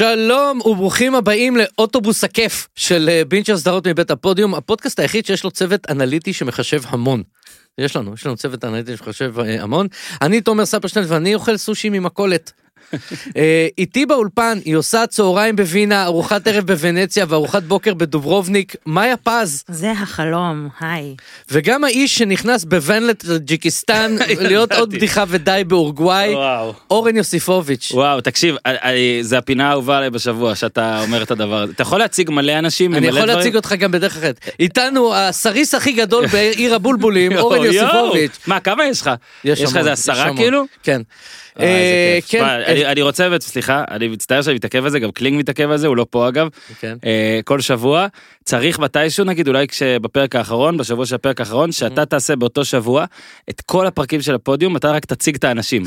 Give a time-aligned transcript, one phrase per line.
[0.00, 5.50] שלום וברוכים הבאים לאוטובוס הכיף של אה, בינצ'ר סדרות מבית הפודיום, הפודקאסט היחיד שיש לו
[5.50, 7.22] צוות אנליטי שמחשב המון.
[7.78, 9.86] יש לנו, יש לנו צוות אנליטי שמחשב אה, המון.
[10.22, 12.52] אני תומר ספרשטיין ואני אוכל סושי ממכולת.
[13.36, 19.64] אה, איתי באולפן היא עושה צהריים בווינה, ארוחת ערב בוונציה וארוחת בוקר בדוברובניק, מאיה פז.
[19.68, 21.14] זה החלום, היי.
[21.50, 26.74] וגם האיש שנכנס בוון לטאג'יקיסטן להיות עוד בדיחה ודי באורוגוואי, וואו.
[26.90, 27.92] אורן יוסיפוביץ'.
[27.94, 31.72] וואו, תקשיב, אה, אה, זה הפינה האהובה עליי בשבוע שאתה אומר את הדבר הזה.
[31.72, 33.24] אתה יכול להציג מלא אנשים אני יכול?
[33.24, 34.40] להציג אותך גם בדרך אחרת.
[34.60, 38.38] איתנו הסריס הכי גדול בעיר הבולבולים, אורן יוסיפוביץ'.
[38.46, 39.10] מה, כמה יש לך?
[39.44, 40.36] יש לך איזה עשרה.
[40.36, 40.64] כאילו?
[40.82, 41.02] כן.
[41.62, 41.66] אה,
[42.14, 42.18] אה.
[42.28, 45.70] כן, שמע, אני- רוצה, באמת, סליחה, אני מצטער שאני מתעכב על זה, גם קלינג מתעכב
[45.70, 46.48] על זה, הוא לא פה אגב.
[46.80, 46.96] כן.
[47.04, 48.06] אה, כל שבוע
[48.50, 53.04] צריך מתישהו נגיד אולי כשבפרק האחרון בשבוע של הפרק האחרון שאתה תעשה באותו שבוע
[53.50, 55.82] את כל הפרקים של הפודיום אתה רק תציג את האנשים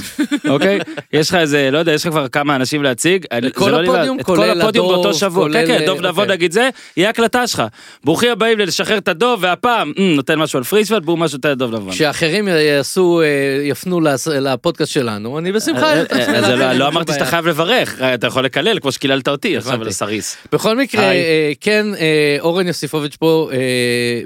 [0.49, 0.79] אוקיי
[1.13, 3.93] יש לך איזה לא יודע יש לך כבר כמה אנשים להציג אני- זה לא נראה-
[3.95, 6.35] הפודיום, את כל כולל הפודיום הדוב, באותו שבוע כן כן דוב אה, נבוא אוקיי.
[6.35, 7.63] נגיד זה יהיה הקלטה שלך
[8.03, 11.73] ברוכים הבאים לשחרר את הדוב והפעם "מ, נותן משהו על פריספלד והוא משהו נותן לדוב
[11.73, 11.91] לבן.
[11.91, 13.27] כשאחרים יעשו, אה,
[13.63, 14.01] יפנו
[14.41, 15.93] לפודקאסט שלנו, אני בשמחה.
[15.93, 17.25] אה, אה, לא- לא אמרתי שאתה.
[17.25, 19.81] חייב לברך אתה יכול לקלל כמו שקיללת אותי עכשיו.
[19.81, 20.37] על הסריס.
[20.51, 21.03] בכל מקרה.
[21.03, 23.57] אה, כן, אה, אורן יוסיפוביץ' פה, אה,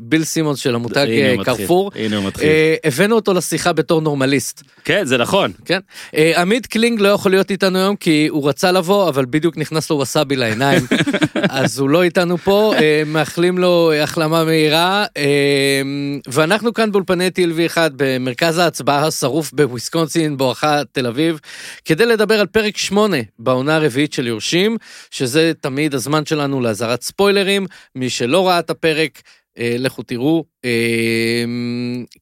[0.01, 1.91] ביל סימונס של המותג הנה אה, קרפור.
[1.95, 2.47] הנה הוא מתחיל.
[2.47, 4.63] אה, הבאנו אותו לשיחה בתור נורמליסט.
[4.87, 5.79] כן זה נכון כן.
[6.15, 9.89] אה, עמית קלינג לא יכול להיות איתנו היום כי הוא רצה לבוא אבל בדיוק נכנס
[9.89, 10.81] לו ווסאבי לעיניים
[11.49, 15.81] אז הוא לא איתנו פה אה, מאחלים לו אה, החלמה מהירה אה,
[16.27, 21.39] ואנחנו כאן באולפני TLV1 במרכז ההצבעה השרוף בוויסקונסין בואכה תל אביב
[21.85, 24.77] כדי לדבר על פרק 8 בעונה הרביעית של יורשים
[25.11, 29.21] שזה תמיד הזמן שלנו לאזהרת ספוילרים מי שלא ראה את הפרק.
[29.57, 31.43] אה, לכו תראו, אה,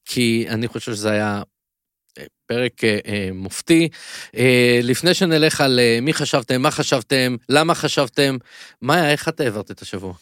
[0.06, 1.42] כי אני חושב שזה היה
[2.48, 3.90] פרק אה, אה, מופתי.
[4.36, 8.38] אה, לפני שנלך על אה, מי חשבתם, מה חשבתם, למה חשבתם,
[8.82, 10.14] מאיה, איך את העברת את השבוע?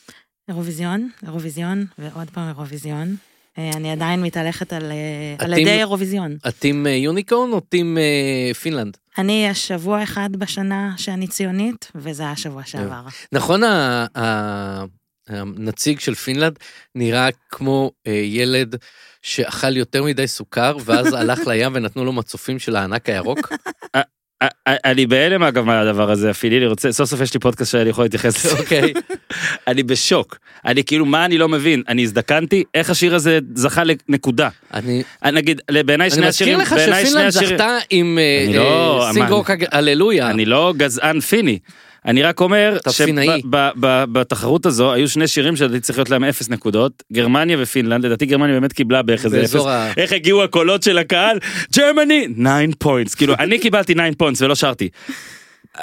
[0.50, 3.16] אירוויזיון, אירוויזיון, ועוד פעם אירוויזיון.
[3.58, 6.38] אה, אני עדיין מתהלכת על, אה, על הטים- ידי אירוויזיון.
[6.48, 8.98] את טים אה, יוניקורן או טים אה, פינלנד?
[9.18, 13.02] אני, יש שבוע אחד בשנה שאני ציונית, וזה היה שבוע שעבר.
[13.32, 14.84] נכון ה- ה-
[15.30, 16.60] הנציג של פינלנד
[16.96, 18.76] נראה כמו אה, ילד
[19.22, 23.54] שאכל יותר מדי סוכר ואז הלך לים ונתנו לו מצופים של הענק הירוק?
[23.96, 24.00] א-
[24.44, 27.90] א- אני בהלם אגב מהדבר הזה אפילו אני רוצה סוף סוף יש לי פודקאסט שאני
[27.90, 28.60] יכול להתייחס לזה.
[28.60, 28.94] אוקיי.
[29.68, 34.50] אני בשוק אני כאילו מה אני לא מבין אני הזדקנתי איך השיר הזה זכה לנקודה
[34.74, 38.20] אני אני נגיד בעיניי אני שני מזכיר השירים לך בעיניי שני שפינלנד השירים זכתה עם
[38.20, 39.26] אה, אני לא- אה, sing
[39.72, 40.30] הללויה.
[40.30, 41.60] אני לא גזען פיני.
[42.06, 42.78] אני רק אומר.
[42.92, 48.60] שבתחרות הזו היו שני שירים שלדעתי צריך להיות להם אפס נקודות גרמניה ופינלנד לדעתי גרמניה
[48.60, 49.56] באמת קיבלה בערך איזה אפס.
[49.98, 51.38] איך הגיעו הקולות של הקהל
[51.78, 54.90] Germany 9 points כאילו אני קיבלתי 9 points ולא שרתי.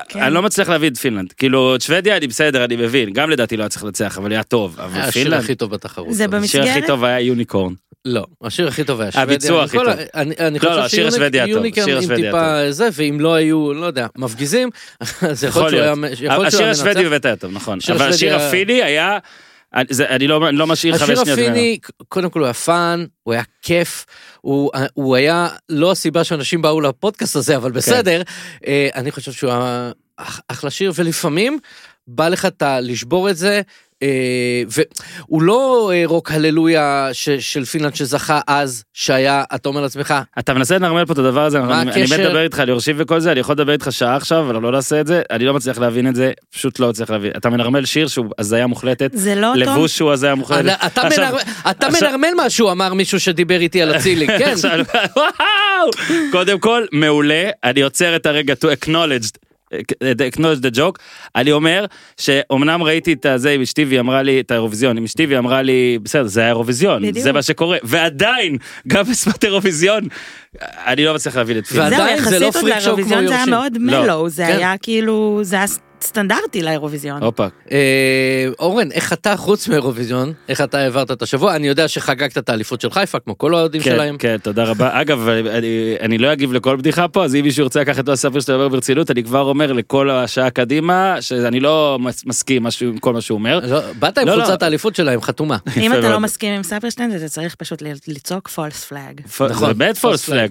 [0.08, 0.20] כן.
[0.22, 3.56] אני לא מצליח להביא את פינלנד כאילו את שוודיה אני בסדר אני מבין גם לדעתי
[3.56, 6.14] לא היה צריך לנצח אבל היה טוב אבל היה השיר פינלנד הכי טוב בתחרות.
[6.14, 6.34] זה הזאת.
[6.44, 7.72] השיר הכי במסגרת- טוב היה Unicorn.
[8.04, 9.22] לא, השיר הכי טוב היה שוודיה.
[9.34, 9.86] הביצוע הכי טוב.
[10.14, 12.88] אני- אני לא, לא, חושב השיר השוודי היה טוב, ש Unicorn השיר עם טיפה זה,
[12.92, 14.70] ואם לא היו, לא יודע, מפגיזים,
[15.22, 16.06] אז יכול להיות שהוא.
[16.06, 17.08] היה שהוא השיר השוודי מנצח.
[17.10, 19.18] באמת היה טוב נכון השיר אבל השיר הפיני היה
[19.74, 21.38] אני זה- אני לא לא משאיר חמש השיר שניות.
[21.38, 21.50] ממנו.
[21.50, 21.78] הפיני,
[22.08, 24.06] קודם כל הוא היה fun, הוא היה כיף,
[24.40, 28.22] הוא הוא היה לא הסיבה שאנשים באו לפודקאסט הזה, אבל בסדר.
[28.66, 31.58] אה, אני חושב שהוא היה אח- אחלה שיר, ולפעמים
[32.06, 32.48] בא לך
[32.82, 33.60] לשבור את זה.
[34.02, 36.80] אה, והוא לא אה, רוק הללויה
[37.12, 41.44] ש- של פינלנד שזכה אז שהיה אתה אומר לעצמך אתה מנסה לנרמל פה את הדבר
[41.44, 42.18] הזה, מה אני הקשר?
[42.28, 45.00] מדבר איתך על יורשים וכל זה, אני יכול לדבר איתך שעה עכשיו, אבל לא נעשה
[45.00, 47.30] את זה, אני לא מצליח להבין את זה, פשוט לא מצליח להבין.
[47.36, 49.60] אתה מנרמל שיר שהוא הזיה מוחלטת, זה לא אותו...
[49.60, 50.60] לבוש שהוא הזיה מוחלטת.
[50.74, 51.40] אתה- אתה עכשיו- מנרמל-
[51.70, 54.54] אתה עכשיו- מנרמל משהו אמר מישהו שדיבר איתי על אצילי כן!
[56.32, 59.49] קודם כל, מעולה, אני עוצר את הרגע to acknowledge.
[60.28, 60.98] Acknowledge the joke,
[61.36, 61.86] אני אומר
[62.16, 65.62] שאומנם ראיתי את הזה עם אשתי והיא אמרה לי את האירוויזיון, עם אשתי והיא אמרה
[65.62, 67.24] לי בסדר זה היה אירוויזיון, בדיוק.
[67.24, 68.56] זה מה שקורה, ועדיין
[68.88, 70.04] גם בשפת אירוויזיון,
[70.62, 71.82] אני לא מצליח להבין את פילם.
[71.82, 73.54] ועדיין זה לא פריק שואו כמו לאירוויזיון זה היה יורשים.
[73.54, 74.02] מאוד לא.
[74.02, 74.56] מלו, זה כן.
[74.56, 75.66] היה כאילו, זה היה
[76.02, 77.22] סטנדרטי לאירוויזיון.
[77.22, 77.78] הופה, אה,
[78.58, 81.56] אורן, איך אתה, חוץ מאירוויזיון, איך אתה העברת את השבוע?
[81.56, 84.18] אני יודע שחגגת את האליפות של חיפה, כמו כל האוהדים כן, שלהם.
[84.18, 84.90] כן, תודה רבה.
[85.00, 85.68] אגב, אני,
[86.00, 88.68] אני לא אגיב לכל בדיחה פה, אז אם מישהו ירצה לקחת את הספר שאתה אומר
[88.68, 93.20] ברצינות, אני כבר אומר לכל השעה קדימה, שאני לא מס- מסכים משהו, עם כל מה
[93.20, 93.60] שהוא אומר.
[93.66, 94.44] לא, באת עם לא, לא.
[94.44, 95.56] חולצת האליפות שלהם, חתומה.
[95.80, 96.00] אם אתה.
[96.08, 99.20] לא מסכים עם ספרשטיין, אתה צריך פשוט ל- לצעוק false flag.
[99.50, 100.50] נכון, באמת false false flag.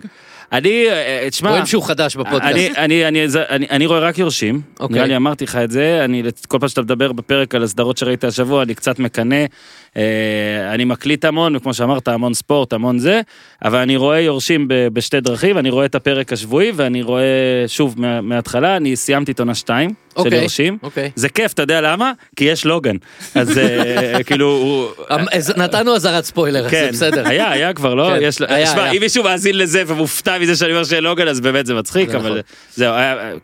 [0.51, 2.43] אני, אה, תשמע, רואים שהוא חדש בפודקאסט.
[2.43, 4.95] אני, אני, אני, אני, אני רואה רק יורשים, אוקיי.
[4.95, 8.23] נראה לי אמרתי לך את זה, אני כל פעם שאתה מדבר בפרק על הסדרות שראית
[8.23, 9.45] השבוע, אני קצת מקנא, אה,
[10.73, 13.21] אני מקליט המון, וכמו שאמרת, המון ספורט, המון זה,
[13.65, 17.23] אבל אני רואה יורשים בשתי דרכים, אני רואה את הפרק השבועי, ואני רואה,
[17.67, 19.95] שוב, מה- מההתחלה, אני סיימתי את עונה 2 של
[20.25, 20.77] אוקיי, יורשים.
[20.83, 21.11] אוקיי.
[21.15, 22.11] זה כיף, אתה יודע למה?
[22.35, 22.95] כי יש לוגן.
[23.35, 24.87] אז אה, כאילו,
[25.57, 27.27] נתנו אזהרת ספוילר, זה כן, בסדר.
[27.27, 28.11] היה, היה כבר, לא?
[28.19, 28.91] כן, שמע.
[28.91, 32.29] אם מישהו מאזין לזה ומופתע מזה שאני אומר שאין לוגן, אז באמת זה מצחיק, אבל
[32.29, 32.39] נכון.
[32.75, 32.93] זהו,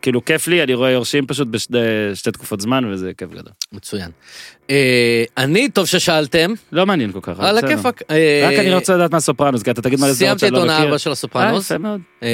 [0.01, 3.53] כאילו כיף לי, אני רואה יורשים פשוט בשתי תקופות זמן, וזה כיף גדול.
[3.71, 4.09] מצוין.
[4.69, 7.57] אה, אני, טוב ששאלתם, לא מעניין כל כך, על.
[7.57, 8.01] הכיפאק.
[8.09, 10.53] אה, רק אני רוצה לדעת מה סופרנוס, כי אתה תגיד מה לזהות סיימתי שאני את
[10.53, 10.85] לא עונה מכיר.
[10.85, 12.01] 4 של אה, הסופרנוס, יפה מאוד.
[12.23, 12.29] אה,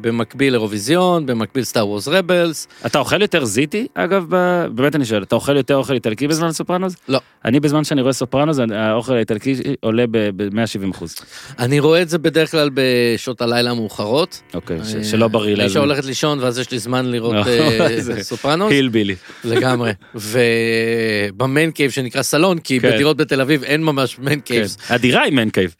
[0.00, 2.68] במקביל לאירוויזיון, במקביל Star Wars Rebels.
[2.86, 4.26] אתה אוכל יותר זיטי, אגב,
[4.74, 6.94] באמת אני שואל, אתה אוכל יותר אוכל איטלקי בזמן סופרנוס?
[7.08, 7.20] לא.
[7.44, 11.16] אני בזמן שאני רואה סופרנוס, האוכל האיטלקי עולה ב-170 אחוז.
[11.58, 14.42] אני רואה את זה בדרך כלל בשעות הלילה המאוחרות.
[14.54, 15.80] אוקיי, אה, שלא בריא לאזן.
[15.80, 18.72] הולכת לישון ואז יש לי זמן לראות לא, אה, סופרנוס.
[18.72, 19.14] hillbilly.
[19.44, 19.92] לגמרי.
[21.34, 22.90] וב man cave שנקרא סלון, כי כן.
[22.90, 24.44] בדירות בתל אביב אין ממש man כן.
[24.44, 24.76] caves.
[24.88, 25.74] הדירה היא man cave.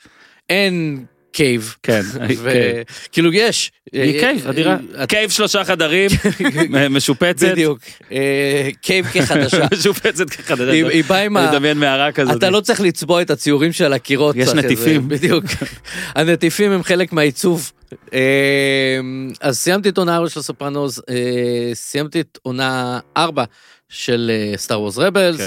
[0.50, 1.74] אין cave.
[1.82, 2.02] כן.
[2.02, 2.26] כן.
[2.42, 3.72] וכאילו יש.
[3.92, 4.76] היא cave, הדירה.
[4.98, 6.10] אה, cave שלושה חדרים,
[6.90, 7.48] משופצת.
[7.52, 7.78] בדיוק.
[8.12, 9.66] אה, cave כחדשה.
[9.78, 10.70] משופצת כחדשה.
[10.70, 11.44] היא היא באה עם ה...
[11.44, 12.36] אני מדמיין מערה כזאת.
[12.36, 14.36] אתה לא צריך לצבוע את הציורים של הקירות.
[14.36, 15.08] יש נטיפים.
[15.08, 15.44] בדיוק.
[16.16, 17.72] הנטיפים הם חלק מהעיצוב.
[18.14, 19.00] אה,
[19.40, 23.44] אז סיימתי את עונה 4 של הסופרנוס, אה, סיימתי את עונה 4
[23.92, 25.40] של סטאר וורס רבלס.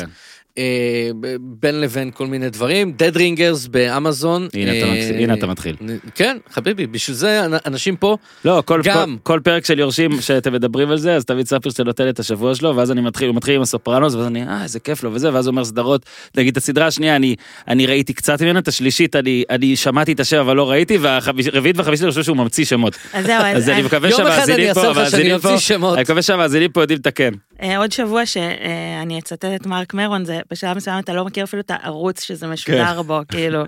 [1.39, 4.47] בין לבין כל מיני דברים, Dead Ringers באמזון.
[4.53, 5.75] הנה אתה אה, מתחיל, הנה אתה מתחיל.
[6.15, 9.17] כן, חביבי, בשביל זה אנ- אנשים פה, לא, כל, גם.
[9.23, 12.19] כל, כל פרק של יורשים שאתם מדברים על זה, אז תמיד ספר שאתה נותן את
[12.19, 15.13] השבוע שלו, ואז אני מתחיל, הוא מתחיל עם הסופרנוס, ואז אני, אה, איזה כיף לו
[15.13, 16.05] וזה, ואז הוא אומר סדרות,
[16.37, 17.35] נגיד את הסדרה השנייה, אני,
[17.67, 21.77] אני ראיתי קצת ממנה, את השלישית, אני, אני שמעתי את השם אבל לא ראיתי, והרביעית
[21.77, 22.97] והחמישית אני חושב שהוא ממציא שמות.
[23.13, 25.93] אז זהו, אז אני מקווה יום אחד אני שהמאזינים אעשה פה.
[25.93, 27.31] אני מקווה שהמאזינים פה יודעים לתקן.
[27.61, 31.61] אה, עוד שבוע שאני אצטט את מרק מרון, זה בשלב מסוים אתה לא מכיר אפילו
[31.61, 33.63] את הערוץ שזה משודר בו, כאילו,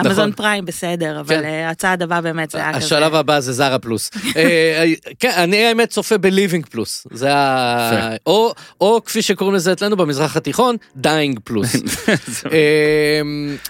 [0.00, 1.44] אמזון פריים בסדר, אבל כן.
[1.44, 2.84] אה, הצעד הבא באמת זה היה כזה.
[2.84, 4.10] השלב הבא זה זרה פלוס.
[4.36, 4.84] אה,
[5.20, 7.06] כן, אני האמת צופה ב Living Plus.
[7.12, 8.16] זה ה...
[8.26, 11.76] או, או כפי שקוראים לזה אצלנו במזרח התיכון, Dying Plus.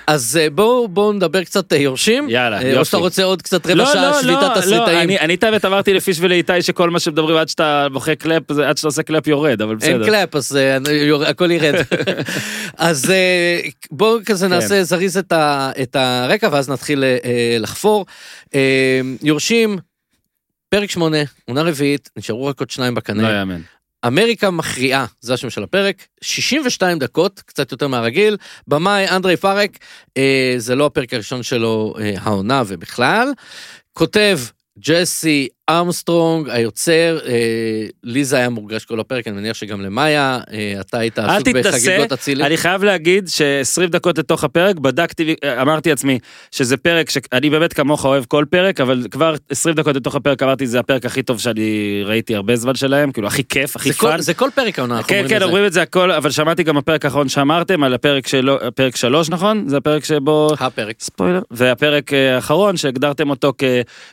[0.07, 2.27] אז בואו בואו נדבר קצת יורשים.
[2.31, 2.85] יאללה, אה, או יופי.
[2.85, 4.99] שאתה רוצה עוד קצת רבע לא, שעה לא, שביתת לא, לא, תסריטאים.
[4.99, 8.77] אני- אני תמיד אמרתי לפיש ולאיתי שכל מה שמדברים עד שאתה בוכה clap, זה עד
[8.77, 9.93] שאתה עושה clap יורד, אבל בסדר.
[9.93, 10.79] אין clap, אז אה,
[11.27, 11.75] הכל ירד.
[12.77, 13.61] אז אה,
[13.91, 14.53] בואו כזה כן.
[14.53, 18.07] נעשה זריז את הרקע, ואז נתחיל אה, לחפור.
[19.23, 19.79] יורשים,
[20.69, 23.31] פרק שמונה, עונה רביעית, נשארו רק עוד שניים לא בקנה.
[23.31, 23.61] יאמן.
[24.07, 29.79] אמריקה מכריעה, זה השם של הפרק, 62 דקות, קצת יותר מהרגיל, במאי אנדרי פארק,
[30.17, 33.33] אה, זה לא הפרק הראשון שלו אה, העונה ובכלל,
[33.93, 34.39] כותב
[34.79, 37.33] ג'סי ארמסטרונג היוצר, אה,
[38.05, 42.13] לי זה היה מורגש כל הפרק, אני מניח שגם למאיה, אה, אתה היית עסוק בחגיגות
[42.13, 42.45] אצילי.
[42.45, 46.19] אני חייב להגיד ש-20 דקות לתוך הפרק בדקתי, אמרתי לעצמי
[46.51, 50.67] שזה פרק שאני באמת כמוך אוהב כל פרק, אבל כבר 20 דקות לתוך הפרק אמרתי
[50.67, 54.09] זה הפרק הכי טוב שאני ראיתי הרבה זמן שלהם, כאילו הכי כיף, הכי זה כל-
[54.11, 54.21] fun.
[54.21, 55.47] זה כל פרק העונה, אנחנו כן, אומרים כן, את זה.
[55.47, 59.29] אומרים את זה הכל, אבל שמעתי גם בפרק האחרון שאמרתם על הפרק שלו, פרק שלוש,
[59.31, 59.65] נכון?
[59.69, 60.49] זה הפרק שבו...
[60.61, 60.97] הפרק.
[61.01, 61.41] ספוילר.
[61.51, 63.53] והפרק אה, האחרון שהגדרתם אותו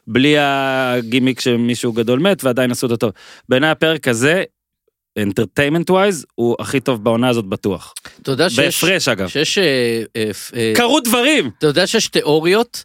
[0.08, 3.12] כבלי הגימיק שמישהו גדול מת ועדיין עשו אותו טוב.
[3.50, 4.44] בעיניי הפרק הזה,
[5.20, 7.94] entertainment wise, הוא הכי טוב בעונה הזאת בטוח.
[8.22, 8.84] אתה יודע שיש...
[8.84, 9.28] בהפרש אגב.
[9.28, 9.58] שיש...
[9.58, 11.52] אה, אה, אה, קרו דברים!
[11.58, 12.84] אתה יודע שיש תיאוריות,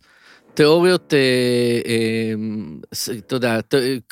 [0.55, 1.19] תיאוריות, אה,
[1.87, 3.61] אה, אתה יודע,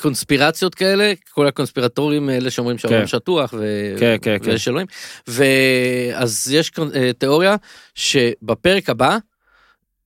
[0.01, 3.07] קונספירציות כאלה, כל הקונספירטורים האלה שאומרים שהעולם כן.
[3.07, 4.51] שטוח, ו- כן, כן, כן.
[4.51, 4.87] ויש אלוהים,
[5.27, 7.55] ואז יש אה, תיאוריה
[7.95, 9.17] שבפרק הבא,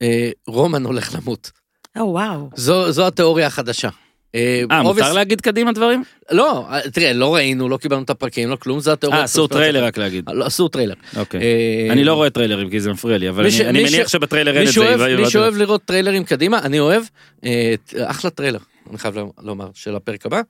[0.01, 1.51] אה, רומן הולך למות.
[1.99, 2.49] או וואו.
[2.55, 3.89] זו, זו התיאוריה החדשה.
[4.35, 6.03] אה, obvious- מותר להגיד קדימה דברים?
[6.31, 9.19] לא, אה, תראה, לא ראינו, לא קיבלנו את הפרקים, לא כלום, זה התיאוריה.
[9.19, 10.25] אה, אסור טריילר רק להגיד.
[10.33, 10.93] לא, אסור טריילר.
[11.17, 11.41] אוקיי.
[11.41, 14.57] אה, אני לא רואה טריילרים כי זה מפריע לי, אבל ש- אני- ש- מניח שבטריילר
[14.57, 14.79] אין את זה.
[15.17, 17.03] מי שאוהב לראות טריילרים קדימה, אני אוהב,
[17.45, 17.73] אה,
[18.05, 18.59] אחלה טריילר,
[18.89, 20.41] אני חייב לומר, של הפרק הבא.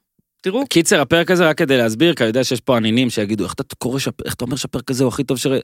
[0.42, 3.54] תראו, קיצר הפרק הזה רק כדי להסביר כי אני יודע שיש פה עניינים שיגידו איך
[3.54, 5.58] אתה קורא איך אתה אומר שהפרק הזה הוא הכי טוב שרא...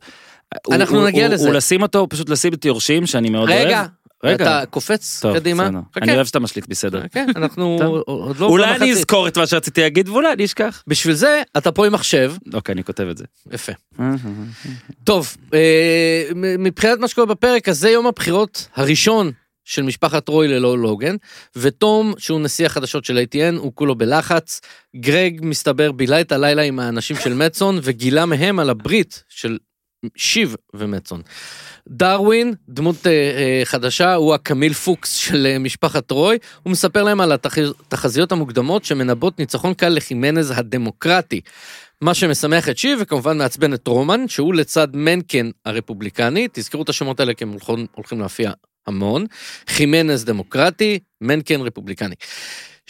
[0.71, 1.45] אנחנו נגיע לזה.
[1.47, 3.65] הוא לשים אותו פשוט לשים את יורשים שאני מאוד אוהב.
[3.67, 3.85] רגע,
[4.23, 4.45] רגע.
[4.45, 5.79] אתה קופץ טוב, קדימה, בסדר.
[5.93, 7.01] חכה, אני אוהב שאתה משליט בסדר.
[7.11, 7.79] כן, אנחנו.
[8.05, 8.97] עוד לא אולי אני במחצית.
[8.97, 10.83] אזכור את מה שרציתי להגיד ואולי אני אשכח.
[10.88, 13.25] בשביל זה אתה פה עם מחשב, אוקיי אני כותב את זה.
[13.51, 13.71] יפה.
[15.03, 19.31] טוב, אה, מבחינת מה שקורה בפרק, אז זה יום הבחירות הראשון
[19.65, 21.15] של משפחת רוי ללא לוגן,
[21.55, 24.61] ותום, שהוא נשיא החדשות של ATN, הוא כולו בלחץ.
[24.95, 29.57] גרג, מסתבר, בילה את הלילה עם האנשים של מצון, וגילה מהם על הברית של
[30.15, 31.22] שיב ומצון.
[31.88, 37.22] דרווין, דמות אה, אה, חדשה, הוא הקמיל פוקס של אה, משפחת רוי, הוא מספר להם
[37.22, 41.41] על התחזיות המוקדמות שמנבאות ניצחון קל לחימנז הדמוקרטי.
[42.01, 47.20] מה שמשמח את שיב וכמובן מעצבן את רומן, שהוא לצד מנקן הרפובליקני, תזכרו את השמות
[47.20, 48.51] האלה כי הם הולכים, הולכים להופיע
[48.88, 49.25] המון,
[49.68, 52.15] חימנז דמוקרטי, מנקן רפובליקני.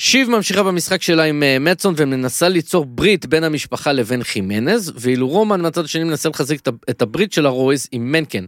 [0.01, 5.27] שיב ממשיכה במשחק שלה עם אה, מצון ומנסה ליצור ברית בין המשפחה לבין חימנז, ואילו
[5.27, 6.55] רומן מהצד השני מנסה לחזק
[6.89, 8.45] את הברית של הרויס עם מנקן.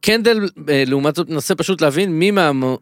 [0.00, 2.32] קנדל אה, לעומת זאת מנסה פשוט להבין מי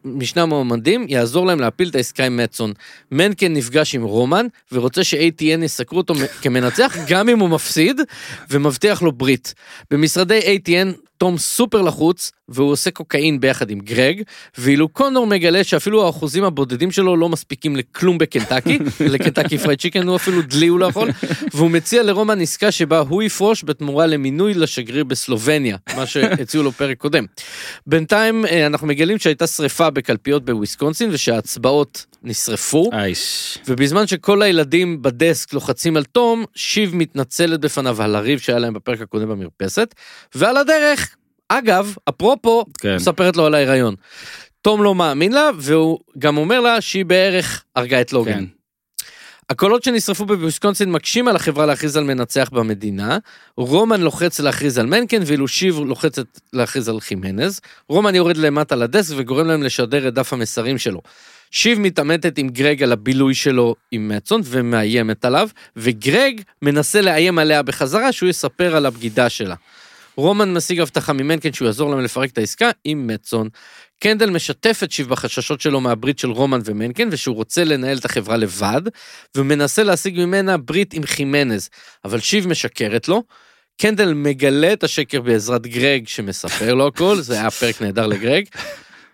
[0.05, 2.73] משני המועמדים יעזור להם להפיל את העסקה עם מצון.
[3.11, 8.01] מנקן נפגש עם רומן ורוצה ש-ATN יסקרו אותו כמנצח גם אם הוא מפסיד
[8.49, 9.53] ומבטיח לו ברית.
[9.91, 14.21] במשרדי ATN תום סופר לחוץ, והוא עושה קוקאין ביחד עם גרג,
[14.57, 18.79] ואילו קונור מגלה שאפילו האחוזים הבודדים שלו לא מספיקים לכלום בקנטקי,
[19.13, 21.09] לקנטקי פרייד צ'יקן הוא אפילו דלי הוא לא יכול,
[21.53, 26.97] והוא מציע לרומן עסקה שבה הוא יפרוש בתמורה למינוי לשגריר בסלובניה, מה שהציעו לו פרק
[26.97, 27.25] קודם.
[27.87, 33.57] בינתיים אה, אנחנו מגלים שהייתה שריפה בקלפיות בוויסקונסין ושההצבעות נשרפו, אייש.
[33.67, 39.01] ובזמן שכל הילדים בדסק לוחצים על תום, שיב מתנצלת בפניו על הריב שהיה להם בפרק
[39.01, 39.95] הקודם במרפסת,
[40.35, 41.15] ועל הדרך,
[41.49, 42.95] אגב, אפרופו, כן.
[42.95, 43.95] מספרת לו על ההיריון.
[44.61, 48.33] תום לא מאמין לה, והוא גם אומר לה שהיא בערך הרגה את לוגן.
[48.33, 48.45] כן.
[49.49, 53.17] הקולות שנשרפו בוויסקונסין מקשים על החברה להכריז על מנצח במדינה,
[53.57, 57.61] רומן לוחץ להכריז על מנקן, ואילו שיב לוחצת להכריז על חימנז.
[57.87, 61.01] רומן יורד למטה לדסק וגורם להם לשדר את דף המסרים שלו.
[61.51, 67.63] שיב מתעמתת עם גרג על הבילוי שלו עם מצון ומאיימת עליו, וגרג מנסה לאיים עליה
[67.63, 69.55] בחזרה שהוא יספר על הבגידה שלה.
[70.15, 73.49] רומן משיג הבטחה ממנקן שהוא יעזור להם לפרק את העסקה עם מצון.
[73.99, 78.37] קנדל משתף את שיב בחששות שלו מהברית של רומן ומנקן ושהוא רוצה לנהל את החברה
[78.37, 78.81] לבד,
[79.37, 81.69] ומנסה להשיג ממנה ברית עם חימנז,
[82.05, 83.23] אבל שיב משקרת לו.
[83.81, 88.45] קנדל מגלה את השקר בעזרת גרג שמספר לו הכל, זה היה פרק נהדר לגרג.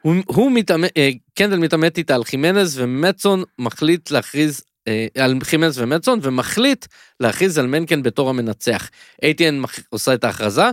[0.06, 5.80] הוא, הוא מתעמת, אה, קנדל מתעמת איתה על חימנז ומצון מחליט להכריז אה, על חימנז
[5.80, 6.86] ומצון ומחליט
[7.20, 8.90] להכריז על מנקן בתור המנצח.
[9.26, 10.64] ATN עושה את ההכרזה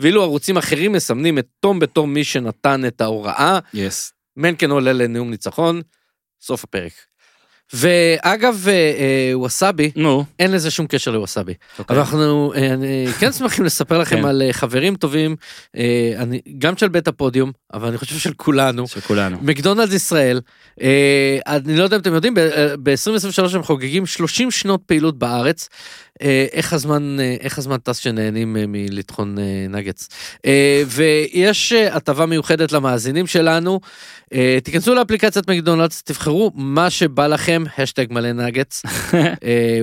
[0.00, 3.58] ואילו ערוצים אחרים מסמנים את תום בתור מי שנתן את ההוראה.
[3.74, 4.12] יס.
[4.36, 5.82] מנקן עולה לנאום ניצחון,
[6.40, 6.92] סוף הפרק.
[7.72, 10.24] ואגב, אה, אה, ווסאבי, נו.
[10.38, 11.54] אין לזה שום קשר לווסאבי.
[11.78, 11.94] אוקיי.
[11.94, 14.24] אבל אנחנו אה, כן שמחים לספר לכם כן.
[14.24, 15.36] על חברים טובים,
[16.58, 18.88] גם של בית הפודיום, אבל אני חושב של כולנו.
[18.88, 19.38] של כולנו.
[19.42, 20.40] מקדונלדס ישראל,
[21.46, 22.34] אני לא יודע אם אתם יודעים,
[22.82, 25.68] ב-2023 הם חוגגים 30 שנות פעילות בארץ.
[26.52, 29.36] איך הזמן, איך הזמן טס שנהנים מלטחון
[29.68, 30.08] נגץ.
[30.86, 33.80] ויש הטבה מיוחדת למאזינים שלנו,
[34.64, 38.82] תיכנסו לאפליקציית מקדונלדס, תבחרו מה שבא לכם, השטג מלא נאגטס.
[39.14, 39.80] אה,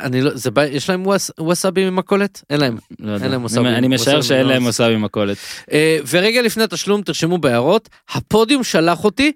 [0.00, 1.04] אני לא, זה בא, יש להם
[1.38, 2.42] וואסאבי ממכולת?
[2.50, 2.76] אין להם.
[3.00, 3.16] לא.
[3.22, 3.68] אין להם וואסאבי.
[3.68, 4.66] אני- משער וואסאבי שאין להם לא.
[4.66, 5.36] וואסאבי מכולת.
[5.72, 9.32] אה, ורגע לפני התשלום תרשמו בהערות, הפודיום שלח אותי,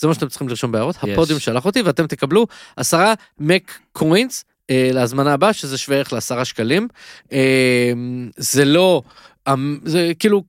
[0.00, 2.46] זה מה שאתם צריכים לרשום בהערות, הפודיום שלח אותי ואתם תקבלו
[2.76, 6.88] עשרה מק coins אה, להזמנה הבאה, שזה שווה ערך לעשרה שקלים.
[7.32, 7.92] אה,
[8.36, 9.02] זה לא...
[9.52, 10.42] אמ, זה כאילו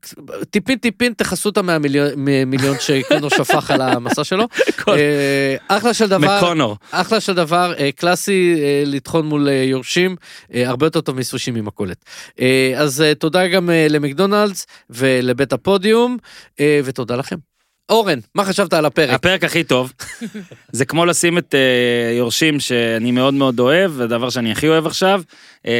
[0.49, 4.47] טיפין טיפין תכסו אותה מהמיליון שקונור שפך על המסע שלו.
[4.87, 6.77] אה, אחלה של דבר, מקונור.
[6.91, 10.15] אחלה של דבר, אה, קלאסי אה, לטחון מול יורשים,
[10.53, 12.05] הרבה יותר טוב מסושי ממכולת.
[12.77, 16.17] אז תודה גם למקדונלדס ולבית הפודיום,
[16.83, 17.35] ותודה לכם.
[17.89, 19.09] אורן, מה חשבת על הפרק?
[19.09, 19.93] הפרק הכי טוב,
[20.71, 21.55] זה כמו לשים את
[22.17, 25.21] יורשים שאני מאוד מאוד אוהב, והדבר שאני הכי אוהב עכשיו,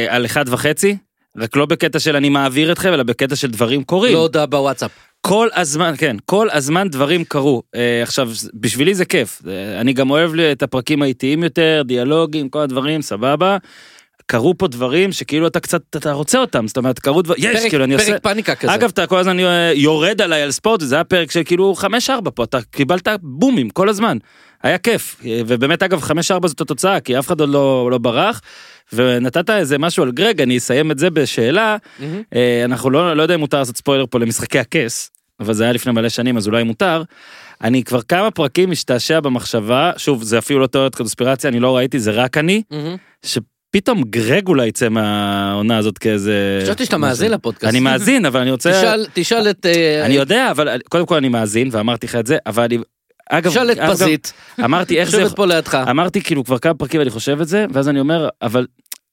[0.08, 0.96] על אחד וחצי,
[1.36, 4.12] רק לא בקטע של אני מעביר אתכם, אלא בקטע של דברים קורים.
[4.14, 4.90] לא הודעה בוואטסאפ.
[5.20, 7.62] כל הזמן, כן, כל הזמן דברים קרו.
[7.74, 9.42] אה, עכשיו, בשבילי זה כיף.
[9.48, 13.56] אה, אני גם אוהב את הפרקים האיטיים יותר, דיאלוגים, כל הדברים, סבבה.
[14.30, 17.68] קרו פה דברים שכאילו אתה קצת, אתה רוצה אותם, זאת אומרת, קרו דברים, יש, פרק-
[17.70, 18.06] כאילו, אני עושה...
[18.06, 18.74] פרק פאניקה כזה.
[18.74, 21.74] אגב, אתה כל הזמן אה, יורד עליי על ספורט, זה היה פרק של כאילו
[22.26, 24.18] 5-4 פה, אתה קיבלת בומים כל הזמן.
[24.62, 26.12] היה כיף, אה, ובאמת אגב 5-4
[26.46, 28.40] זאת התוצאה, כי אף אחד עוד לא, לא ברח,
[28.92, 31.76] ונתת איזה משהו על גרג, אני אסיים את זה בשאלה.
[32.34, 35.10] אה, אנחנו לא, לא יודע אם מותר לעשות ספוילר פה למשחקי הכס,
[35.40, 37.02] אבל זה היה לפני מלא שנים אז אולי מותר.
[37.62, 41.98] אני כבר כמה פרקים משתעשע במחשבה, שוב זה אפילו לא תיאוריית קונספירציה, אני לא ראיתי,
[41.98, 42.96] זה רק אני, מהמם.
[43.76, 46.60] שפתאום גרג אולי יצא מהעונה הזאת כאיזה...
[46.64, 47.64] חשבתי שאתה מאזין לפודקאסט.
[47.64, 48.70] אני מאזין, אבל אני רוצה...
[48.72, 49.66] תשאל- תשאל את...
[49.66, 52.78] אה, אני יודע, אבל קודם כל אני מאזין ואמרתי לך את זה, אבל אני...
[53.30, 54.32] אגב, תשאל את פזית,
[54.64, 55.20] אמרתי איך זה...
[55.20, 55.78] יושבת פה לידך.
[55.90, 58.66] אמרתי כאילו כבר כמה פרקים אני חושב את זה, ואז אני אומר, אבל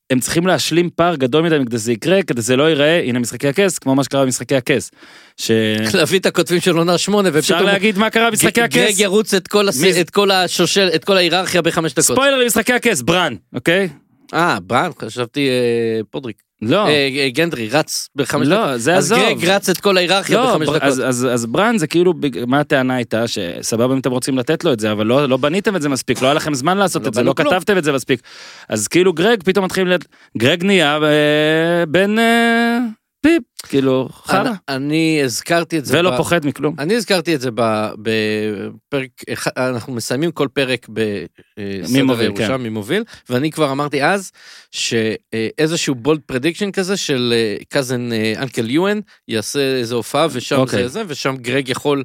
[0.09, 3.47] הם צריכים להשלים פער גדול מדי כדי שזה יקרה, כדי שזה לא ייראה, הנה משחקי
[3.47, 4.91] הכס, כמו מה שקרה במשחקי הכס.
[5.37, 8.99] שאפשר להביא את הכותבים של עונה שמונה, ופתאום להגיד מה קרה במשחקי גרג הכס.
[8.99, 10.01] ירוץ את כל הס- מי זה?
[10.01, 12.03] את כל השושל, את כל ההיררכיה בחמש דקות.
[12.05, 13.89] ספוילר למשחקי הכס, ברן, אוקיי?
[14.33, 16.47] אה, ברן, חשבתי אה, פודריק.
[16.61, 18.81] לא, אה, אה, גנדרי רץ בחמש לא, דקות.
[18.81, 19.19] זה אז עזוב.
[19.19, 20.81] גרג רץ את כל ההיררכיה לא, בחמש דקות.
[20.81, 22.13] אז, אז, אז ברן זה כאילו,
[22.47, 23.27] מה הטענה הייתה?
[23.27, 26.21] שסבבה אם אתם רוצים לתת לו את זה, אבל לא, לא בניתם את זה מספיק,
[26.21, 27.53] לא היה לכם זמן לעשות לא את זה, לא כלום.
[27.53, 28.21] כתבתם את זה מספיק.
[28.69, 30.05] אז כאילו גרג פתאום מתחילים, לת...
[30.37, 32.79] גרג נהיה אה, בן אה,
[33.21, 35.99] פיפ, כאילו חרא, אני- הזכרתי את זה.
[35.99, 36.75] ולא ב- פוחד מכלום.
[36.79, 39.09] אני הזכרתי את זה ב- בפרק,
[39.57, 42.55] אנחנו מסיימים כל פרק בסדר מוביל, הירושה, כן.
[42.55, 44.31] מי מוביל, ואני כבר אמרתי אז
[44.71, 47.33] שאיזשהו בולד פרדיקשן כזה של
[47.69, 50.81] קאזן אנקל יואן יעשה איזה הופעה ושם אוקיי.
[50.83, 52.03] זה זה ושם גרג יכול.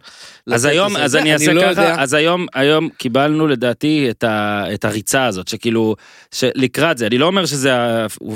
[0.52, 1.20] אז היום, אז זה.
[1.20, 1.92] אני אעשה לא יודע.
[1.92, 5.96] ככה, אז היום, היום קיבלנו לדעתי את, ה, את הריצה הזאת, שכאילו,
[6.34, 7.72] שלקראת זה, אני לא אומר שזה,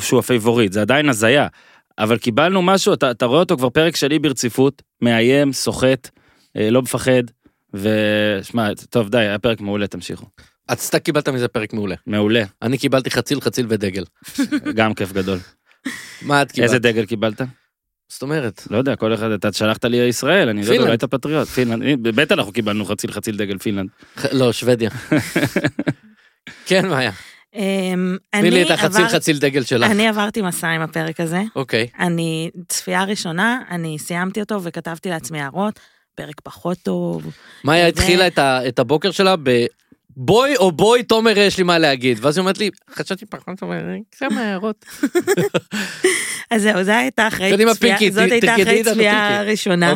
[0.00, 1.46] שהוא הפייבוריט, זה עדיין הזיה,
[1.98, 6.08] אבל קיבלנו משהו, אתה, אתה רואה אותו כבר פרק שני ברציפות, מאיים, סוחט,
[6.56, 7.22] אה, לא מפחד,
[7.74, 10.26] ושמע, טוב די, היה פרק מעולה, תמשיכו.
[10.68, 11.94] אז אתה קיבלת מזה פרק מעולה.
[12.06, 14.04] מעולה, אני קיבלתי חציל חציל ודגל.
[14.78, 15.38] גם כיף גדול.
[16.22, 16.68] מה את קיבלת?
[16.68, 17.40] איזה דגל קיבלת?
[18.08, 18.62] זאת אומרת.
[18.70, 20.82] לא יודע, כל אחד, אתה שלחת לי ישראל, אני לא יודע.
[20.82, 23.88] אולי אתה פטריוט, פינלנד, אה, באמת אנחנו קיבלנו חציל חציל דגל פינלנד.
[24.32, 24.90] לא, שוודיה.
[26.68, 27.10] כן, מאיה.
[27.10, 27.35] אמ,
[28.30, 29.90] תני לי את החציל חציל דגל שלך.
[29.90, 31.42] אני עברתי מסע עם הפרק הזה.
[31.56, 31.86] אוקיי.
[31.98, 35.80] אני, צפייה ראשונה, אני סיימתי אותו וכתבתי לעצמי הערות,
[36.14, 37.30] פרק פחות טוב.
[37.64, 39.64] מאיה התחילה את הבוקר שלה ב...
[40.16, 43.80] בואי או בואי תומר יש לי מה להגיד ואז היא אומרת לי חשבתי פחות תומר
[44.18, 44.84] כמה הערות.
[46.50, 49.42] אז זהו, זה הייתה אחרי צפייה, זאת הייתה אחרי צפייה.
[49.42, 49.94] ראשונה.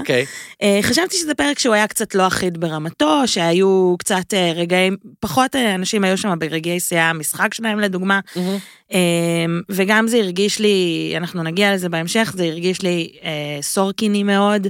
[0.63, 5.57] אה, חשבתי שזה פרק שהוא היה קצת לא אחיד ברמתו, שהיו קצת אה, רגעים, פחות
[5.57, 8.21] אה, אנשים היו שם ברגעי שיאה המשחק שלהם לדוגמה,
[8.93, 8.99] אה,
[9.69, 13.13] וגם זה הרגיש לי, אנחנו נגיע לזה בהמשך, זה הרגיש לי
[13.63, 14.67] סורקיני מאוד,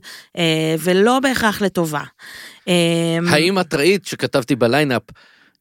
[0.79, 2.03] ולא בהכרח לטובה.
[2.69, 5.03] אה, האם את ראית שכתבתי בליינאפ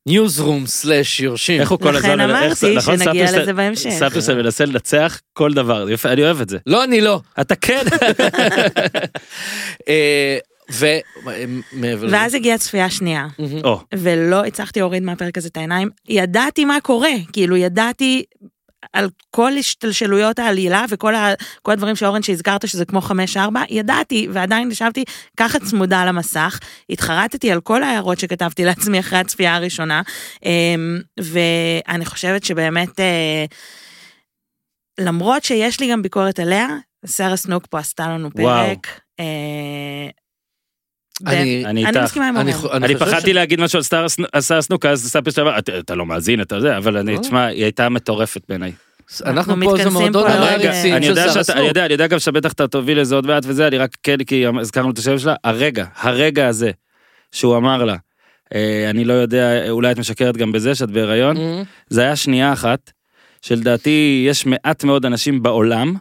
[0.08, 1.62] ניוזרום slash יורשים.
[1.62, 2.30] איך הוא כל לכן הזמן, איך-
[2.64, 3.90] אמרתי נכון, שנגיע סטטוס- לזה בהמשך.
[3.90, 6.58] סטטוס מנסה לנצח כל דבר, יפה, אני אוהב את זה.
[6.68, 7.22] לא אני לא.
[7.42, 7.84] אתה כן.
[9.90, 10.38] אה,
[10.72, 10.86] ו...
[11.74, 12.16] מעבר לזה.
[12.18, 13.28] ואז הגיעה צפייה שנייה.
[13.64, 15.90] או, ולא הצלחתי להוריד מהפרק הזה את העיניים.
[16.10, 18.24] ידעתי מה קורה, כאילו ידעתי
[18.94, 21.34] על כל השתלשלויות העלילה וכל ה,
[21.66, 25.04] הדברים שאורן שהזכרת שזה כמו חמש ארבע, ידעתי ועדיין ישבתי
[25.38, 26.60] ככה צמודה למסך,
[26.90, 30.02] התחרטתי על כל ההערות שכתבתי לעצמי אחרי הצפייה הראשונה,
[30.46, 33.46] אמ, ואני חושבת שבאמת, אה,
[35.00, 36.68] למרות שיש לי גם ביקורת עליה,
[37.06, 38.66] שרה סנוק פה עשתה לנו וואו.
[38.66, 38.88] פרק.
[39.20, 40.10] אה,
[41.28, 42.04] אני- אני אני.
[42.04, 42.38] מסכימה עם
[42.74, 45.96] אני פחדתי להגיד משהו על סטאר סנו- על סטאר סנוק, אז ספר שאמר, "אתה- אתה
[45.96, 47.20] לא מאזין, אתה זה, אבל אני, לא.
[47.22, 48.72] תשמע, היא הייתה מטורפת בעיניי.
[49.26, 51.58] אנחנו פה זה מועדון הרגע, המעריצים אני של יודע שרה שאתה, סנוק.
[51.58, 54.18] אני יודע, אני יודע גם שבטח אתה תוביל לזה עוד מעט וזה, אני רק כן,
[54.24, 56.72] כי הזכרנו את השם שלה, הרגע, הרגע הזה,
[57.32, 57.96] שהוא אמר לה,
[58.56, 61.64] אה, אני לא יודע, אולי את משקרת גם בזה שאת בהיריון, מהמם.
[61.90, 62.92] זה היה שנייה אחת,
[63.42, 65.94] שלדעתי יש מעט מאוד אנשים בעולם,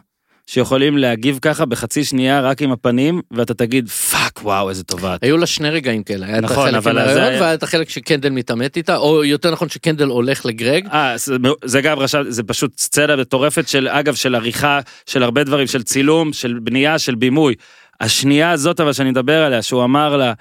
[0.47, 5.23] שיכולים להגיב ככה בחצי שנייה רק עם הפנים, ואתה תגיד, fuck, וואו, איזה טובה את.
[5.23, 7.53] היו לה שני רגעים כאלה, היה את נכון, החלק אבל עם זה הרעיון היה- והיה
[7.53, 10.87] את החלק שקנדל מתעמת איתה, או יותר נכון שקנדל הולך לגרג.
[10.93, 15.43] אה, זה- זה גם רשם, זה פשוט סצנה מטורפת של, אגב, של עריכה, של הרבה
[15.43, 17.55] דברים, של צילום, של בנייה, של בימוי.
[18.01, 20.33] השנייה הזאת אבל שאני מדבר עליה, שהוא אמר לה,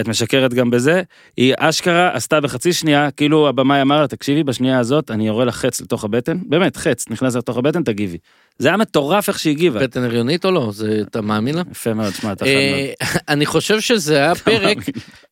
[0.00, 1.02] את משקרת גם בזה,
[1.36, 5.56] היא אשכרה עשתה בחצי שנייה, כאילו הבמאי אמר לה, תקשיבי, בשנייה הזאת אני יורה לך
[5.56, 8.18] חץ לתוך הבטן, באמת, חץ, נכנס לתוך הבטן, תגיבי.
[8.58, 9.80] זה היה מטורף איך שהיא הגיבה.
[9.80, 10.70] בטן הריונית או לא?
[10.72, 11.62] זה, אתה מאמין לה?
[11.70, 13.10] יפה מאוד, שמע, אתה חד מאוד.
[13.14, 14.78] אה, אני חושב שזה היה פרק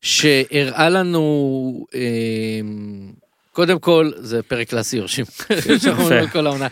[0.01, 2.01] שהראה לנו, אה,
[3.55, 5.25] קודם כל, זה פרק קלאסי יורשים.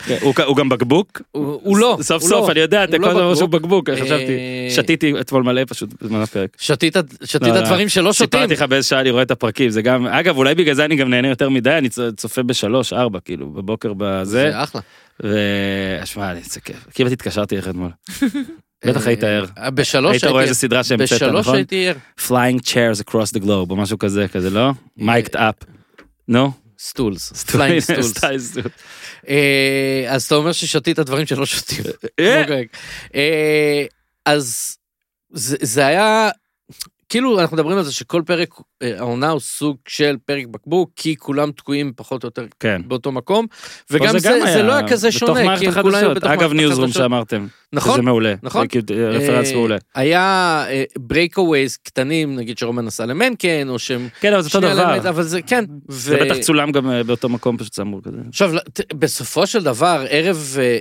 [0.05, 1.21] כן, הוא- גם בקבוק?
[1.31, 2.51] הוא לא, סוף סוף, לא.
[2.51, 3.89] אני יודע, אתה הוא כל לא הזמן שהוא בקבוק.
[3.89, 6.49] חשבתי, אה, שתיתי אתמול מלא פשוט בזמן הפרק.
[6.59, 7.01] שתית לא,
[7.47, 7.61] לא.
[7.61, 8.39] דברים שלא שותים.
[8.39, 10.95] סיפרתי לך באיזה שעה אני רואה את הפרקים, זה גם, אגב, אולי בגלל זה אני
[10.95, 14.81] גם נהנה יותר מדי, אני צופה בשלוש, ארבע, כאילו, בבוקר בזה, זה אחלה.
[15.19, 16.87] ושמע, איזה כיף.
[16.95, 17.89] כמעט התקשרתי לך אתמול.
[18.85, 19.45] בטח היית ער.
[19.57, 21.55] אה, בשלוש היית רואה הייתי איזה סדרה שהמצאת, בשלוש נכון?
[21.55, 21.95] הייתי ער.
[22.27, 24.71] Flying chairs across the globe, או משהו כזה, כזה, לא?
[24.97, 25.55] מייקד אפ.
[26.27, 26.62] נו?
[26.83, 27.43] סטולס.
[27.43, 28.57] פליינג סטולס.
[29.29, 31.83] אה, אז אתה אומר ששתית דברים שלא שותים.
[32.19, 32.67] אה, אוקיי.
[33.15, 33.85] אה,
[34.25, 34.77] אז
[35.61, 36.29] זה היה,
[37.09, 38.49] כאילו אנחנו מדברים על זה שכל פרק
[38.81, 42.81] העונה הוא סוג של פרק בקבוק, כי כולם תקועים פחות או יותר כן.
[42.85, 43.45] באותו מקום,
[43.89, 46.17] וגם זה לא היה כזה שונה, כי הם כולם היו החדשות.
[46.17, 47.03] בתוך אגב, מערכת ניוזרום החדשות.
[47.03, 47.47] שאמרתם.
[47.73, 47.95] נכון?
[47.95, 48.33] זה מעולה.
[48.43, 48.67] נכון.
[49.11, 49.77] רפרנס אה, מעולה.
[49.95, 50.65] היה
[50.97, 54.07] breakaways קטנים, נגיד שרומן נסע למנקן, או שהם...
[54.19, 55.09] כן, אבל זה אותו דבר.
[55.09, 55.65] אבל זה כן.
[55.87, 58.17] זה בטח צולם גם אה, באותו מקום פשוט צמור כזה.
[58.29, 58.53] עכשיו,
[58.93, 60.77] בסופו של דבר, ערב, אה,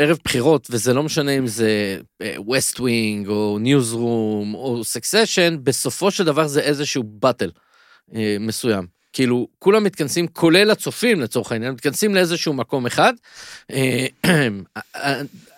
[0.00, 1.98] אה, בחירות, וזה לא משנה אם זה
[2.36, 7.50] ווסט ווינג, או ניוזרום, או סקסשן, בסופו של דבר זה איזשהו battle
[8.14, 8.95] אה, מסוים.
[9.16, 13.12] כאילו, כולם מתכנסים, כולל הצופים לצורך העניין, מתכנסים לאיזשהו מקום אחד.
[13.70, 14.06] אה,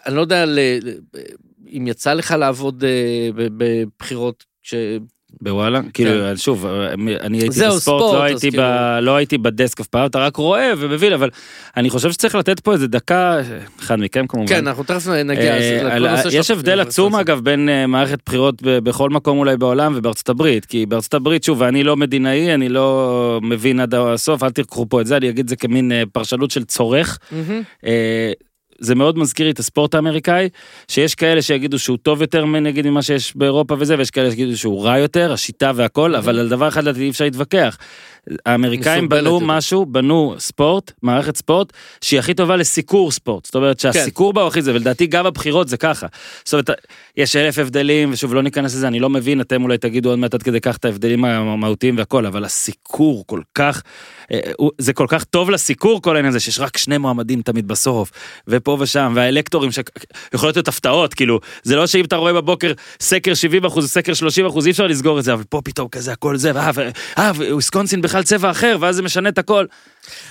[0.06, 0.44] אני לא יודע
[1.72, 4.44] אם יצא לך לעבוד אה, בבחירות.
[5.40, 5.80] בוואלה?
[5.94, 6.66] כאילו, שוב,
[7.20, 10.18] אני הייתי זהו, בספורט, ספורט, לא הייתי כאילו- ב- לא הייתי בדסק אף פעם, אתה
[10.18, 11.30] רק רואה ומבין, אבל
[11.76, 13.36] אני חושב שצריך לתת פה איזה דקה,
[13.80, 14.46] אחד מכם כמובן.
[14.48, 16.86] כן, אנחנו תכף נגיע אה, על- יש הבדל הבחירות.
[16.88, 21.14] עצום אגב בין אה, מערכת בחירות ב- בכל מקום אולי בעולם ובארצות הברית כי בארצות
[21.14, 25.16] הברית שוב אני לא מדינאי אני לא מבין עד הסוף אל תיקחו פה את זה
[25.16, 27.18] אני אגיד את זה כמין אה, פרשנות של צורך.
[27.32, 27.62] מהמם.
[27.86, 28.32] אה,
[28.80, 30.48] זה מאוד מזכיר לי את הספורט האמריקאי
[30.88, 34.84] שיש כאלה שיגידו שהוא טוב יותר נגיד ממה שיש באירופה וזה ויש כאלה שיגידו שהוא
[34.84, 37.78] רע יותר השיטה והכל אבל על דבר אחד לדעתי אי אפשר להתווכח.
[38.46, 39.46] האמריקאים בנו יותר.
[39.46, 43.92] משהו בנו ספורט מערכת ספורט שהיא הכי טובה לסיקור ספורט זאת אומרת כן.
[43.92, 46.06] שהסיקור בה הוא הכי זה ולדעתי גם בבחירות זה ככה.
[46.44, 46.70] זאת אומרת
[47.16, 50.34] יש אלף הבדלים ושוב לא ניכנס לזה אני לא מבין אתם אולי תגידו עוד מעט
[50.34, 53.82] עד כדי כך את ההבדלים המהותיים והכל אבל הסיקור כל כך
[54.32, 54.40] אה,
[54.78, 58.10] זה כל כך טוב לסיקור כל העניין הזה שיש רק שני מועמדים תמיד בסוף
[58.48, 63.64] ופה ושם והאלקטורים שיכולות להיות הפתעות כאילו זה לא שאם אתה רואה בבוקר סקר 70
[63.64, 66.52] אחוז סקר 30 אחוז אי אפשר לסגור את זה אבל פה פתאום כזה הכל זה
[66.54, 66.88] ואה, ו-
[67.18, 69.66] אה, וויסקונסין בכלל צבע אחר ואז זה משנה את הכל.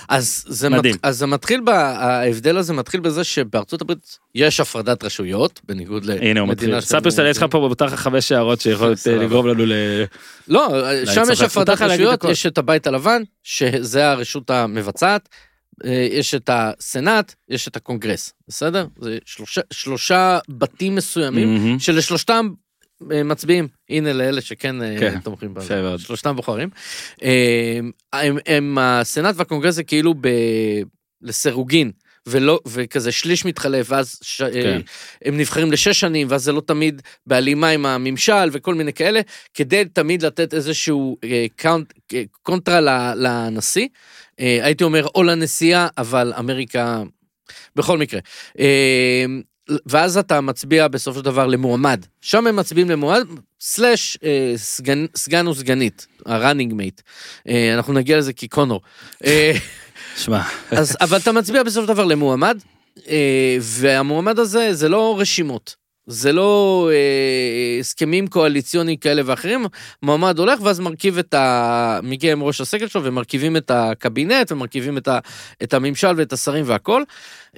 [0.08, 0.94] אז זה, מדהים.
[0.94, 6.10] מת, אז זה מתחיל, ב, ההבדל הזה מתחיל בזה שבארצות הברית יש הפרדת רשויות, בניגוד
[6.10, 6.68] הנה הוא מתחיל.
[6.68, 8.98] למדינה ספר סטלה יש לך פה בטח חמש הערות שיכולות.
[9.22, 9.72] לגרום לנו ל...
[10.48, 10.68] לא,
[11.14, 11.40] שם יש.
[11.40, 12.24] הפרדת רשויות.
[12.24, 15.28] יש את הבית הלבן, שזה הרשות המבצעת,
[15.84, 18.86] אה, יש את הסנאט, יש את הקונגרס, בסדר?
[19.00, 21.78] זה שלושה, שלושה בתים מסוימים, מהמם.
[21.78, 22.48] שלשלושתם
[23.00, 26.00] מצביעים, הנה לאלה שכן אה, כן, תומכים בזה, מאוד.
[26.00, 26.68] שלושתם בוחרים.
[27.22, 27.78] אה,
[28.12, 30.28] הם, הם, הסנאט והקונגרס זה כאילו ב,
[31.22, 31.90] לסירוגין.
[32.28, 34.80] ולא, וכזה שליש מתחלף, ואז ש, כן.
[35.24, 39.20] הם נבחרים לשש שנים, ואז זה לא תמיד בהלימה עם הממשל וכל מיני כאלה,
[39.54, 43.88] כדי תמיד לתת איזשהו אה, count, אה, קונטרה לנשיא.
[44.40, 47.02] אה, הייתי אומר או לנשיאה, אבל אמריקה,
[47.76, 48.20] בכל מקרה.
[49.86, 52.04] ואז אתה מצביע בסופו של דבר למועמד.
[52.20, 53.26] שם הם מצביעים למועמד,
[53.60, 57.00] slash אה, סגן, סגן או סגנית, ה running mate.
[57.48, 58.80] אה, אנחנו נגיע לזה כקונור.
[59.24, 59.52] אה,
[60.16, 60.42] שמע,
[61.00, 62.58] אבל אתה מצביע בסופו של דבר למועמד,
[63.08, 65.87] אה, והמועמד הזה זה לא רשימות.
[66.08, 69.66] זה לא אה, הסכמים קואליציוניים כאלה ואחרים,
[70.02, 72.00] מועמד הולך ואז מרכיב את ה...
[72.02, 75.18] מגיע עם ראש הסגל שלו ומרכיבים את הקבינט ומרכיבים את, ה...
[75.62, 77.02] את הממשל ואת השרים והכל,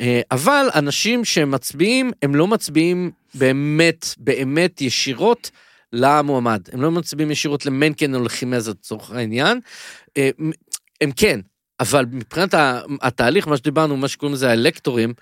[0.01, 5.51] אה, אבל אנשים שמצביעים, הם לא מצביעים באמת, באמת ישירות
[5.93, 6.61] למועמד.
[6.73, 9.61] הם לא מצביעים ישירות למנקן או לחימז לצורך העניין.
[10.17, 10.31] אה,
[11.01, 11.41] הם כן,
[11.81, 12.55] אבל מבחינת
[13.03, 15.15] התהליך, מה שדיברנו, מה שקוראים לזה האלקטורים,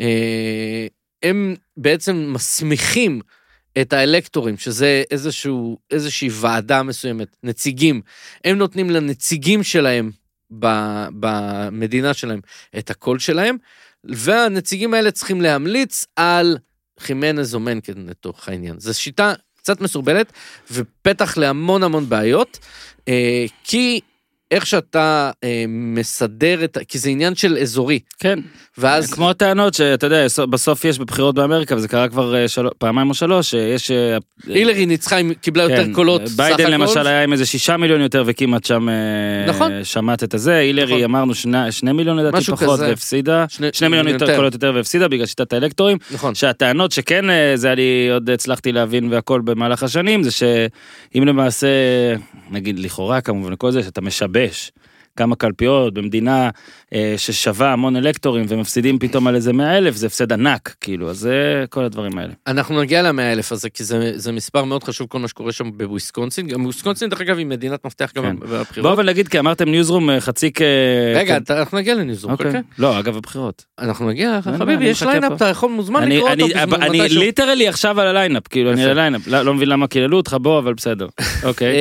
[0.00, 0.86] אה,
[1.22, 3.20] הם בעצם מסמיכים
[3.80, 8.00] את האלקטורים, שזה איזשהו, איזושהי ועדה מסוימת, נציגים,
[8.44, 10.10] הם נותנים לנציגים שלהם
[10.58, 12.40] ב- במדינה שלהם
[12.78, 13.56] את הקול שלהם,
[14.04, 16.58] והנציגים האלה צריכים להמליץ על
[17.00, 18.80] חימנז או מנקן לתוך העניין.
[18.80, 20.32] זו שיטה קצת מסורבלת
[20.70, 22.58] ופתח להמון המון בעיות,
[23.08, 24.00] אה, כי
[24.50, 28.38] איך שאתה אה, מסדר את, כי זה עניין של אזורי, כן.
[28.78, 32.66] ואז כמו הטענות שאתה יודע בסוף יש בבחירות באמריקה וזה קרה כבר אה, של...
[32.78, 33.90] פעמיים או שלוש שיש.
[33.90, 36.70] אה, הילרי ניצחה, היא קיבלה יותר כן, קולות סך ביידן.
[36.70, 38.94] למשל היה עם איזה שישה מיליון יותר וכמעט שם אה,
[39.48, 39.84] נכון.
[39.84, 41.04] שמעת את הזה הילרי נכון.
[41.04, 42.88] אמרנו שני, שני מיליון לדעתי פחות כזה.
[42.88, 44.36] והפסידה שני- שני מיליון יותר יותר.
[44.36, 46.34] קולות יותר והפסידה בגלל שיטת האלקטורים נכון.
[46.34, 51.66] שהטענות שכן אה, זה אני עוד הצלחתי להבין והכל במהלך השנים זה שאם למעשה
[52.50, 54.00] נגיד לכאורה כמובן כל זה שאתה
[54.44, 54.72] משבש.
[55.16, 56.50] כמה קלפיות במדינה
[56.94, 61.18] אה, ששווה המון אלקטורים ומפסידים פתאום על איזה 100 אלף זה הפסד ענק כאילו אז
[61.18, 62.32] זה כל הדברים האלה.
[62.46, 65.70] אנחנו נגיע למאה אלף הזה, כי זה, זה מספר מאוד חשוב, כל מה שקורה שם
[65.76, 66.46] בוויסקונסין.
[66.46, 68.36] גם וויסקונסין, דרך אגב, היא מדינת מפתח גם כן.
[68.40, 68.78] בבחירות.
[68.86, 70.62] בוא אבל נגיד כי אמרתם Newsroom אה, חצי כ...
[71.14, 71.42] רגע, כן.
[71.42, 72.50] אתה- אנחנו נגיע ל Newsroom, אוקיי.
[72.50, 72.58] חכה.
[72.78, 73.64] לא אגב הבחירות.
[73.78, 75.32] אנחנו נגיע, חביבי, יש lineup.
[75.32, 77.20] אתה יכול מוזמן אני, לקרוא אותו אני, בזמן, אני מתישהו.
[77.22, 78.84] literally עכשיו על ה lineup, כאילו אני.
[78.84, 81.06] על ה lineup, לא, לא מבין למה קיללו אותך בו, אבל בסדר.
[81.48, 81.74] אוקיי.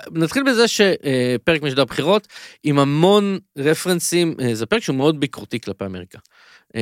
[0.00, 2.28] אה, נתחיל בזה שפרק משדר בחירות
[2.64, 6.18] עם המון רפרנסים, אה, זה פרק שהוא מאוד ביקורתי כלפי אמריקה.
[6.76, 6.80] אה,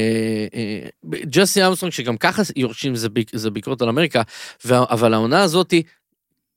[0.55, 0.89] אה,
[1.25, 4.23] ג'סי אמסטרונג שגם ככה יורשים זה, ביק- זה ביקורת על אמריקה,
[4.71, 5.83] אבל העונה הזאתי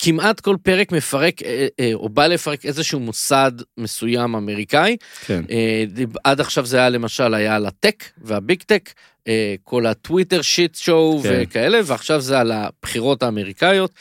[0.04, 4.98] כמעט כל פרק מפרק אה, אה, או בא לפרק איזשהו מוסד מסוים אמריקאי.
[5.26, 5.44] כן.
[5.50, 5.84] אה,
[6.24, 8.90] עד עכשיו זה היה למשל היה על ה tech וה big tech,
[9.28, 11.40] אה, כל ה Twitter shit show כן.
[11.44, 13.92] וכאלה, ועכשיו זה על הבחירות האמריקאיות,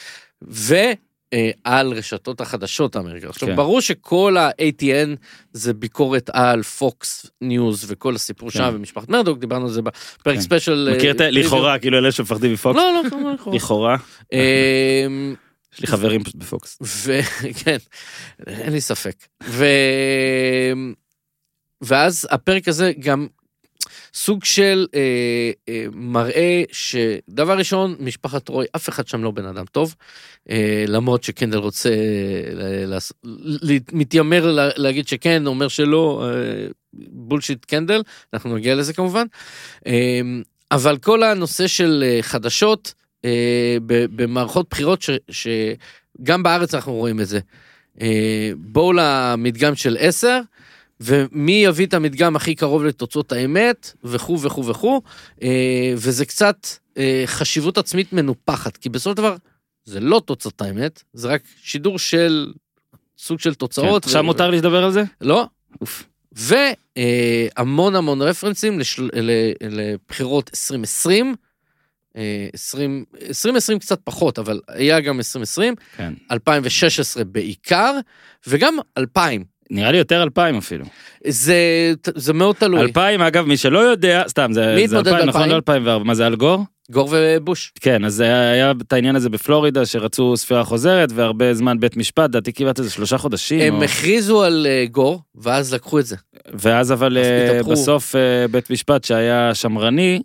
[1.35, 3.35] ועל רשתות החדשות האמריקאיות.
[3.35, 3.57] עכשיו כן.
[3.57, 5.17] ברור שכל ה-ATN
[5.53, 8.59] זה ביקורת על Fox News וכל הסיפור כן.
[8.59, 10.41] שם ומשפחת מרדוק, דיברנו על זה בפרק כן.
[10.41, 10.89] special.
[10.91, 11.31] אה, מכיר את ה...
[11.31, 12.77] לכאורה, כאילו אלה שמפחדים מ Fox?
[12.77, 13.97] לא, לא, לכאורה.
[14.33, 15.35] אמ,
[15.75, 16.79] יש לי חברים פשוט ב Fox.
[16.81, 17.77] וכן,
[18.47, 19.15] אין לי ספק.
[19.45, 19.65] ו...
[21.81, 23.27] ואז הפרק הזה גם
[24.15, 25.01] סוג של אה,
[25.69, 29.95] אה, מראה שדבר ראשון, משפחת רוי, אף אחד שם לא בן אדם טוב,
[30.51, 31.91] אה, למרות שקנדל רוצה,
[32.55, 32.99] ל-
[33.93, 38.03] מתיימר לה- להגיד שכן, אומר שלא, אה, בולשיט קנדל,
[38.35, 39.27] אנחנו נגיע לזה כמובן.
[39.87, 40.21] אה,
[40.73, 42.95] אבל כל הנושא של אה, חדשות
[43.25, 45.11] אה, ב- במערכות בחירות, ש-
[46.21, 47.41] שגם בארץ אנחנו רואים את זה.
[48.01, 50.41] אה, בואו למדגם של 10,
[51.01, 55.01] ומי יביא את המדגם הכי קרוב לתוצאות האמת, וכו' וכו' וכו',
[55.43, 56.67] אה, וזה קצת
[56.99, 59.37] אה, חשיבות עצמית מנופחת, כי בסופו של דבר
[59.85, 62.53] זה לא תוצאות האמת, זה רק שידור של
[63.19, 64.03] סוג של תוצאות.
[64.05, 65.03] כן, עכשיו ו- מותר לי לדבר על זה?
[65.21, 65.47] לא.
[65.81, 66.05] אוף.
[66.33, 71.35] והמון המון רפרנסים לשל- ל- לבחירות 2020,
[72.17, 76.13] אה, 20 2020 קצת פחות, אבל היה גם 2020, כן.
[76.31, 77.95] 2016 בעיקר,
[78.47, 79.45] וגם 2000.
[79.71, 80.85] נראה לי יותר אלפיים אפילו.
[81.27, 81.55] זה,
[82.15, 82.81] זה מאוד תלוי.
[82.81, 85.51] אלפיים אגב מי שלא יודע סתם זה זה התמודד אלפיים נכון ב-2000?
[85.51, 86.65] לא אלפיים וארבע מה זה אל גור?
[86.91, 87.73] גור ובוש.
[87.81, 92.31] כן אז היה היה את העניין הזה בפלורידה שרצו ספירה חוזרת והרבה זמן בית משפט
[92.31, 96.17] דעתי כמעט איזה שלושה חודשים הם או- הכריזו על אה, גור, ואז לקחו את זה.
[96.55, 97.71] ואז אבל התהפכו.
[97.71, 100.21] בסוף אה, בית משפט שהיה שמרני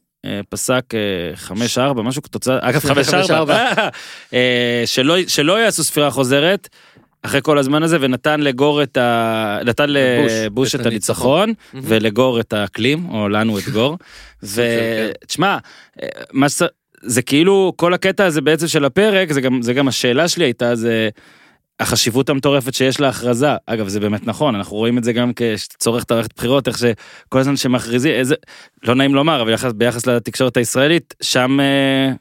[0.49, 3.73] פסק אה, חמש ארבע משהו כתוצאה אגב חמש חמש ארבע
[4.34, 6.69] אה, שלא שלא יעשו ספירה חוזרת.
[7.26, 9.60] אחרי כל הזמן הזה ונתן לגור את ה...
[9.66, 11.54] נתן לבוש את את הניצחון.
[11.74, 13.98] ולגור את האקלים או לנו את גור.
[14.56, 14.58] כן.
[15.24, 15.58] ותשמע
[16.34, 16.62] מה ש...
[17.02, 20.76] זה כאילו כל הקטע הזה בעצם של הפרק זה גם זה גם השאלה שלי הייתה
[20.76, 21.10] זה
[21.80, 26.12] החשיבות המטורפת שיש להכרזה אגב זה באמת נכון אנחנו רואים את זה גם כשצורך את
[26.12, 28.36] המערכת בחירות איך שכל הזמן שמכריזים איזה
[28.84, 32.12] לא נעים לומר אבל ביחס, ביחס לתקשורת הישראלית שם אה,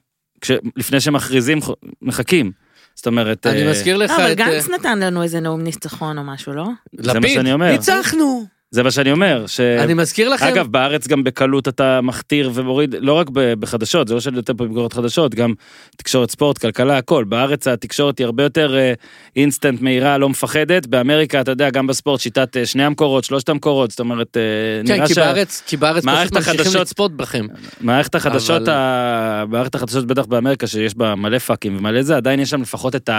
[0.40, 1.58] כש, לפני שמכריזים
[2.02, 2.63] מחכים.
[2.94, 4.40] זאת אומרת אני אה, מזכיר לך לא, אבל את...
[4.40, 6.66] אה, גנץ נתן לנו איזה נאום ניצחון או משהו, לא?
[6.92, 7.40] לפיד.
[7.70, 8.53] ניצחנו.
[8.74, 9.60] זה מה שאני אומר ש...
[9.60, 14.20] אני מזכיר לכם, אגב בארץ גם בקלות אתה מכתיר ומוריד לא רק בחדשות זה לא
[14.20, 15.54] שאני יותר פה ביקורת חדשות גם
[15.96, 17.24] תקשורת ספורט כלכלה הכל.
[17.24, 18.92] בארץ התקשורת היא הרבה יותר אה,
[19.36, 20.86] אינסטנט מהירה לא מפחדת.
[20.86, 24.42] באמריקה אתה יודע גם בספורט שיטת אה, שני המקורות שלושת המקורות זאת אומרת אה,
[24.86, 27.46] כן, נראה כי בארץ, כי בארץ פשוט ממשיכים החדשות- לצפות בכם.
[27.80, 29.44] מערכת החדשות אבל- ה...
[29.48, 33.10] מערכת החדשות בטח באמריקה שיש בה מלא פאקים ומלא זה עדיין יש שם לפחות את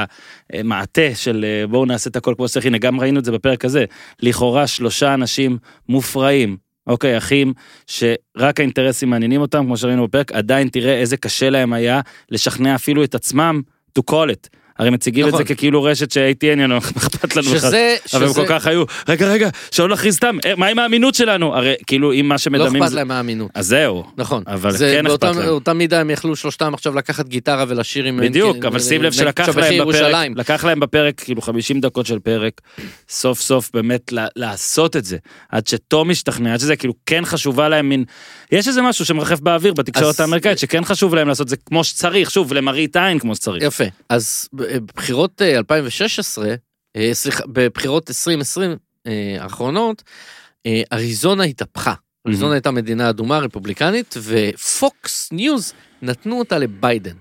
[0.54, 2.66] המעטה של אה, בואו נעשה את הכל כמו שצריך.
[2.66, 3.86] הנה גם ראינו את זה בפרק הזה.
[4.22, 5.45] לכאורה שלושה אנשים
[5.90, 6.58] מופרעים.
[6.88, 7.54] אוקיי, אחים
[7.88, 13.04] שרק האינטרסים מעניינים אותם, כמו שראינו בפרק, עדיין תראה איזה קשה להם היה לשכנע אפילו
[13.04, 13.62] את עצמם
[14.00, 14.58] to call it.
[14.80, 15.42] הרי מציגים נכון.
[15.42, 17.60] את זה ככאילו רשת ש-ATN, יאנו, אכפת לנו בכלל.
[17.60, 20.80] שזה, אבל הם שזה, כל כך היו, רגע, רגע, שלא נכריז סתם, אה, מה עם
[20.80, 21.56] האמינות שלנו?
[21.56, 22.96] הרי כאילו אם מה לא שמדמים אכפת זה...
[22.96, 23.52] להם מהאמינות.
[23.54, 24.04] אז זהו.
[24.18, 24.44] נכון.
[24.48, 25.36] אבל זה כן אכפת להם.
[25.36, 28.20] באותה מידה הם יכלו שלושתם עכשיו לקחת גיטרה ולשיר עם...
[28.22, 30.34] בדיוק, אבל שים לב שלקח להם ירושלים.
[30.34, 32.62] בפרק, לקח להם בפרק כאילו 50 דקות של פרק,
[33.10, 35.18] סוף סוף באמת לעשות את זה,
[35.50, 38.04] עד שתום השתכנע, עד שזה כאילו כן חשובה להם מין,
[38.52, 42.54] יש איזה משהו שמרחף באוויר בתקשורת האמריקאית, שכן חשוב להם לעשות זה כמו שצריך, שוב,
[42.54, 43.64] למראית עין כמו שצריך.
[43.64, 43.84] יפה.
[44.10, 46.56] אז בבחירות אה, 2016,
[46.96, 48.76] אה, סליחה, בבחירות 2020
[49.08, 50.04] אה, האחרונות,
[50.66, 51.94] אה, אריזונה התהפכה.
[52.28, 57.16] אריזונה הייתה מדינה אדומה רפובליקנית, ופוקס ניוז נתנו אותה לביידן.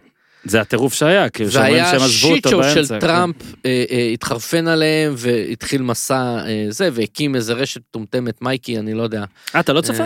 [0.44, 2.84] זה הטירוף שהיה, כאילו שאומרים שהם עזבו שיט אותו באמצע.
[2.84, 3.00] של כן.
[3.00, 8.94] טראמפ אה, אה, התחרפן עליהם והתחיל מסע אה, זה והקים איזה רשת מטומטמת מייקי אני
[8.94, 9.24] לא יודע.
[9.54, 10.04] אה, אתה לא צופה?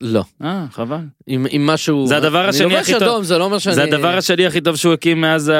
[0.00, 0.24] לא.
[0.42, 0.96] אה, חבל.
[1.26, 3.12] עם, עם משהו זה הדבר השני אני הכי לובש טוב.
[3.12, 5.52] אדום זה לא אומר שאני זה הדבר השני הכי טוב שהוא הקים מאז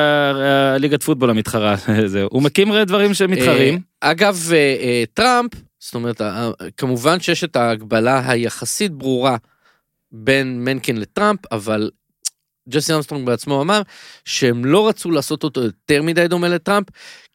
[0.74, 1.76] הליגת פוטבול המתחרה.
[2.30, 3.80] הוא מקים דברים שמתחרים.
[4.02, 5.50] אה, אגב אה, אה, טראמפ
[5.80, 6.20] זאת אומרת
[6.76, 9.36] כמובן שיש את ההגבלה היחסית ברורה
[10.12, 11.90] בין מנקין לטראמפ אבל
[12.68, 13.82] ג'סי אמסטרונג בעצמו אמר
[14.24, 16.86] שהם לא רצו לעשות אותו יותר מדי דומה לטראמפ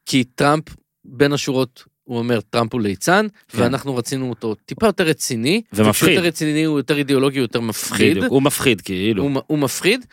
[0.06, 0.64] כי טראמפ
[1.06, 1.95] בין השורות.
[2.06, 3.62] הוא אומר טראמפ הוא ליצן כן.
[3.62, 6.10] ואנחנו רצינו אותו טיפה יותר רציני ומפחיד.
[6.10, 9.24] יותר רציני הוא יותר אידיאולוגי יותר מפחיד בדיוק, הוא מפחיד כאילו.
[9.24, 10.06] הוא, הוא מפחיד.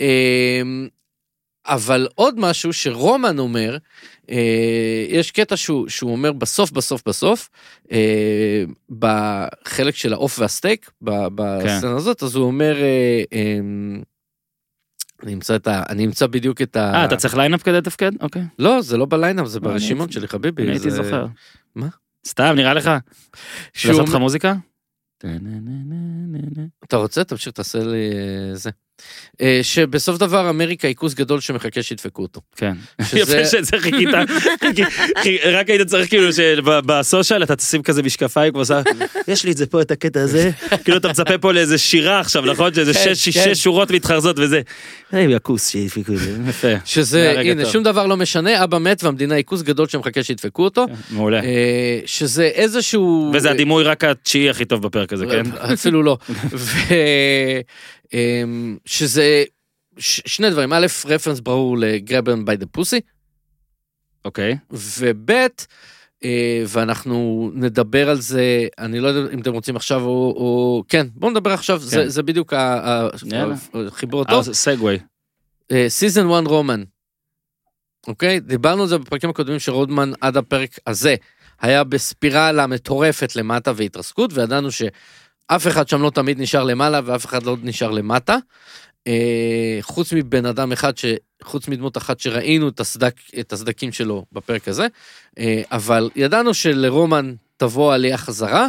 [0.00, 0.88] אמ,
[1.66, 3.76] אבל עוד משהו שרומן אומר,
[4.30, 4.36] אה,
[5.08, 7.48] יש קטע שהוא, שהוא אומר בסוף בסוף בסוף,
[7.92, 8.64] אה,
[8.98, 14.02] בחלק של העוף והסטייק, ב- בסצנה הזאת, אז הוא אומר, אה, אמ,
[15.22, 15.82] אני אמצא את ה...
[15.88, 16.94] אני אמצא בדיוק את ה...
[16.94, 18.10] אה, אתה צריך lineup כדי לתפקד?
[18.20, 18.42] אוקיי.
[18.58, 20.62] לא, זה לא ב lineup, זה לא, ברשימות שלי, חביבי.
[20.62, 21.26] אני הייתי זוכר.
[21.74, 21.88] מה?
[22.26, 22.90] סתם, נראה לך?
[23.72, 24.54] שהוא לעשות לך מוזיקה?
[26.84, 27.24] אתה רוצה?
[27.24, 28.70] תמשיך, תעשה לי אה, זה.
[29.40, 32.40] אה, שבסוף דבר אמריקה היא כוס גדול שמחכה שידפקו אותו.
[32.56, 32.72] כן.
[33.02, 34.08] שזה- יפה שזה חיכית,
[34.60, 34.84] חיכי-
[35.18, 38.74] חיכי- רק היית צריך כאילו שבסושיאל אתה תשים כזה משקפיים כמו זה,
[39.28, 40.50] יש לי את זה פה את הקטע הזה,
[40.84, 43.54] כאילו אתה מצפה פה לאיזה שירה עכשיו נכון שאיזה כן, שש כן.
[43.54, 44.60] שש שורות מתחרזות וזה.
[45.12, 46.68] היי הכוס שהפיקו את זה, יפה.
[46.84, 47.64] שזה, הנה.
[47.66, 50.86] שום דבר לא משנה, אבא מת והמדינה היא כוס גדול שמחכה שידפקו אותו.
[51.10, 51.40] מעולה.
[51.42, 53.30] אה, שזה איזשהו...
[53.34, 55.42] וזה הדימוי רק התשיעי הכי טוב בפרק הזה כן?
[55.74, 56.16] אפילו לא.
[58.12, 59.44] אמ, שזה
[59.98, 63.00] ש- שני דברים, א', רפרנס ברור ל grab 'em by the pussy,
[64.24, 64.56] אוקיי.
[64.70, 65.30] וב',
[66.24, 70.82] אה, ואנחנו נדבר על זה, אני לא יודע אם אתם רוצים עכשיו או, או...
[70.88, 72.52] כן, בואו נדבר עכשיו, זה, זה בדיוק.
[73.86, 74.52] החיבור הטוב.
[74.52, 74.98] segue.
[75.88, 76.82] season 1 רומן.
[78.06, 78.40] אוקיי?
[78.40, 81.14] דיברנו על זה בפרקים הקודמים שרומן עד הפרק הזה
[81.60, 84.68] היה בספירלה מטורפת למטה והתרסקות, וידענו
[85.50, 88.36] שאף אחד שם לא תמיד נשאר למעלה ואף אחד לא נשאר למטה.
[89.06, 91.04] אה, חוץ מבן אדם אחד, ש...
[91.42, 94.86] חוץ מדמות אחת שראינו את, הסדק, את הסדקים שלו בפרק הזה,
[95.38, 98.68] אה, אבל ידענו שלרומן תבוא עלייה חזרה,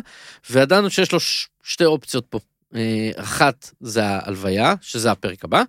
[0.49, 1.47] וידענו שיש לו ש...
[1.63, 2.39] שתי אופציות פה.
[2.75, 5.63] אה, אחת זה ההלוויה, שזה הפרק הבא,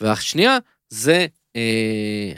[0.00, 2.32] והשנייה זה אה,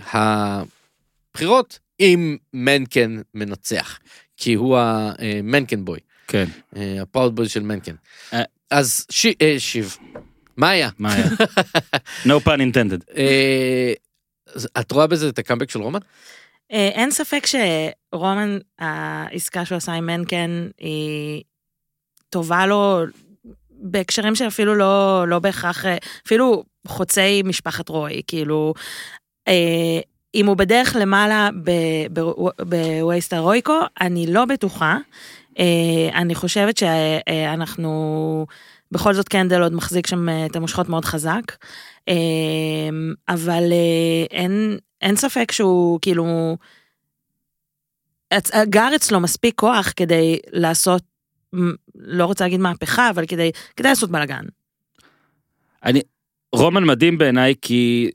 [1.33, 3.99] הבחירות אם מנקן מנצח,
[4.37, 6.45] כי הוא המנקן בוי, כן.
[6.77, 7.95] אה, הפראוד בוי של מנקן.
[8.33, 8.43] אה.
[8.71, 9.27] אז ש...
[9.43, 9.97] אה, שיב,
[10.57, 10.91] מה היה?
[10.99, 11.27] מה היה?
[12.27, 13.12] no pun intended.
[14.81, 15.99] את רואה בזה את הקאמבק של רומן?
[16.71, 21.43] אין ספק שרומן, העסקה שהוא עשה עם מנקן היא
[22.31, 23.05] טובה לו
[23.71, 25.85] בהקשרים שאפילו לא, לא בהכרח,
[26.27, 28.75] אפילו חוצי משפחת רוי, כאילו,
[29.49, 30.01] אה,
[30.35, 31.49] אם הוא בדרך למעלה
[32.59, 34.99] בווייסטר רויקו, אני לא בטוחה.
[35.59, 38.47] אה, אני חושבת שאנחנו,
[38.92, 41.57] בכל זאת קנדל עוד מחזיק שם אה, את המושכות מאוד חזק.
[42.09, 42.14] אה,
[43.29, 46.57] אבל אה, אין, אין ספק שהוא כאילו,
[48.64, 51.03] גר אצלו מספיק כוח כדי לעשות,
[51.95, 54.45] לא רוצה להגיד מהפכה, אבל כדי, כדי לעשות בלאגן.
[55.85, 56.01] אני,
[56.53, 58.11] רומן מדהים בעיניי כי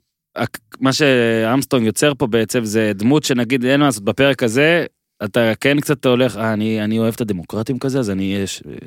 [0.80, 4.86] מה שאמסטרונג יוצר פה בעצם זה דמות שנגיד אין מה לעשות בפרק הזה.
[5.24, 8.44] אתה כן קצת הולך, אה, אני, אני אוהב את הדמוקרטים כזה, אז אני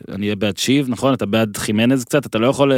[0.09, 1.15] אני אהיה בעד שיב, נכון?
[1.15, 2.73] אתה בעד חימנז קצת, אתה לא יכול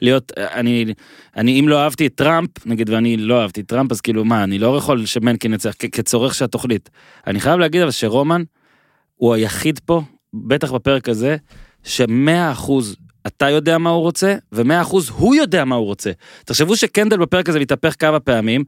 [0.00, 0.94] להיות, אני,
[1.36, 4.44] אני אם לא אהבתי את טראמפ, נגיד, ואני לא אהבתי את טראמפ, אז כאילו, מה,
[4.44, 6.90] אני לא יכול שמנקין כ- כצורך של התוכנית.
[7.26, 8.42] אני חייב להגיד אבל שרומן
[9.16, 10.02] הוא היחיד פה,
[10.34, 11.36] בטח בפרק הזה,
[11.84, 16.10] שמאה אחוז אתה יודע מה הוא רוצה, ומאה אחוז הוא יודע מה הוא רוצה.
[16.44, 18.64] תחשבו שקנדל בפרק הזה מתהפך כמה פעמים,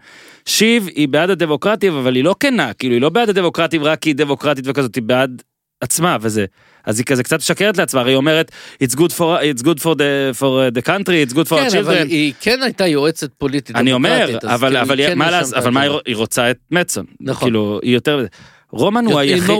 [0.46, 4.10] שיב היא בעד הדמוקרטים, אבל היא לא כנה, כאילו היא לא בעד הדמוקרטים רק כי
[4.10, 5.42] היא דמוקרטית וכזאת, היא בעד
[5.80, 6.44] עצמה וזה.
[6.84, 8.50] אז היא כזה קצת משקרת לעצמה, הרי היא אומרת,
[8.84, 9.20] it's good for,
[9.58, 12.06] it's good for, the, for the country, it's good for כן, our אבל children.
[12.08, 15.90] היא כן הייתה יועצת פוליטית אני אומר, אבל, כאילו, אבל, כן מה אבל מה היא
[15.90, 17.04] על רוצ- היא רוצה את מצון.
[17.20, 17.48] נכון.
[17.48, 18.26] כאילו, היא יותר...
[18.74, 19.18] רומן הוא.
[19.18, 19.50] היחיד...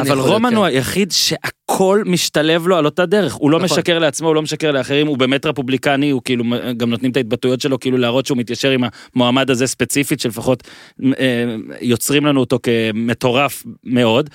[0.00, 0.56] אבל רומן כן.
[0.56, 3.78] הוא היחיד שהכל משתלב לו על אותה דרך, הוא לא נכון.
[3.78, 6.44] משקר לעצמו, הוא לא משקר לאחרים, הוא באמת רפובליקני, הוא כאילו,
[6.76, 10.62] גם נותנים את ההתבטאויות שלו, כאילו להראות שהוא מתיישר עם המועמד הזה ספציפית, שלפחות
[11.04, 14.30] אה, יוצרים לנו אותו כמטורף מאוד.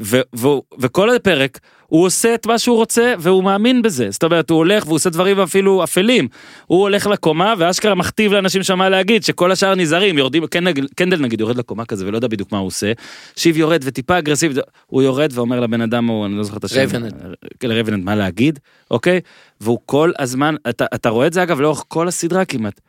[0.00, 4.10] ו- ו- וכל הפרק הוא עושה את מה שהוא רוצה והוא מאמין בזה.
[4.10, 6.28] זאת אומרת הוא הולך והוא עושה דברים אפילו אפלים.
[6.66, 10.18] הוא הולך לקומה ואשכרה מכתיב לאנשים שם מה להגיד שכל השאר נזהרים.
[10.18, 12.92] יורדים קנדל, קנדל נגיד יורד לקומה כזה ולא יודע בדיוק מה הוא עושה.
[13.36, 16.76] שיב יורד וטיפה אגרסיבי הוא יורד ואומר לבן אדם הוא אני לא זוכר את השם.
[16.76, 17.14] רייבנהד.
[17.60, 18.58] כן, רייבנהד מה להגיד?
[18.90, 19.20] אוקיי?
[19.60, 22.80] והוא כל הזמן אתה, אתה רואה את זה אגב לאורך כל הסדרה כמעט.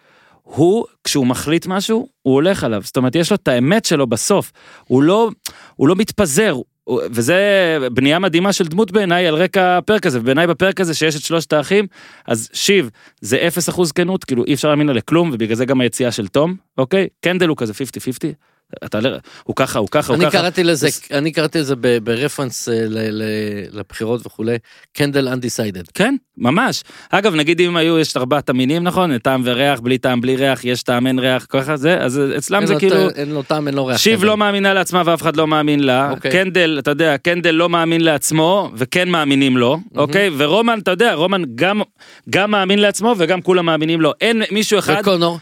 [0.43, 2.81] הוא כשהוא מחליט משהו הוא הולך עליו.
[2.85, 4.51] זאת אומרת יש לו את האמת שלו בסוף.
[4.85, 5.29] הוא לא
[5.75, 6.55] הוא לא מתפזר
[7.11, 7.37] וזה
[7.93, 11.53] בנייה מדהימה של דמות בעיניי על רקע הפרק הזה ובעיניי בפרק הזה שיש את שלושת
[11.53, 11.87] האחים
[12.27, 12.89] אז שיב
[13.21, 16.55] זה 0% כנות כאילו אי אפשר להאמין לה לכלום ובגלל זה גם היציאה של תום
[16.77, 17.07] אוקיי?
[17.21, 17.75] קנדל הוא כזה 50-50
[18.85, 19.09] אתה לא-
[19.43, 20.31] הוא ככה הוא ככה הוא ככה.
[20.31, 23.23] קראתי לזה, זה- אני קראתי לזה ברפרנס אה, ל- ל-
[23.79, 24.57] לבחירות וכולי,
[24.93, 25.87] קנדל undecided.
[25.93, 26.83] כן, ממש.
[27.09, 29.17] אגב, נגיד אם היו, יש ארבעת המינים, נכון?
[29.17, 32.75] טעם וריח, בלי טעם, בלי ריח, יש טעם, אין ריח, ככה זה, אז אצלם זה
[32.75, 33.09] כאילו...
[33.09, 33.97] אין לו טעם, אין לו ריח.
[33.97, 34.27] שיב קנדל.
[34.27, 36.31] לא מאמינה לעצמה ואף אחד לא מאמין לה, אוקיי.
[36.31, 40.29] קנדל, אתה יודע, קנדל לא מאמין לעצמו וכן מאמינים לו, אוקיי?
[40.37, 41.81] ורומן, אתה יודע, רומן גם,
[42.29, 44.11] גם מאמין לעצמו וגם כולם מאמינים לו.
[44.21, 45.39] אין מישהו אחד, וקונור,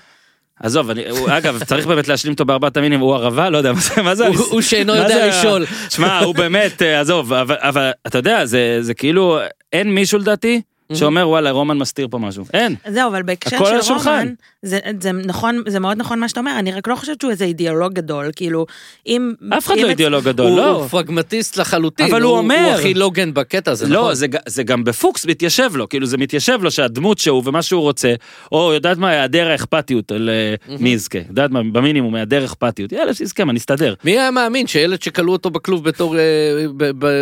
[0.63, 3.79] עזוב, אני, הוא, אגב, צריך באמת להשלים אותו בארבעת המינים, הוא ערבה, לא יודע, מה
[3.79, 5.65] זה, מה זה, הוא- הוא שאינו יודע לשאול.
[5.89, 9.39] שמע, הוא באמת, אה, עזוב, אבל, אבל אתה יודע, זה, זה כאילו,
[9.73, 10.61] אין מישהו לדעתי
[10.93, 12.45] שאומר וואלה רומן מסתיר פה משהו.
[12.53, 12.75] אין.
[12.89, 13.93] זהו, אבל בהקשר של.
[13.93, 14.33] רומן,
[14.67, 17.45] זה, זה נכון, זה מאוד נכון מה שאתה אומר, אני רק לא חושבת שהוא איזה
[17.45, 18.65] אידיאולוג גדול, כאילו,
[19.07, 19.33] אם...
[19.57, 20.69] אף אחד אם לא אידיאולוג גדול, הוא, לא.
[20.71, 22.05] הוא פרגמטיסט לחלוטין.
[22.05, 24.13] אבל הוא אומר- הוא הכי לוגן בקטע הזה, לא, נכון?
[24.13, 27.81] זה, ג- זה גם בפוקס מתיישב לו, כאילו זה מתיישב לו שהדמות שהוא ומה שהוא
[27.81, 28.13] רוצה,
[28.51, 33.13] או יודעת מה, היעדר האכפתיות, על אה, מי יזכה, יודעת מה, במינימום היעדר אכפתיות, יאללה
[33.13, 33.93] שיזכה, מה נסתדר.
[34.03, 36.21] מי היה מאמין שילד שכלאו אותו בכלוב בתור, אה,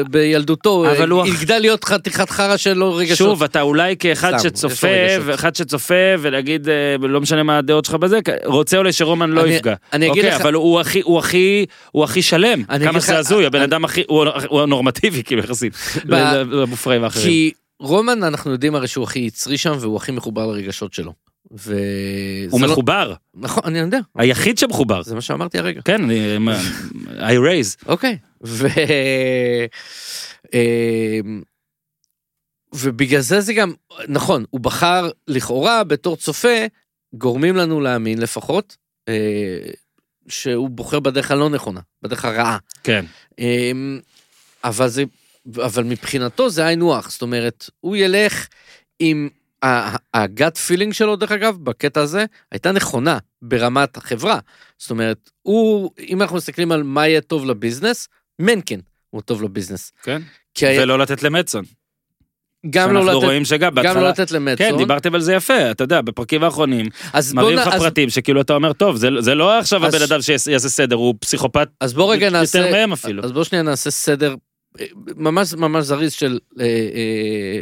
[0.10, 3.18] בילדותו, אבל הוא אה, יגדל להיות חתיכת חרא שלו רגשות.
[3.18, 4.88] שוב, אתה אולי כאחד שצופה.
[5.26, 6.68] ואחד שצופה, ולהגיד,
[7.00, 9.76] לא משנה מה הדעות שלך בזה, רוצה אולי שרומן לא יפגע.
[9.94, 12.64] אני אגיד אוקיי, לך- אבל הוא הכי, הוא הכי, הוא הכי שלם.
[12.64, 15.74] כמה זה הזוי, הבן אדם הכי, הוא הנורמטיבי, כאילו, יחסית.
[16.84, 17.26] פריי ואחרים.
[17.26, 21.14] כי רומן, אנחנו יודעים הרי שהוא הכי יצרי שם, והוא הכי מחובר לרגשות שלו.
[21.58, 21.76] ו...
[22.50, 24.00] הוא לא- מחובר, נכון, אני יודע.
[24.16, 25.04] היחיד שמחובר.
[25.04, 25.82] זה מה שאמרתי הרגע.
[25.86, 26.38] כן, אני...
[27.08, 27.86] I raise.
[27.88, 28.18] אוקיי.
[28.44, 28.68] ו...
[30.54, 31.42] אמ,
[32.74, 33.74] ובגלל זה זה גם,
[34.08, 36.66] נכון, הוא בחר לכאורה בתור צופה,
[37.18, 39.60] גורמים לנו להאמין לפחות, אה,
[40.28, 42.58] שהוא בוחר בדרך הלא נכונה, בדרך הרעה.
[42.84, 43.06] כן.
[43.40, 44.00] אמ,
[44.64, 45.04] אבל זה,
[45.66, 48.48] אבל מבחינתו זה היינו הך, זאת אומרת, הוא ילך
[49.00, 49.30] עם
[50.14, 54.40] הגאט פילינג שלו, דרך אגב, בקטע הזה, הייתה נכונה ברמת החברה.
[54.78, 58.08] זאת אומרת, הוא, אם אנחנו מסתכלים על מה יהיה טוב לביזנס,
[58.40, 59.92] מנקין הוא טוב לביזנס.
[60.04, 60.22] כן.
[60.54, 61.66] כי היה- ולא לתת למצון.
[62.70, 64.02] גם לא אנחנו לתת, רואים שגם גם בהתחלה...
[64.02, 64.72] לא לתת למטסון.
[64.72, 68.10] כן, דיברתם על זה יפה, אתה יודע, בפרקים האחרונים, אז בוא מראים לך אז- פרטים
[68.10, 71.68] שכאילו אתה אומר, טוב, זה זה לא עכשיו אז- הבן אדם שיעשה סדר, הוא פסיכופת
[71.82, 73.24] אז בוא רגע יותר נעשה, מהם אפילו.
[73.24, 74.36] אז בוא שנייה נעשה סדר
[75.16, 76.70] ממש ממש זריז של אה, אה,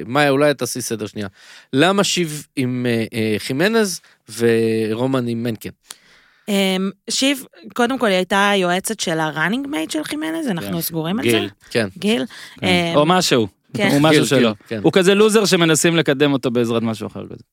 [0.05, 1.27] מאיה אולי תעשי סדר שנייה.
[1.73, 4.01] למה שיב עם אה, אה, חימנז
[4.37, 5.69] ורומן עם מנקן?
[6.47, 7.43] אמ, שיב,
[7.73, 10.81] קודם כל היא הייתה היועצת של ה running mate של חימנז, אנחנו כן.
[10.81, 11.43] סגורים על גיל.
[11.43, 11.49] זה?
[11.69, 11.87] כן.
[11.97, 12.25] גיל.
[12.59, 12.67] כן.
[12.67, 13.47] אמ, או משהו,
[13.77, 13.89] כן.
[13.91, 14.51] הוא משהו שלו.
[14.67, 14.79] כן.
[14.83, 17.43] הוא כזה לוזר שמנסים לקדם אותו בעזרת משהו אחר כזה.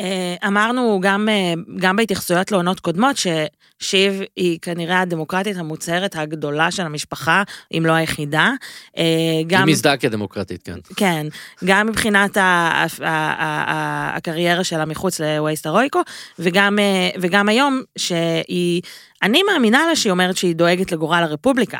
[0.00, 6.82] אה, אמרנו גם, אה, גם בהתייחסויות לעונות קודמות ששיב היא כנראה הדמוקרטית המוצהרת הגדולה של
[6.82, 7.42] המשפחה,
[7.76, 8.50] אם לא היחידה.
[8.98, 9.04] אה,
[9.46, 10.78] גם, היא מזדהה כדמוקרטית, כן.
[10.96, 11.26] כן,
[11.64, 16.00] גם מבחינת ה- ה- ה- ה- הקריירה שלה מחוץ לווייסט הרויקו,
[16.38, 16.78] וגם,
[17.20, 18.82] וגם היום שהיא,
[19.22, 21.78] אני מאמינה לה שהיא אומרת שהיא דואגת לגורל הרפובליקה,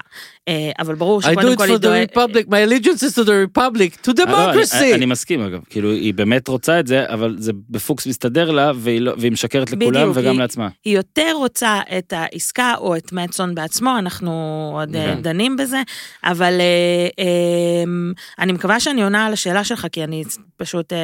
[0.49, 2.17] אה, אבל ברור I do שקודם it כל היא for the דואגת...
[2.17, 4.95] republic, my allegiance is to the republic, to לא, אני- democracy.
[4.95, 9.01] אני מסכים אגב, כאילו היא באמת רוצה את זה, אבל זה בפוקס מסתדר לה, והיא
[9.01, 10.69] לא- משקרת לכולם וגם לעצמה.
[10.85, 14.31] היא יותר רוצה את העסקה או את מצון בעצמו, אנחנו
[14.75, 15.23] עוד אה, כן.
[15.23, 15.83] דנים בזה,
[16.25, 17.85] אבל אה, אה,
[18.39, 20.25] אני מקווה שאני עונה על השאלה שלך, כי אני
[20.57, 20.93] פשוט...
[20.93, 20.99] אה,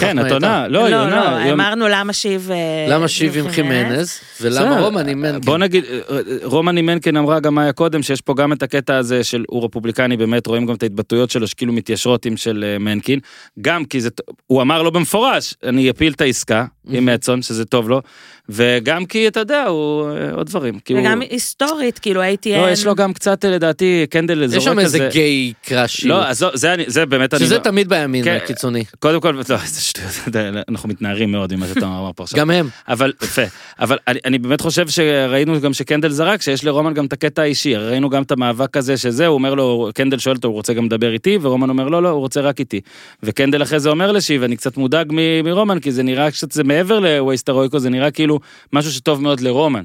[0.00, 0.34] כן, מה את הייתה.
[0.34, 1.44] עונה, לא, היא לא, עונה.
[1.46, 2.50] לא, אמרנו למה שיב...
[2.50, 2.56] אה,
[2.88, 5.59] למה שיב עם חימנז, ולמה רומן עם מנקן?
[5.60, 5.84] נגיד,
[6.42, 10.16] רומני מנקן אמרה גם מאיה קודם, שיש פה גם את הקטע הזה של הוא רפובליקני,
[10.16, 13.18] באמת רואים גם את ההתבטאויות שלו שכאילו מתיישרות עם של אה, מנקין,
[13.60, 14.10] גם כי זה,
[14.46, 18.02] הוא אמר לו במפורש, אני אפיל את העסקה עם מצון, שזה טוב לו,
[18.52, 20.78] וגם כי אתה יודע, הוא אה, עוד דברים.
[20.84, 22.56] כי הוא- וגם היסטורית, כאילו הייתי...
[22.56, 25.08] לא, יש לו גם קצת אה, לדעתי קנדל יש זורק שם איזה כזה.
[25.12, 26.08] גיי קראשי.
[26.08, 27.44] לא, אז זו- זה אני- זה באמת אני...
[27.44, 28.38] שזה לא- תמיד בימין כן.
[28.42, 28.84] הקיצוני.
[28.98, 30.36] קודם כל, לא, זה שטויות,
[30.68, 32.38] אנחנו מתנערים מאוד ממה שאתה אמר פה עכשיו.
[32.40, 32.68] גם הם.
[32.88, 33.42] אבל יפה,
[33.80, 37.76] אבל אני, אני באמת חושב שראינו גם שקנדל זרק שיש לרומן גם את הקטע האישי,
[37.76, 40.84] ראינו גם את המאבק הזה שזה, הוא אומר לו, קנדל שואל אותו, הוא רוצה גם
[40.84, 42.80] לדבר איתי, ורומן אומר לא, לא, הוא רוצה רק איתי.
[43.22, 45.12] וקנדל אחרי זה אומר לשיב, אני קצת מודאג
[45.44, 48.39] מרומן, כי זה נראה קצת, זה מעבר לווייסטרויקו, זה נראה כאילו
[48.72, 49.84] משהו שטוב מאוד לרומן,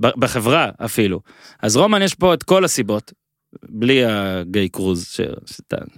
[0.00, 1.20] בחברה אפילו.
[1.62, 3.12] אז רומן יש פה את כל הסיבות,
[3.62, 5.20] בלי הגיי קרוז ש-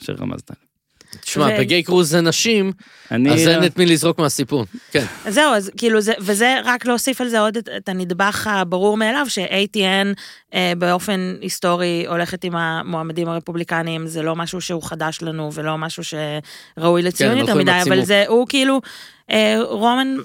[0.01, 0.51] שרמזת.
[1.21, 2.73] תשמע, ו- בגיי קרוז זה נשים,
[3.11, 3.33] אני...
[3.33, 4.65] אז אין את מי לזרוק מהסיפור.
[4.91, 5.05] כן.
[5.25, 8.97] אז זהו, אז כאילו זה, וזה רק להוסיף על זה עוד את, את הנדבך הברור
[8.97, 10.21] מאליו, ש-ATN
[10.55, 16.03] אה, באופן היסטורי הולכת עם המועמדים הרפובליקניים, זה לא משהו שהוא חדש לנו ולא משהו
[16.05, 18.05] שראוי לציון הם יותר עם מדי, אבל.
[18.05, 18.81] זה, הוא כאילו,
[19.31, 20.17] אה, רומן,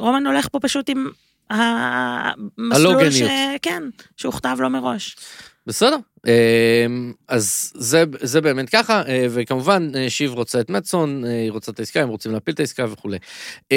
[0.00, 1.10] רומן הולך פה פשוט עם
[1.50, 3.22] המסלול ש...
[3.62, 3.82] כן,
[4.16, 5.16] שהוכתב לו מראש.
[5.66, 5.96] בסדר.
[6.26, 11.50] אמ, אז זה, זה באמת ככה, אה, וכמובן אה, שיב רוצה את מצון, אה, היא
[11.50, 13.18] רוצה את העסקה, הם רוצים להפיל את העסקה וכולי.
[13.70, 13.76] אמ,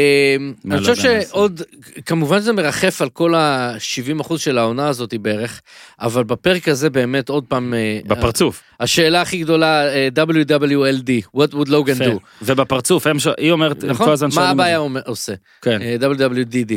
[0.66, 1.62] אני לא חושב שעוד,
[2.06, 5.62] כמובן זה מרחף על כל ה-70% של העונה הזאת בערך,
[6.00, 7.74] אבל בפרק הזה באמת עוד פעם,
[8.06, 8.64] בפרצוף.
[8.80, 9.84] השאלה הכי גדולה,
[10.16, 12.20] WWLD, what would Logan do?
[12.42, 13.28] ובפרצוף, הם ש...
[13.38, 14.06] היא אומרת, נכון?
[14.06, 14.78] כל הזמן מה הבעיה.
[14.78, 15.34] אומר- עושה?
[15.62, 15.82] כן.
[16.00, 16.74] WWDD.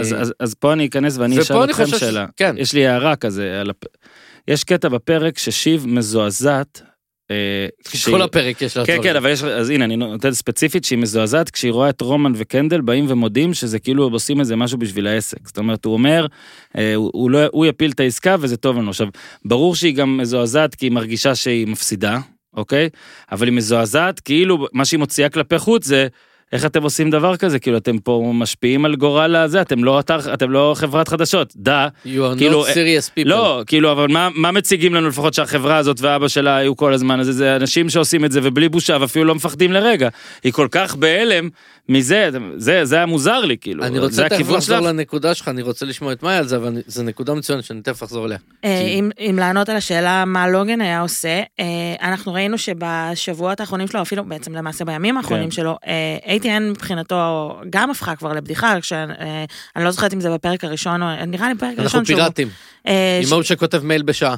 [0.00, 2.26] אז, אז, אז פה אני אכנס ואני אשאל אתכם שאלה.
[2.36, 2.54] כן.
[2.58, 3.60] יש לי הערה כזה.
[3.60, 3.84] על הפ...
[4.48, 6.82] יש קטע בפרק ששיב מזועזעת.
[7.30, 8.98] אה, כשהיא- כל הפרק יש לה כן.
[9.02, 12.80] כן, אבל יש, אז הנה, אני נותן ספציפית שהיא מזועזעת כשהיא רואה את רומן וקנדל
[12.80, 15.38] באים ומודים שזה כאילו הם עושים איזה משהו בשביל העסק.
[15.46, 16.26] זאת אומרת, הוא אומר,
[16.78, 18.88] אה, הוא, הוא, לא, הוא יפיל את העסקה וזה טוב לנו.
[18.90, 19.08] עכשיו,
[19.44, 22.18] ברור שהיא גם מזועזעת כי היא מרגישה שהיא מפסידה,
[22.56, 22.88] אוקיי?
[23.32, 26.06] אבל היא מזועזעת, כאילו מה שהיא מוציאה כלפי חוץ זה...
[26.52, 27.58] איך אתם עושים דבר כזה?
[27.58, 31.52] כאילו, אתם פה משפיעים על גורל הזה, אתם לא אתר, אתם לא חברת חדשות.
[31.56, 31.88] דה.
[32.04, 33.24] You are כאילו, not serious people.
[33.24, 37.20] לא, כאילו, אבל מה, מה מציגים לנו לפחות שהחברה הזאת ואבא שלה היו כל הזמן
[37.20, 37.32] הזה?
[37.32, 40.08] זה אנשים שעושים את זה ובלי בושה ואפילו לא מפחדים לרגע.
[40.44, 41.48] היא כל כך בהלם
[41.88, 43.84] מזה, זה, זה היה מוזר לי, כאילו.
[43.84, 44.82] אני רוצה תכף לחזור שלך.
[44.82, 48.02] לנקודה שלך, אני רוצה לשמוע את מאיה על זה, אבל זו נקודה מצוינת שאני תכף
[48.02, 48.38] אחזור אליה.
[48.64, 51.64] אה, אם, אם לענות על השאלה מה לוגן היה עושה, אה,
[52.02, 55.50] אנחנו ראינו שבשבועות האחרונים שלו, אפילו בעצם למעשה בימים האחרונים כן.
[55.50, 55.76] שלו,
[56.46, 57.16] אה, ATN מבחינתו
[57.70, 59.06] גם הפכה כבר לבדיחה, כשאני
[59.76, 62.16] לא זוכרת אם זה בפרק הראשון, או נראה לי בפרק אנחנו הראשון שהוא...
[62.16, 62.48] פיראטים,
[62.86, 64.34] אה, עם ש- ההוא שכותב מייל בשעה.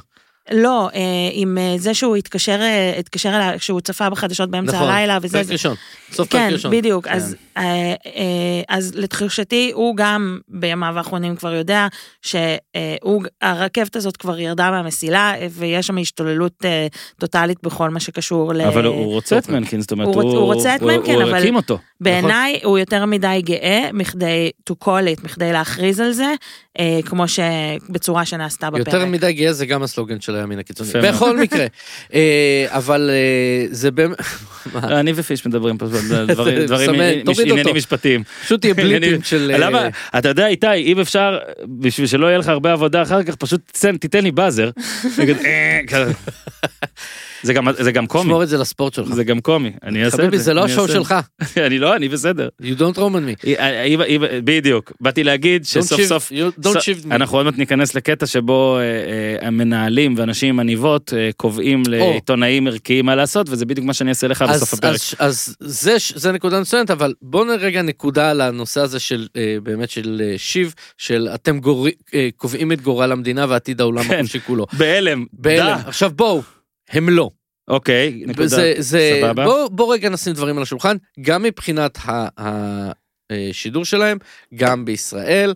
[0.52, 1.00] לא, אה,
[1.32, 5.38] עם אה, זה שהוא התקשר, אה, התקשר אליה כשהוא צפה בחדשות באמצע נכון, הלילה, וזה...
[5.38, 5.74] פרק זה- ראשון,
[6.12, 6.70] סוף פרק כן, ראשון.
[6.70, 7.06] בדיוק.
[7.08, 7.94] אז, אה, אה,
[8.68, 11.86] אז לתחושתי, הוא גם בימיו האחרונים כבר יודע
[12.22, 16.64] שהרכבת הזאת כבר ירדה מהמסילה, ויש שם השתוללות
[17.20, 18.60] טוטאלית בכל מה שקשור ל...
[18.60, 21.34] אבל הוא רוצה את מנקין, זאת אומרת, הוא רוצ- הוא רוצה את מנקין, הוא אבל-
[21.38, 21.78] הקים אותו.
[22.00, 24.88] בעיניי הוא יותר מדי גאה מכדי to call
[25.18, 26.34] it, מכדי להכריז על זה,
[26.78, 28.86] אה, כמו שבצורה שנעשתה בפרק.
[28.86, 30.90] יותר מדי גאה זה גם הסלוגן של הימין הקיצוני.
[31.02, 31.66] בכל מקרה.
[32.14, 34.16] אה, אבל אה, זה באמת...
[34.74, 35.88] אני ופיש מדברים על
[36.34, 36.90] דברים, דברים,
[37.50, 37.76] עניינים.
[37.76, 38.22] משפטיים.
[38.44, 39.50] פשוט יהיה בליפים של...
[39.54, 41.38] אה, למה, אתה יודע איתי, אם אפשר,
[41.78, 43.60] בשביל שלא יהיה לך הרבה עבודה אחר כך, פשוט
[44.00, 44.70] תיתן לי באזר.
[47.44, 47.46] "אה".
[47.46, 49.08] זה גם- זה גם קומי, תשמור את זה לספורט שלך.
[49.14, 50.22] זה גם קומי, אני אעשה את זה.
[50.28, 51.14] חביבי, זה לא השואו שלך.
[51.66, 52.48] אני לא, אני בסדר.
[52.62, 53.48] You don't roam on me.
[53.86, 57.14] אם- אם- בדיוק, באתי להגיד שסוף סוף, you- don't סוף- shift me.
[57.14, 62.66] אנחנו עוד מעט ניכנס לקטע שבו אה, אה, המנהלים ואנשים עם עניבות אה, קובעים לעיתונאים
[62.66, 65.00] ערכיים מה לעשות, וזה בדיוק מה שאני אעשה לך בסוף הפרק.
[65.18, 65.56] אז-
[66.14, 70.34] זה נקודה מצוינת, אבל בואו רגע נקודה על הנושא הזה של אה, באמת של אה,
[70.38, 71.58] שיב, של אתם
[72.14, 74.14] אה, קובעים את גורל המדינה ועתיד העולם כן.
[74.18, 74.66] החופשי כולו.
[74.72, 75.78] בהלם, בהלם.
[75.86, 76.42] עכשיו בואו,
[76.90, 77.30] הם לא.
[77.68, 79.44] אוקיי, נקודה, זה, זה, סבבה.
[79.44, 81.98] בוא, בוא רגע נשים דברים על השולחן, גם מבחינת
[82.38, 84.18] השידור שלהם,
[84.54, 85.54] גם בישראל.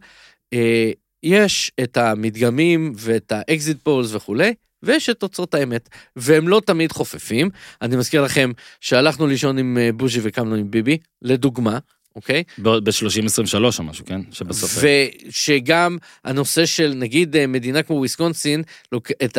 [0.53, 0.91] אה,
[1.22, 6.93] יש את המדגמים ואת ה exit polls וכולי, ויש את תוצאות האמת, והם לא תמיד
[6.93, 7.51] חופפים.
[7.83, 11.79] אני מזכיר לכם שהלכנו לישון עם אה, בוז'י וקמנו עם ביבי, לדוגמה,
[12.16, 12.43] אוקיי?
[12.59, 14.20] ב-30-23 או משהו, כן?
[14.31, 14.85] שבסוף...
[15.29, 18.62] ושגם הנושא של נגיד אה, מדינה כמו וויסקונסין,
[19.24, 19.39] את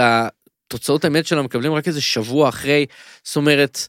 [0.70, 2.86] התוצאות האמת שלה מקבלים רק איזה שבוע אחרי,
[3.24, 3.88] זאת אומרת,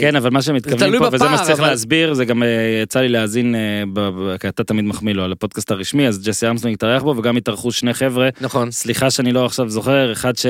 [0.00, 2.42] כן, אבל מה שהם מתכוונים תלוי פה, וזה מה בפער, שצריך אבל- להסביר, זה גם
[2.42, 2.48] אה,
[2.82, 6.74] יצא לי להאזין, אה, כי אתה תמיד מחמיא לו על הפודקאסט הרשמי, אז ג'סי ארמסטרונג
[6.74, 8.70] התארח בו, וגם התארחו שני חבר'ה, נכון.
[8.70, 10.46] סליחה שאני לא עכשיו זוכר, אחד ש...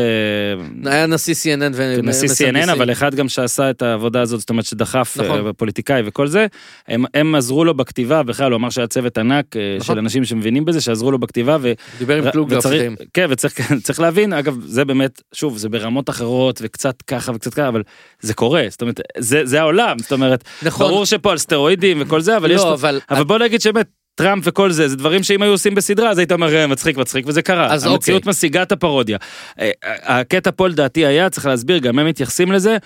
[0.85, 2.01] היה נשיא CNN ו...
[2.03, 5.47] נשיא CNN, אבל אחד גם שעשה את העבודה הזאת, זאת אומרת שדחף נכון.
[5.47, 6.47] אה, פוליטיקאי וכל זה,
[6.89, 9.95] הם, הם עזרו לו בכתיבה, בכלל הוא אמר שהיה צוות ענק אה, נכון.
[9.95, 11.73] של אנשים שמבינים בזה, שעזרו לו בכתיבה, ו...
[11.99, 12.93] דיבר עם קלוגר וצריך-.
[13.15, 17.69] כן, וצריך צריך להבין, אגב, זה באמת, שוב, זה ברמות אחרות, וקצת ככה וקצת ככה,
[17.69, 17.83] אבל
[18.21, 20.87] זה קורה, זאת אומרת, זה, זה העולם, זאת אומרת, נכון.
[20.87, 22.61] ברור שפה על סטרואידים וכל זה, אבל יש...
[22.61, 23.01] לא, אבל...
[23.11, 26.33] אבל בוא נגיד שבאמת, טראמפ וכל זה, זה דברים שאם היו עושים בסדרה, אז היית
[26.33, 27.73] אומר, "אה, מצחיק, מצחיק, וזה קרה.
[27.73, 28.31] אז המציאות אוקיי.
[28.31, 29.19] משיגה את הפרודיה.
[29.61, 29.71] אה,
[30.03, 32.77] הקטע פה לדעתי היה, צריך להסביר, גם הם מתייחסים לזה,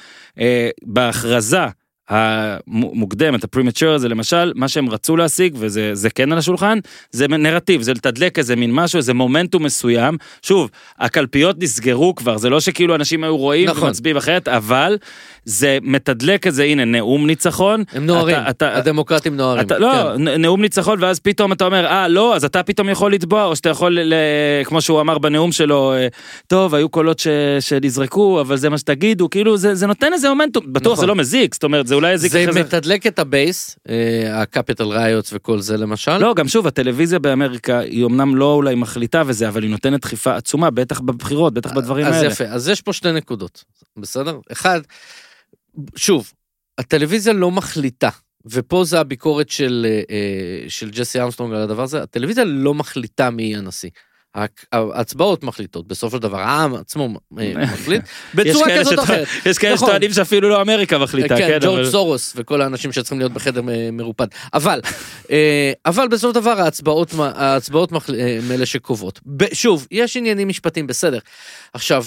[0.40, 1.66] אה, בהכרזה.
[2.10, 6.78] המוקדמת, הפרימצ'ר הזה למשל, מה שהם רצו להשיג, וזה זה כן על השולחן,
[7.10, 10.16] זה נרטיב, זה לתדלק איזה מין משהו, איזה מומנטום מסוים.
[10.42, 13.84] שוב, הקלפיות נסגרו כבר, זה לא שכאילו אנשים היו רואים נכון.
[13.88, 14.96] ומצביעים אחרת, אבל
[15.44, 17.82] זה מתדלק איזה, הנה, נאום ניצחון.
[17.92, 19.66] הם נוהרים, אתה- אתה- הדמוקרטים נוהרים.
[19.66, 20.28] אתה, לא, כן.
[20.28, 23.68] נאום ניצחון ואז פתאום אתה אומר אה לא אז אתה פתאום יכול לתבוע או שאתה
[23.68, 24.14] יכול ל,
[24.64, 26.06] כמו שהוא אמר בנאום שלו אה,
[26.46, 27.26] טוב היו קולות ש,
[27.60, 31.00] שנזרקו אבל זה מה שתגידו כאילו זה, זה נותן איזה מומנטום בטוח נכון.
[31.00, 32.60] זה לא מזיק זאת אומרת זה אולי יזיק זה זה.
[32.60, 36.18] מתדלק את ה base, אה, ה Capitol riots וכל זה למשל.
[36.18, 40.36] לא גם שוב הטלוויזיה באמריקה היא אמנם לא אולי מחליטה וזה אבל היא נותנת דחיפה
[40.36, 42.32] עצומה בטח בבחירות בטח בדברים אז האלה.
[42.32, 43.64] יפה, אז יש פה שתי נקודות,
[43.96, 44.38] בסדר?
[44.52, 44.80] אחד,
[45.96, 46.32] שוב,
[46.78, 48.10] הטלוויזיה לא מחליטה,
[48.46, 53.30] ופה זה הביקורת של, אה, אה, של ג'סי ארמסטרונג על הדבר הזה, הטלוויזיה לא מחליטה
[53.30, 53.90] מי יהיה הנשיא.
[54.72, 57.08] ההצבעות מחליטות, בסופו של דבר העם עצמו
[57.38, 58.02] אה, מחליט,
[58.34, 59.26] בצורה כזאת או אחרת.
[59.46, 59.88] יש כאלה נכון.
[59.88, 63.96] שטוענים שאפילו לא אמריקה מחליטה כן, כן ג'ורג' סורוס וכל האנשים שצריכים להיות בחדר מ-
[63.96, 64.26] מרופד.
[64.54, 64.80] אבל,
[65.30, 67.98] אה, אבל בסופו של דבר ההצבעות, ההצבעות אה,
[68.38, 69.20] הם אלה שקובעות.
[69.52, 71.18] שוב, יש עניינים משפטיים, בסדר.
[71.72, 72.04] עכשיו,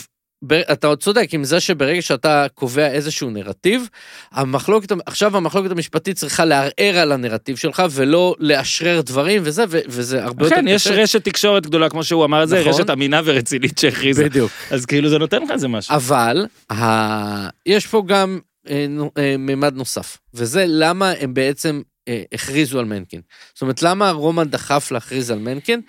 [0.72, 3.90] אתה צודק עם זה שברגע שאתה קובע איזשהו נרטיב,
[4.32, 10.24] המחלוקת, עכשיו המחלוקת המשפטית צריכה לערער על הנרטיב שלך ולא לאשרר דברים וזה, ו- וזה
[10.24, 11.02] הרבה יותר כן, יש קשה.
[11.02, 12.74] רשת תקשורת גדולה, כמו שהוא אמר את זה, נכון.
[12.74, 14.24] רשת אמינה ורצינית שהכריזה.
[14.24, 14.52] בדיוק.
[14.72, 15.96] אז כאילו זה נותן לך איזה משהו.
[15.96, 17.50] אבל ה...
[17.66, 18.40] יש פה גם
[18.70, 18.86] אה,
[19.18, 23.22] אה, ממד נוסף, וזה למה הם בעצם אה, הכריזו על מנקין.
[23.54, 25.82] זאת אומרת, למה רומן דחף להכריז על מנקין,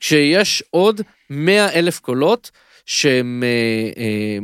[0.00, 1.00] כשיש עוד
[1.30, 2.50] 100 אלף קולות
[2.86, 3.42] שהם...
[3.46, 4.38] אה, אה,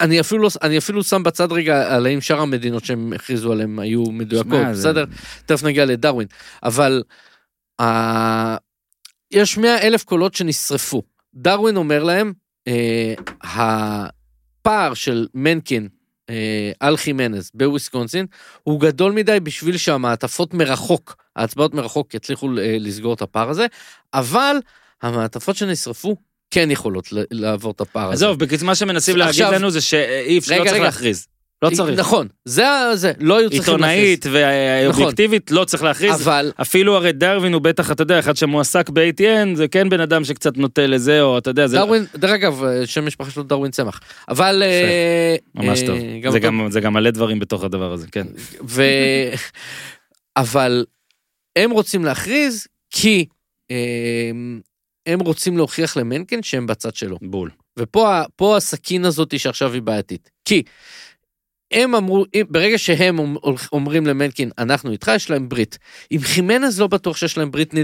[0.00, 3.78] אני אפילו, לא, אני אפילו שם בצד רגע על האם שאר המדינות שהם הכריזו עליהן
[3.78, 5.04] היו מדויקות, שמע, זה- בסדר?
[5.46, 6.28] תכף נגיע לדרווין.
[6.62, 7.02] אבל
[7.80, 7.84] uh,
[9.30, 11.02] יש 100 אלף קולות שנשרפו.
[11.34, 12.32] דרווין אומר להם,
[12.68, 12.72] uh,
[13.42, 15.88] הפער של מנקין
[16.30, 18.26] אה, על חימנז בוויסקונסין
[18.62, 23.66] הוא גדול מדי בשביל שהמעטפות מרחוק, ההצבעות מרחוק יצליחו אה, לסגור את הפער הזה,
[24.14, 24.56] אבל
[25.02, 26.16] המעטפות שנשרפו
[26.54, 28.26] כן יכולות לעבור את הפער הזה.
[28.26, 30.82] עזוב, בקיצור, מה שמנסים להגיד לנו זה שאי אפשר, לא צריך.
[30.82, 31.26] להכריז.
[31.62, 31.98] לא צריך.
[31.98, 36.22] נכון, זה זה, לא היו צריכים עיתונאית ואובייקטיבית לא צריך להכריז.
[36.22, 40.24] אבל אפילו הרי דרווין הוא בטח, אתה יודע, אחד שמועסק ב-ATN, זה כן בן אדם
[40.24, 44.00] שקצת נוטה לזה, או אתה יודע, זה דרווין, דרך אגב, שם משפחה שלו דרווין צמח.
[44.28, 44.62] אבל...
[44.66, 45.98] אה, ממש אה, טוב.
[46.22, 48.26] גם זה גם- זה גם מלא דברים בתוך הדבר הזה, כן.
[48.68, 48.82] ו...
[50.36, 50.84] אבל
[51.56, 53.26] הם רוצים להכריז כי
[53.70, 53.76] אה,
[55.06, 57.18] הם רוצים להוכיח למנקן שהם בצד שלו.
[57.22, 57.50] בול.
[57.78, 60.30] ופה הסכין הזאת שעכשיו היא בעייתית.
[60.44, 60.62] כי
[61.70, 63.36] הם אמרו, ברגע שהם אומ-
[63.72, 65.78] אומרים למנקין, אנחנו איתך, יש להם ברית.
[66.10, 67.74] עם חימנז לא בטוח שיש להם ברית,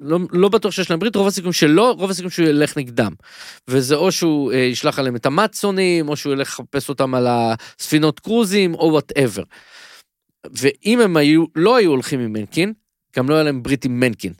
[0.00, 3.12] לא, לא בטוח שיש להם ברית, רוב הסיכויים שלא, רוב הסיכויים שהוא ילך נגדם.
[3.68, 8.20] וזה או שהוא אה, ישלח עליהם את המצונים, או שהוא ילך לחפש אותם על הספינות
[8.20, 9.42] קרוזים, או whatever.
[10.52, 12.72] ואם הם היו, לא היו הולכים עם מנקין,
[13.16, 14.32] גם לא היה להם ברית עם מנקין.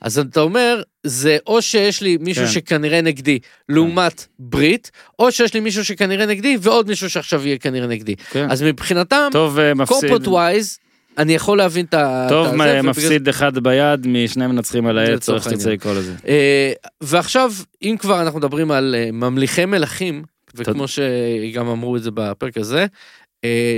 [0.00, 2.50] אז אתה אומר, זה או שיש לי מישהו כן.
[2.50, 7.86] שכנראה נגדי, לעומת ברית, או שיש לי מישהו שכנראה נגדי, ועוד מישהו שעכשיו יהיה כנראה
[7.86, 8.14] נגדי.
[8.30, 8.50] כן.
[8.50, 9.98] אז מבחינתם, טוב אה, מפסיד.
[10.00, 10.78] קורפוט ווייז,
[11.18, 12.26] אני יכול להבין את ה...
[12.28, 15.62] טוב הזה, מה- ובגלל- מפסיד אחד ביד משני מנצחים על העץ, או לצורך איך שתרצה
[15.64, 15.76] העניין.
[15.78, 16.12] לקרוא לזה.
[16.28, 17.52] אה, ועכשיו,
[17.82, 20.22] אם כבר אנחנו מדברים על אה, ממליכי מלכים,
[20.54, 22.86] וכמו שגם אמרו את זה בפרק הזה,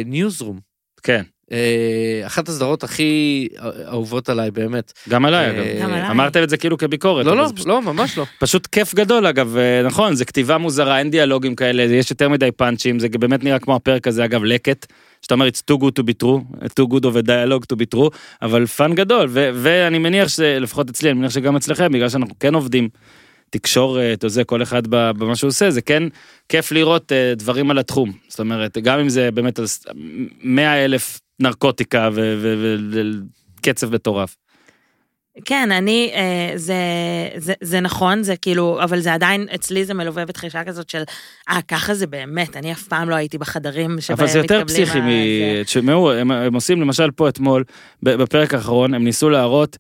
[0.07, 0.59] ניוזרום.
[1.03, 1.23] כן,
[2.27, 3.49] אחת הסדרות הכי
[3.89, 4.93] אהובות עליי באמת.
[5.09, 5.83] גם עליי אה, אגב.
[5.83, 6.11] גם עליי.
[6.11, 7.27] אמרתם את זה כאילו כביקורת.
[7.27, 8.27] לא, לא, פשוט- לא, ממש לא.
[8.39, 12.51] פשוט כיף גדול אגב, אה, נכון, זה כתיבה מוזרה, אין דיאלוגים כאלה, יש יותר מדי
[12.57, 14.87] פאנצ'ים, זה באמת נראה כמו הפרק הזה, אגב, לקט,
[15.23, 17.97] שאתה אומר, it's too good to be true, too good of a dialogue to be
[17.99, 18.09] true,
[18.43, 22.55] אבל fun גדול, ו- ואני מניח שלפחות אצלי, אני מניח שגם אצלכם, בגלל שאנחנו כן
[22.55, 22.89] עובדים
[23.51, 26.03] תקשורת, או זה, כל אחד במה שהוא עושה, זה כן
[26.49, 28.13] כיף לראות אה, דברים על התחום.
[28.29, 29.65] זאת אומרת, גם אם זה באמת על
[30.43, 32.09] 100 אלף נרקוטיקה
[33.61, 34.37] וקצב מטורף.
[35.45, 36.75] כן, אני, אה, זה,
[37.37, 41.03] זה, זה נכון, זה כאילו, אבל זה עדיין, אצלי זה מלווה בתחושה כזאת של,
[41.49, 44.85] אה, ככה זה באמת, אני אף פעם לא הייתי בחדרים שבהם אבל זה יותר מתקבלים
[44.85, 45.09] פסיכי, ה- מ...
[45.09, 45.63] זה.
[45.65, 47.65] תשמעו, הם, הם עושים למשל פה אתמול,
[48.03, 49.77] בפרק האחרון, הם ניסו להראות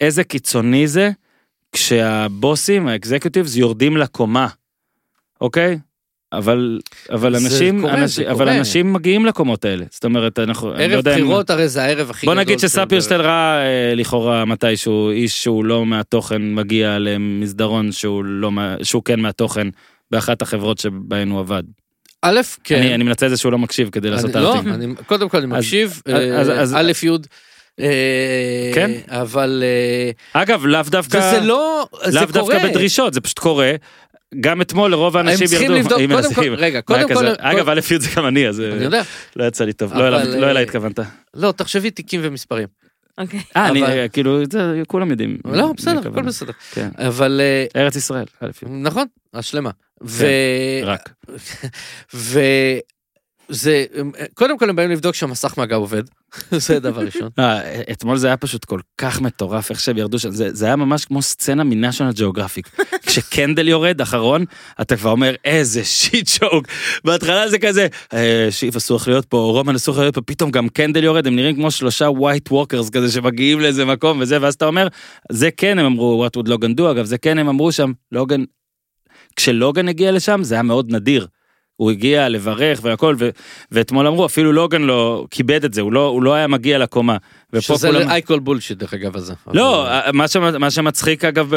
[0.00, 1.10] איזה קיצוני זה
[1.72, 4.48] כשהבוסים, האקזקיוטיבס, יורדים לקומה,
[5.40, 5.78] אוקיי?
[6.32, 6.78] אבל,
[7.12, 8.58] אבל זה אנשים, קורה, אנשים, זה אבל קורה.
[8.58, 9.84] אנשים מגיעים לקומות האלה.
[9.90, 12.34] זאת אומרת, אנחנו, אני לא ערב אם- בחירות הרי זה הערב הכי בוא.
[12.34, 18.50] נגיד שספירשטל ראה אה, לכאורה מתישהו איש שהוא לא מהתוכן מגיע למסדרון שהוא לא,
[18.82, 19.68] שהוא כן מהתוכן
[20.10, 21.62] באחת החברות שבהן הוא עבד.
[22.22, 22.76] א', כן.
[22.76, 24.58] אני, אני מנצל את זה שהוא לא מקשיב כדי לעשות אני- לא.
[24.74, 26.14] אני- קודם כל אני מקשיב, אז-
[26.50, 27.08] אה, אז- א' י',
[27.80, 28.90] אה, כן.
[29.08, 29.62] אבל
[30.34, 32.54] אה, אגב, לאו דווקא, וזה לא, זה לאו קורה.
[32.54, 33.72] דווקא בדרישות, זה פשוט קורה.
[34.40, 35.78] גם אתמול לרוב האנשים הם צריכים ירדו.
[35.98, 36.34] לבדוק, קודם.
[36.34, 37.26] כל, רגע, קודם כל?
[37.38, 39.02] אגב, א' י' זה גם אני, אז אני יודע,
[39.36, 39.94] לא יצא לי טוב.
[39.94, 40.98] לא אליו- לא אה, אליי התכוונת.
[41.34, 42.66] לא, תחשבי תיקים ומספרים.
[43.18, 43.40] אוקיי.
[43.56, 45.38] אה, אני, אבל- כאילו, זה, כולם יודעים.
[45.44, 45.98] לא, בסדר.
[46.08, 46.52] הכל בסדר.
[46.72, 46.88] כן.
[46.98, 48.68] אבל אה, ארץ ישראל, א' י'.
[48.68, 49.70] נכון, השלמה.
[50.04, 50.26] ו...
[50.84, 51.10] רק.
[53.50, 53.84] וזה,
[54.34, 56.02] קודם כל הם באים לבדוק שהמסך מגע עובד,
[56.66, 57.28] זה דבר ראשון.
[57.38, 60.76] אה, אתמול זה היה פשוט כל כך מטורף איך שהם ירדו שם, זה, זה היה
[60.76, 62.68] ממש כמו סצנה מנשיונל ג'אוגרפיק.
[63.06, 64.44] כשקנדל יורד אחרון,
[64.80, 66.66] אתה כבר אומר איזה shit show.
[67.04, 71.04] בהתחלה זה כזה, אה, שיב אסור להיות פה, רומן אסור להיות פה, פתאום גם קנדל
[71.04, 74.88] יורד, הם נראים כמו שלושה white walkers כזה שמגיעים לאיזה מקום וזה, ואז אתה אומר,
[75.32, 78.44] זה כן הם אמרו, what would לוגן do, אגב, זה כן הם אמרו שם, לוגן,
[79.36, 81.26] כשלוגן הגיע לשם זה היה מאוד נדיר.
[81.78, 83.28] הוא הגיע לברך והכל, ו-
[83.72, 87.16] ואתמול אמרו, אפילו לוגן לא כיבד את זה, הוא לא, הוא לא היה מגיע לקומה.
[87.60, 88.10] שזה כולם...
[88.10, 89.34] I call bullshit דרך אגב הזה.
[89.52, 91.54] לא, אבל- מה, שמ, מה שמצחיק אגב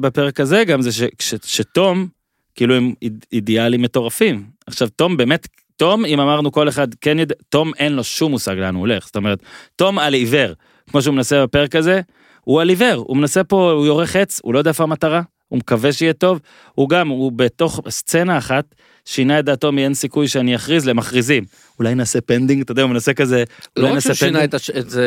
[0.00, 2.06] בפרק הזה גם זה ש, ש, שתום,
[2.54, 4.44] כאילו הם איד- אידיאלים מטורפים.
[4.66, 8.54] עכשיו תום באמת, תום אם אמרנו כל אחד כן יודע, תום אין לו שום מושג
[8.58, 9.38] לאן הוא הולך, זאת אומרת,
[9.76, 10.52] תום על עיוור,
[10.90, 12.00] כמו שהוא מנסה בפרק הזה,
[12.40, 15.58] הוא על עיוור, הוא מנסה פה, הוא יורה חץ, הוא לא יודע איפה המטרה, הוא
[15.58, 16.40] מקווה שיהיה טוב,
[16.74, 18.74] הוא גם, הוא בתוך סצנה אחת,
[19.06, 21.44] שינה את דעתו מאין סיכוי שאני אכריז למכריזים.
[21.78, 23.36] אולי נעשה pending, אתה יודע, הוא מנסה כזה,
[23.76, 24.48] לא אולי רק נעשה שהוא שינה pending.
[24.48, 25.06] את הש- את זה,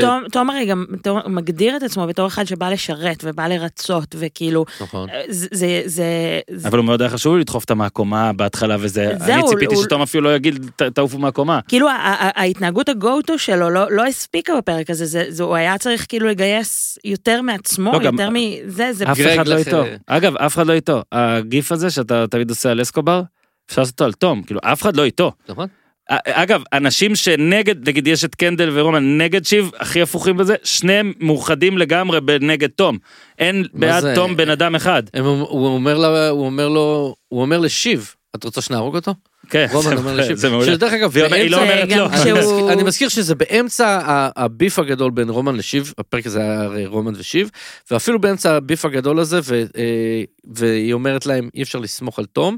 [0.49, 0.85] הרי גם
[1.27, 5.09] מגדיר את עצמו בתור אחד שבא לשרת ובא לרצות וכאילו נכון.
[5.09, 6.03] אה, זה זה
[6.65, 10.35] אבל הוא מאוד היה חשוב לדחוף אותה מהקומה בהתחלה וזה, אני ציפיתי שתום אפילו לא
[10.35, 11.59] יגיד "ת- תעופו מהקומה.
[11.67, 11.87] כאילו
[12.35, 16.97] ההתנהגות הגו-טו שלו לא, לא הספיקה בפרק הזה, זה, זה, הוא היה צריך כאילו לגייס
[17.03, 19.11] יותר מעצמו, לא, יותר מזה, זה...
[19.11, 19.83] אף אחד לא איתו.
[20.07, 21.01] אגב, אף אחד לא איתו.
[21.11, 23.21] הגיף הזה שאתה תמיד עושה על אסקובר,
[23.69, 25.31] אפשר לעשות אותו על תום, כאילו אף אחד לא איתו.
[25.49, 25.67] נכון?
[26.09, 31.77] אגב, אנשים שנגד, נגיד יש את קנדל ורומן נגד שיב, הכי הפוכים בזה, שניהם מאוחדים
[31.77, 32.97] לגמרי בנגד תום.
[33.39, 34.15] אין בעד זה?
[34.15, 35.03] תום בן אדם אחד.
[35.13, 39.13] הם, הוא אומר לה, הוא אומר לו, הוא אומר לשיב, את רוצה שנהרוג אותו?
[39.49, 40.35] כן, רומן זה-.
[40.35, 40.65] זה מעולה.
[40.65, 42.69] שדרך אגב, היא לא באמצע- אומרת גם לא.
[42.73, 43.99] אני מזכיר- שזה באמצע
[44.35, 47.49] הביף הגדול בין רומן לשיב, הפרק הזה היה הרי רומן ושיב,
[47.91, 50.23] ואפילו באמצע הביף הגדול הזה, ו- אה,
[50.53, 52.57] והיא אומרת להם אי אפשר לסמוך על תום,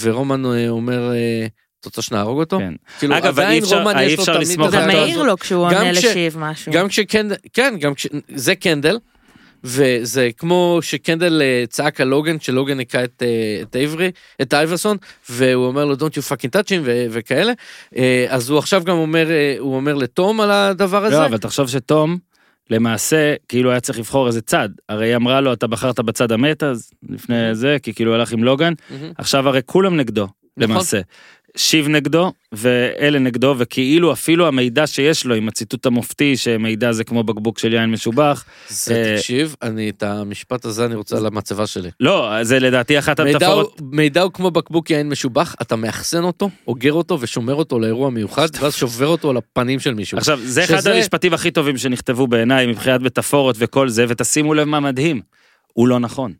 [0.00, 1.46] ורומן אה, אומר, אה,
[1.80, 2.58] את רוצה שנהרוג אותו?
[2.58, 2.72] כן.
[2.98, 4.90] כאילו אגב, אי אפשר- רומן אי אפשר לסמוך את על תום.
[4.90, 5.22] הדעה מעיר.
[5.22, 6.72] לו כשהוא עונה לשיב משהו.
[6.72, 8.06] גם כשקנדל, כן, גם כש...
[8.34, 8.98] זה קנדל,
[9.64, 14.10] וזה כמו שקנדל אה, צעק על לוגן, שלוגן היכה את, אה, את אייברי,
[14.42, 14.96] את אייברסון,
[15.30, 17.52] והוא אומר לו Don't you fucking touch him ו- וכאלה,
[17.96, 21.16] אה, אז הוא עכשיו גם אומר, הוא אומר לתום על הדבר הזה.
[21.16, 22.18] לא, אבל תחשוב שתום,
[22.70, 24.68] למעשה, כאילו היה צריך לבחור איזה צד.
[24.88, 28.44] הרי היא אמרה לו, אתה בחרת בצד המת אז, לפני זה, כי כאילו הלך עם
[28.44, 28.72] לוגן.
[28.90, 29.12] מהמם.
[29.18, 30.70] עכשיו הרי כולם נגדו, נכון.
[30.70, 31.00] למעשה.
[31.56, 37.22] שיב נגדו, ואלה נגדו, וכאילו אפילו המידע שיש לו עם הציטוט המופתי, שמידע זה כמו
[37.24, 38.44] בקבוק של יין משובח.
[38.68, 41.90] זה, אה, תקשיב, אני את המשפט הזה אני רוצה על המצבה שלי.
[42.00, 43.80] לא, זה לדעתי אחת המטאפורות.
[43.92, 48.48] מידע הוא כמו בקבוק יין משובח, אתה מאחסן אותו, אוגר אותו ושומר אותו לאירוע מיוחד,
[48.60, 50.18] ואז שובר אותו על הפנים של מישהו.
[50.18, 54.64] עכשיו, זה אחד שזה- המשפטים הכי טובים שנכתבו בעיניי מבחינת מטאפורות וכל זה, ותשימו לב
[54.64, 55.20] מה מדהים,
[55.72, 56.32] הוא לא נכון.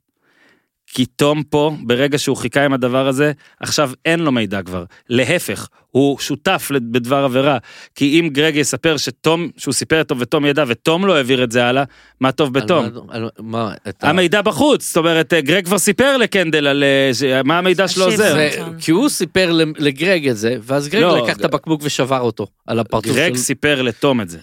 [0.95, 4.85] כי תום פה, ברגע שהוא חיכה עם הדבר הזה, עכשיו אין לו מידע כבר.
[5.09, 7.59] להפך, הוא שותף בדבר עבירה.
[7.95, 11.65] כי אם גרג יספר שתום, שהוא סיפר אותו ותום ידע, ותום לא העביר את זה
[11.67, 11.85] הלאה,
[12.21, 12.85] מה טוב על בתום?
[13.07, 17.11] מה- על מה, את ה- המידע בחוץ, זאת אומרת, גרג כבר סיפר לקנדל על אה,
[17.15, 18.17] ש- מה המידע שלו עוזר.
[18.17, 22.21] זה- זה, כי הוא סיפר לגרג את זה, ואז גרג לא, לקח את הבקבוק ושבר
[22.21, 23.39] אותו על הפרצוף גרג של...
[23.41, 24.39] סיפר לתום את זה.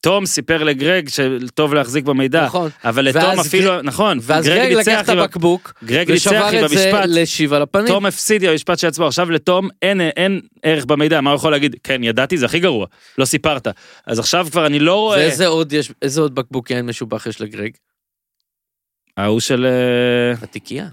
[0.00, 2.70] תום סיפר לגרג שטוב להחזיק במידע, נכון.
[2.84, 7.04] אבל לתום אפילו, גרג- נכון, ואז גרג לקח ניצח את הבקבוק, גרג ניצח זה המשפט,
[7.08, 7.86] לשיב על הפנים.
[7.86, 11.52] תום הפסיד עם המשפט של עצמו, עכשיו לתום אין, אין ערך במידע, מה הוא יכול
[11.52, 11.76] להגיד?
[11.82, 12.86] כן, ידעתי, זה הכי גרוע,
[13.18, 13.68] לא סיפרת.
[14.06, 15.18] אז עכשיו כבר אני לא רואה...
[15.18, 17.70] ואיזה עוד יש, איזה עוד בקבוק יין משובח יש לגרג?
[19.16, 19.66] ההוא של...
[19.66, 20.86] אה, התיקייה.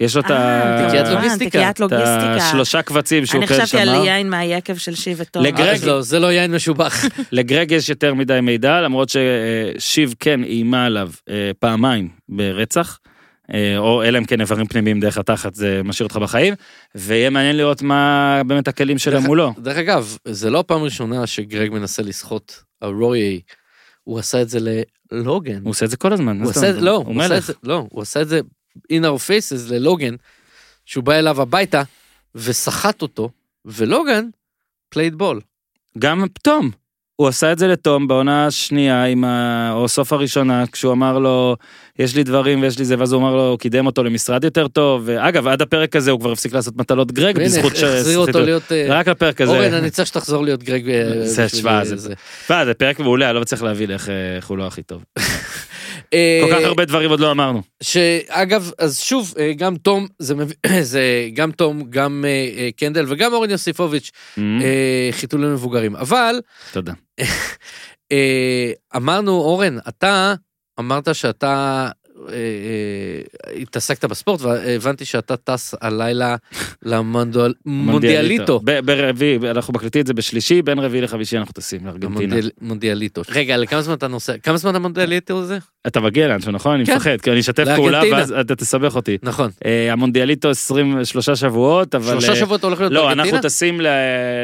[0.00, 0.36] יש לו את אה,
[0.80, 0.84] ה...
[0.86, 1.44] תיקיית אה, לוגיסטיקה.
[1.50, 2.36] תיקיית את לוגיסטיקה.
[2.36, 4.04] השלושה קבצים שהוא אני כן חשבתי על שמר.
[4.04, 5.42] יין מהיקב של שיב ותום.
[5.44, 7.04] לגרג- לא, זה לא יין משובח.
[7.32, 11.10] לגרג יש יותר מדי מידע, למרות ששיב כן איימה עליו
[11.58, 12.98] פעמיים ברצח.
[13.78, 16.54] או אלא אם כן איברים פנימיים דרך התחת זה משאיר אותך בחיים
[16.94, 19.52] ויהיה מעניין לראות מה באמת הכלים שלהם דרך- מולו.
[19.58, 23.40] דרך אגב, זה לא הפעם הראשונה שגרג מנסה לסחוט רוי,
[24.04, 24.58] הוא עשה את זה
[25.12, 25.60] ללוגן.
[25.62, 26.38] הוא עושה את זה כל הזמן.
[26.38, 26.52] מה הוא?
[26.80, 27.42] לא, הוא עשה את.
[27.42, 28.40] זה, לא, הוא עשה את זה
[28.92, 30.14] in our faces ללוגן,
[30.84, 31.82] שהוא בא אליו הביתה
[32.34, 33.30] וסחט אותו,
[33.64, 34.28] ולוגן
[34.88, 35.40] played ball.
[35.98, 36.70] גם תום.
[37.16, 39.70] הוא עשה את זה לתום בעונה השנייה עם ה...
[39.72, 41.56] או סוף הראשונה כשהוא אמר לו
[41.98, 44.68] יש לי דברים ויש לי זה ואז הוא אמר לו הוא קידם אותו למשרד יותר
[44.68, 47.82] טוב ואגב עד הפרק הזה הוא כבר הפסיק לעשות מטלות גרג בזכות ש...
[47.82, 48.72] החזיר אותו להיות...
[48.72, 49.52] אה, רק לפרק הזה.
[49.52, 50.88] אורן, אני צריך שתחזור להיות גרג.
[50.90, 52.14] אה, זה, תשמע, אה, זה- זה
[52.78, 54.08] פרק מעולה אני לא מצליח להבין איך
[54.46, 55.04] הוא לא הכי טוב.
[56.10, 56.16] כל
[56.50, 57.62] כך הרבה דברים עוד לא אמרנו.
[57.82, 60.56] שאגב, אז שוב, גם תום, זה מביא-
[60.92, 61.02] זה
[61.34, 62.24] גם תום, גם
[62.76, 65.96] קנדל וגם אורן יוסיפוביץ', Mm, אה, חיתולים מבוגרים.
[65.96, 66.40] אבל
[66.72, 66.92] תודה.
[68.12, 70.34] אה, אמרנו, אורן, אתה
[70.78, 71.88] אמרת שאתה
[73.62, 76.36] התעסקת בספורט והבנתי שאתה טס הלילה
[76.82, 78.60] למונדיאליטו.
[78.84, 82.36] ברביעי אנחנו מקליטים את זה בשלישי בין רביעי לחמישי אנחנו טסים לארגנטינה.
[82.60, 83.22] מונדיאליטו.
[83.28, 84.38] רגע, לכמה זמן אתה נוסע?
[84.38, 85.58] כמה זמן המונדיאליטו הזה?
[85.86, 86.74] אתה מגיע לאנשהו נכון?
[86.74, 86.96] אני כן.
[86.96, 88.02] מפחד כי אני אשתף פעולה.
[88.12, 89.18] ואז אתה תסבך אותי.
[89.22, 89.50] נכון.
[89.64, 93.36] אה, המונדיאליטו 23 שבועות אבל שלושה אה, שבועות הולך להיות לא בארגנטינה?
[93.36, 93.80] אנחנו טסים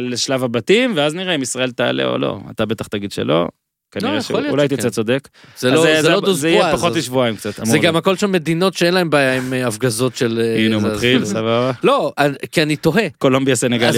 [0.01, 3.49] לשלב הבתים ואז נראה אם ישראל תעלה או לא אתה בטח תגיד שלא.
[3.93, 4.69] כנראה להיות שאולי.
[4.69, 5.29] תצא צודק.
[5.59, 7.67] זה לא זה לא זה דוז יהיה פואז, פחות משבועיים קצת.
[7.67, 7.97] זה גם.
[7.97, 10.41] הכל שם מדינות שאין להם בעיה עם אה, הפגזות של...
[10.45, 11.73] אה, הנה הוא זה, מתחיל סבבה.
[11.85, 12.13] לא,
[12.53, 13.09] כי אני תוהה.
[13.19, 13.89] קולומביה סנגל יפן.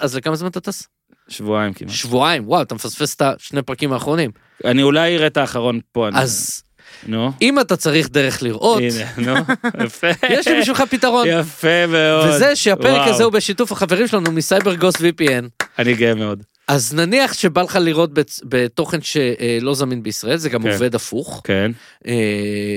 [0.00, 0.88] אז לכמה זמן אתה טס?
[1.28, 1.90] שבועיים כמעט.
[1.92, 4.30] שבועיים, וואו, אתה מפספס את השני פרקים האחרונים.
[4.64, 6.08] אני אולי אראה את האחרון פה.
[6.08, 6.62] אני- אז
[7.06, 7.32] נו.
[7.42, 9.54] אם אתה צריך דרך לראות, הנה, נו.
[9.84, 10.06] יפה.
[10.30, 11.26] יש לי בשבילך פתרון.
[11.28, 12.28] יפה מאוד.
[12.28, 13.08] וזה שהפרק.
[13.08, 15.64] הזה הוא בשיתוף החברים שלנו מ CyberGhost VPN.
[15.78, 16.42] אני גאה מאוד.
[16.68, 18.10] אז נניח שבא לך לראות
[18.44, 20.70] בתוכן שלא זמין בישראל, זה גם כן.
[20.70, 21.40] עובד הפוך.
[21.44, 21.70] כן.
[22.06, 22.12] אה,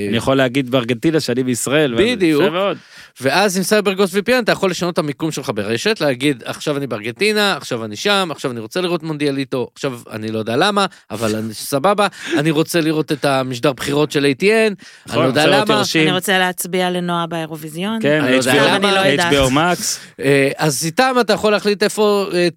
[0.09, 1.95] אני יכול להגיד בארגנטינה שאני בישראל.
[1.97, 2.43] בדיוק.
[3.21, 7.57] ואז עם CyberGhost VPN אתה יכול לשנות את המיקום שלך ברשת, להגיד עכשיו אני בארגנטינה,
[7.57, 11.53] עכשיו אני שם, עכשיו אני רוצה לראות מונדיאליטו, עכשיו אני לא יודע למה, אבל אני
[11.73, 12.07] סבבה,
[12.38, 14.75] אני רוצה לראות את המשדר בחירות של ATN, אני
[15.05, 15.83] נכון, לא יודע רוצה לראות למה.
[15.95, 17.99] אני רוצה להצביע לנועה באירוויזיון.
[18.01, 19.47] כן, אני לא יודע HBO לא.
[19.47, 19.99] HBO Max.
[20.19, 22.47] אה, אז איתם אתה יכול להחליט איפה אה,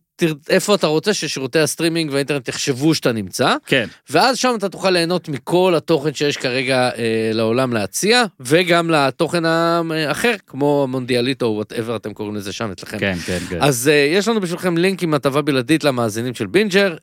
[0.48, 5.28] איפה אתה רוצה ששירותי הסטרימינג והאינטרנט יחשבו שאתה נמצא, כן, ואז שם אתה תוכל ליהנות
[5.28, 12.14] מכל התוכן שיש כרגע אה, לעולם להציע, וגם לתוכן האחר, כמו המונדיאליטו או whatever אתם
[12.14, 12.98] קוראים לזה שם אצלכם.
[12.98, 13.58] כן, כן, כן.
[13.60, 17.00] אז אה, יש לנו בשבילכם לינק עם הטבה בלעדית למאזינים של בינג'ר, אה,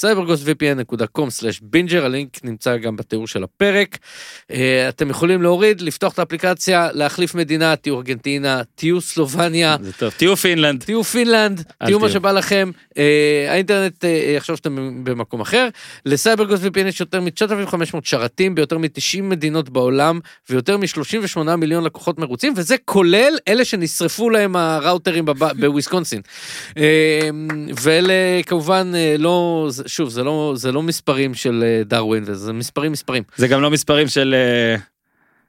[0.00, 3.98] cyberghostvpn.com/binger, הלינק נמצא גם בתיאור של הפרק.
[4.52, 4.54] אה,
[4.88, 10.12] אתם יכולים להוריד, לפתוח את האפליקציה, להחליף מדינה, תהיו ארגנטינה, תהיו סלובניה, זה טוב.
[10.16, 10.84] תהיו פינלנד.
[10.84, 12.08] תהיו פינלנד, תהיו מה.
[12.08, 12.98] שבא לכם, אה,
[13.48, 15.68] האינטרנט אה, יחשוב שאתם במקום אחר.
[16.06, 20.20] ל CyberGhost VPN יש יותר מ-9,500 שרתים ביותר מ-90 מדינות בעולם,
[20.50, 25.24] ויותר מ-38 מיליון לקוחות מרוצים, וזה כולל אלה שנשרפו להם הראוטרים
[25.60, 26.20] בוויסקונסין.
[26.78, 27.30] אה,
[27.80, 28.14] ואלה
[28.46, 33.22] כמובן אה, לא, שוב, זה לא, זה לא מספרים של אה, דרווין, זה מספרים מספרים,
[33.36, 34.34] זה גם לא מספרים של...
[34.34, 34.95] אה,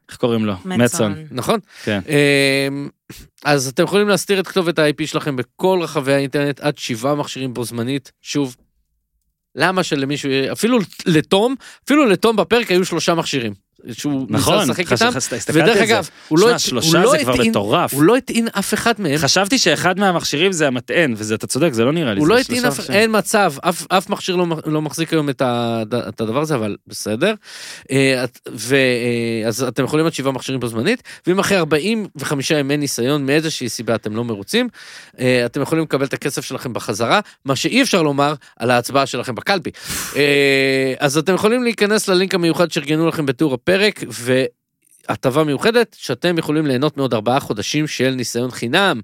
[0.10, 0.54] איך קוראים לו?
[0.66, 1.16] מצון.
[1.32, 1.60] נכון?
[1.84, 2.00] כן.
[2.10, 2.68] אה,
[3.44, 7.64] אז אתם יכולים להסתיר את כתובת ה-IP שלכם בכל רחבי האינטרנט עד שבעה מכשירים בו
[7.64, 8.12] זמנית.
[8.22, 8.56] שוב,
[9.56, 11.56] למה שלמישהו אפילו לתום,
[11.86, 13.54] אפילו לתום בפרק היו שלושה מכשירים.
[13.92, 15.20] שהוא ניסה נכון, לשחק חש- איתם,
[15.54, 15.78] ודרך.
[15.78, 17.94] אגב, הוא לא שלושה הוא לא זה כבר מטורף.
[17.94, 19.18] הוא לא הטעין אף אחד מהם.
[19.18, 22.20] חשבתי שאחד מהמכשירים זה המטען, וזה, אתה צודק, זה לא נראה לי.
[22.20, 22.90] הוא לא הטעין אף.
[22.90, 26.76] אין מצב, אף, אף מכשיר לא, לא מחזיק היום את, ה, את הדבר הזה, אבל
[26.88, 27.34] בסדר.
[27.92, 32.78] אה, ו, אה, אז אתם יכולים עד שבעה מכשירים בו זמנית, ואם אחרי 45 ימי
[32.78, 34.70] ניסיון מאיזושהי סיבה אתם לא מרוצים,
[35.20, 39.36] אה, אתם יכולים לקבל את הכסף שלכם בחזרה, מה שאי אפשר לומר על ההצבעה שלכם
[39.36, 39.70] בקלפי.
[41.00, 43.77] אז אתם יכולים להיכנס ללינק המיוחד שארגנו לכם בתיאור הפרק,
[44.10, 44.44] ו...
[45.10, 49.02] הטבה מיוחדת שאתם יכולים ליהנות מעוד ארבעה חודשים של ניסיון חינם.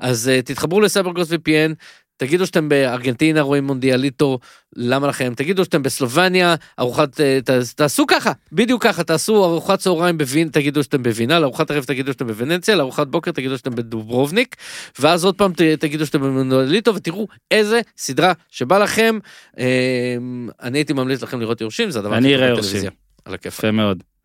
[0.00, 1.74] אז uh, תתחברו לסייברגוס VPN,
[2.16, 4.38] תגידו שאתם בארגנטינה רואים מונדיאליטו,
[4.76, 5.32] למה לכם?
[5.36, 10.82] תגידו שאתם בסלובניה, ארוחת, אה, ת, תעשו ככה, בדיוק ככה, תעשו ארוחת צהריים בווין, תגידו
[10.82, 14.56] שאתם בווינה, לארוחת ערב תגידו שאתם בוונציה, לארוחת בוקר תגידו שאתם בדוברובניק,
[14.98, 19.18] ואז עוד פעם ת, תגידו שאתם במונדיאליטו, ותראו איזה סדרה שבא לכם.
[19.58, 20.16] אה,
[20.62, 22.80] אני הייתי ממליץ לכם לראות יורשים, זה הדבר אני הכי טוב אראה בטלוויזיה.
[22.80, 22.90] יורשים.
[23.24, 23.58] על הכיף.
[23.58, 24.15] יפה מאוד.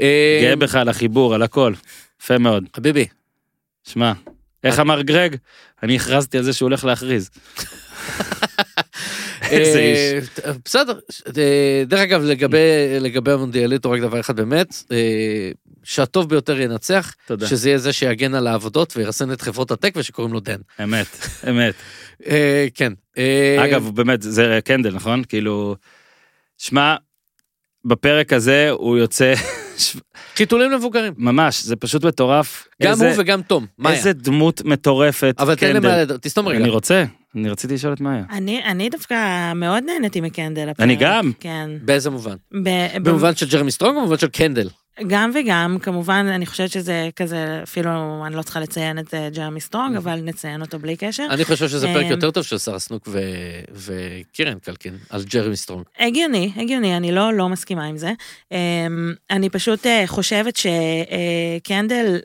[0.00, 1.72] אה, גאה בך על החיבור, על הכל.
[2.22, 2.64] יפה מאוד.
[2.76, 3.06] חביבי,
[3.84, 4.12] שמע,
[4.64, 5.36] איך אמר גרג?
[5.82, 7.30] אני הכרזתי על זה שהוא הולך להכריז.
[9.50, 10.28] איזה אה, איש.
[10.64, 10.98] בסדר,
[11.38, 14.74] אה, דרך אגב, לגבי, המונדיאליטו, רק דבר אחד באמת,
[15.84, 17.46] שהטוב ביותר ינצח, תודה.
[17.46, 20.60] שזה יהיה זה שיגן על העבודות וירסן את חברות הטק ושקוראים לו דן.
[20.82, 21.06] אמת,
[21.48, 21.74] אמת.
[22.74, 22.92] כן.
[23.64, 25.24] אגב, באמת, זה קנדל, נכון?
[25.24, 25.76] כאילו,
[26.58, 26.96] שמע,
[27.84, 29.34] בפרק הזה הוא יוצא,
[30.36, 31.12] חיתולים למבוגרים.
[31.16, 32.68] ממש, זה פשוט מטורף.
[32.82, 33.66] גם איזה- הוא וגם תום.
[33.78, 33.96] מאיה.
[33.96, 35.88] איזה דמות מטורפת, אבל תן קנדל.
[35.88, 36.58] למאיה, תסתום רגע.
[36.58, 37.04] אני רוצה,
[37.36, 38.24] אני רציתי לשאול את מאיה.
[38.30, 39.14] אני, אני דווקא
[39.52, 40.68] מאוד נהניתי מקנדל.
[40.68, 40.80] הפרק.
[40.80, 41.32] אני גם.
[41.40, 41.70] כן.
[41.82, 42.34] באיזה מובן?
[42.52, 44.68] ב, ב, במובן של ג'רמי סטרונג או במובן של קנדל?
[45.06, 47.90] גם וגם, כמובן, אני חושבת שזה כזה, אפילו
[48.26, 51.26] אני לא צריכה לציין את אה, ג'רמי סטרונג, אבל נציין אותו בלי קשר.
[51.30, 53.08] אני חושב שזה פרק אה, יותר טוב של שרה סנוק
[53.72, 55.84] וקירן קלקין, על ג'רמי סטרונג.
[55.98, 58.12] הגיוני, הגיוני, אני לא, לא מסכימה עם זה.
[58.52, 62.20] אמ, אני פשוט אה, חושבת שקנדל,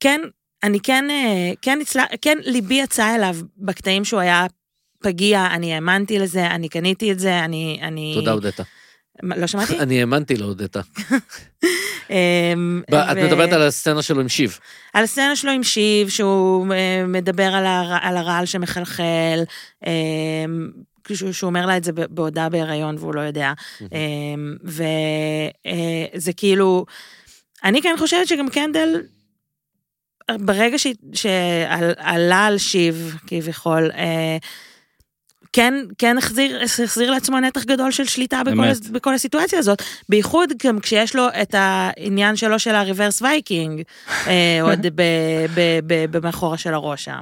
[0.00, 0.20] כן,
[0.62, 4.46] אני כן, אה, כן, הצלח, כן, ליבי יצא אליו בקטעים שהוא היה
[5.02, 7.78] פגיע, אני האמנתי לזה, אני קניתי את זה, אני...
[7.82, 8.12] אני...
[8.14, 8.62] תודה אודטה.
[9.22, 9.78] לא שמעתי?
[9.82, 10.80] אני האמנתי לאודטה.
[12.10, 14.58] אמ, את מדברת על הסצנה שלו עם שיב.
[14.94, 19.42] על הסצנה שלו עם שיב, שהוא אה, מדבר על, הר, על הרעל שמחלחל,
[19.86, 19.92] אה,
[21.12, 23.52] שהוא, שהוא אומר לה את זה ב- בעודה בהיריון והוא לא יודע.
[24.64, 26.86] וזה כאילו,
[27.64, 29.02] אני כן חושבת שגם קנדל,
[30.30, 30.76] ברגע
[31.12, 34.36] שעלה על שיב, כביכול, אה,
[35.52, 38.52] כן, כן החזיר, החזיר לעצמו נתח גדול של שליטה בכל.
[38.64, 43.82] הס- בכל הסיטואציה הזאת, בייחוד גם כשיש לו את העניין שלו של ה reverse Viking,
[44.26, 44.78] אה, עוד
[46.10, 47.20] במאחורה של הראש שם.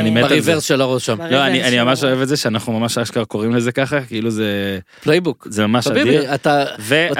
[0.00, 0.34] אני מת על זה.
[0.34, 1.18] ב reverse של הראש שם.
[1.30, 1.80] לא, אני אני.
[1.82, 5.46] ממש אוהב את זה שאנחנו ממש אשכרה קוראים לזה ככה, כאילו זה playbook.
[5.50, 6.02] זה ממש אדיר.
[6.04, 6.64] חביבי, אתה...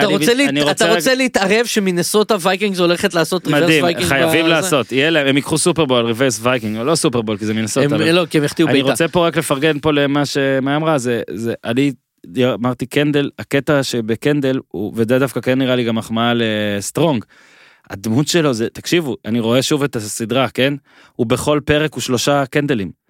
[0.06, 4.08] רוצה, אני להתערב שמינסוטה וייקינגס הולכת לעשות reverse מדהים, Viking?
[4.08, 4.54] חייבים בזה?
[4.54, 7.84] לעשות, יהיה להם, הם ייקחו סופרבול, reverse Viking, לא סופרבול, כי זה מינסוטה.
[7.84, 8.90] הם, לא, כי הם החטיאו אני בעיטה.
[8.90, 11.92] רוצה פה רק לפרגן פה למה שמאיה אמרה, זה, זה, אני
[12.54, 17.24] אמרתי קנדל, הקטע שבקנדל, הוא, וזה דווקא כן נראה לי גם מחמאה לסטרונג.
[17.90, 20.74] הדמות שלו זה, תקשיבו, אני רואה שוב את הסדרה, כן?
[21.12, 23.04] הוא בכל פרק הוא שלושה קנדלים.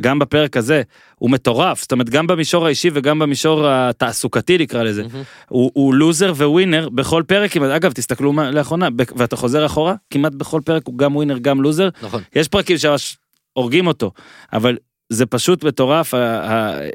[0.00, 0.82] גם בפרק הזה,
[1.16, 5.02] הוא מטורף, זאת אומרת גם במישור האישי וגם במישור התעסוקתי נקרא לזה.
[5.02, 5.22] מהמם.
[5.48, 10.32] הוא, הוא לוזר וווינר בכל פרק, כמעט, אגב תסתכלו מה, לאחרונה, ואתה חוזר אחורה, כמעט
[10.34, 12.22] בכל פרק הוא גם ווינר גם לוזר, נכון.
[12.34, 13.16] יש פרקים שממש
[13.52, 14.10] הורגים אותו,
[14.52, 14.76] אבל
[15.08, 16.14] זה פשוט מטורף,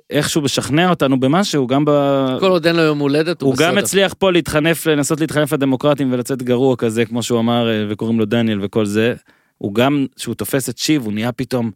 [0.10, 1.92] איך שהוא משכנע אותנו במשהו, גם ב...
[2.40, 3.84] כל עוד אין לו יום הולדת, הוא הוא גם בסדר.
[3.84, 8.26] הצליח פה להתחנף, לנסות להתחנף לדמוקרטים ולצאת גרוע כזה, כמו שהוא אמר, אה, וקוראים לו
[8.26, 9.14] דניאל וכל זה.
[9.58, 11.72] הוא גם, כשהוא תופס את שיב, הוא נהיה פתאום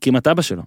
[0.00, 0.62] כמעט אבא שלו.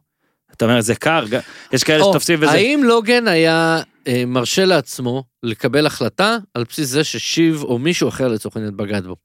[0.53, 1.25] אתה אומר, זה קר,
[1.71, 2.51] יש כאלה או, שתופסים בזה.
[2.51, 8.27] האם לוגן היה אה, מרשה לעצמו לקבל החלטה על בסיס זה ששיב או מישהו אחר
[8.27, 9.15] לצורך העניין בגד בו?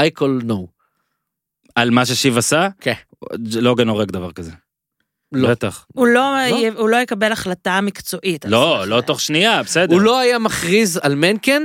[0.00, 0.66] I call no.
[1.74, 2.68] על מה ששיב עשה?
[2.80, 2.92] כן.
[3.54, 4.52] לוגן הורג דבר כזה.
[5.32, 5.48] לא.
[5.48, 5.86] בטח.
[5.94, 6.12] הוא לא,
[6.50, 6.56] לא.
[6.56, 8.44] י- הוא לא יקבל החלטה מקצועית.
[8.44, 9.02] לא, לא זה.
[9.02, 9.94] תוך שנייה, בסדר.
[9.94, 11.62] הוא לא היה מכריז על מנקן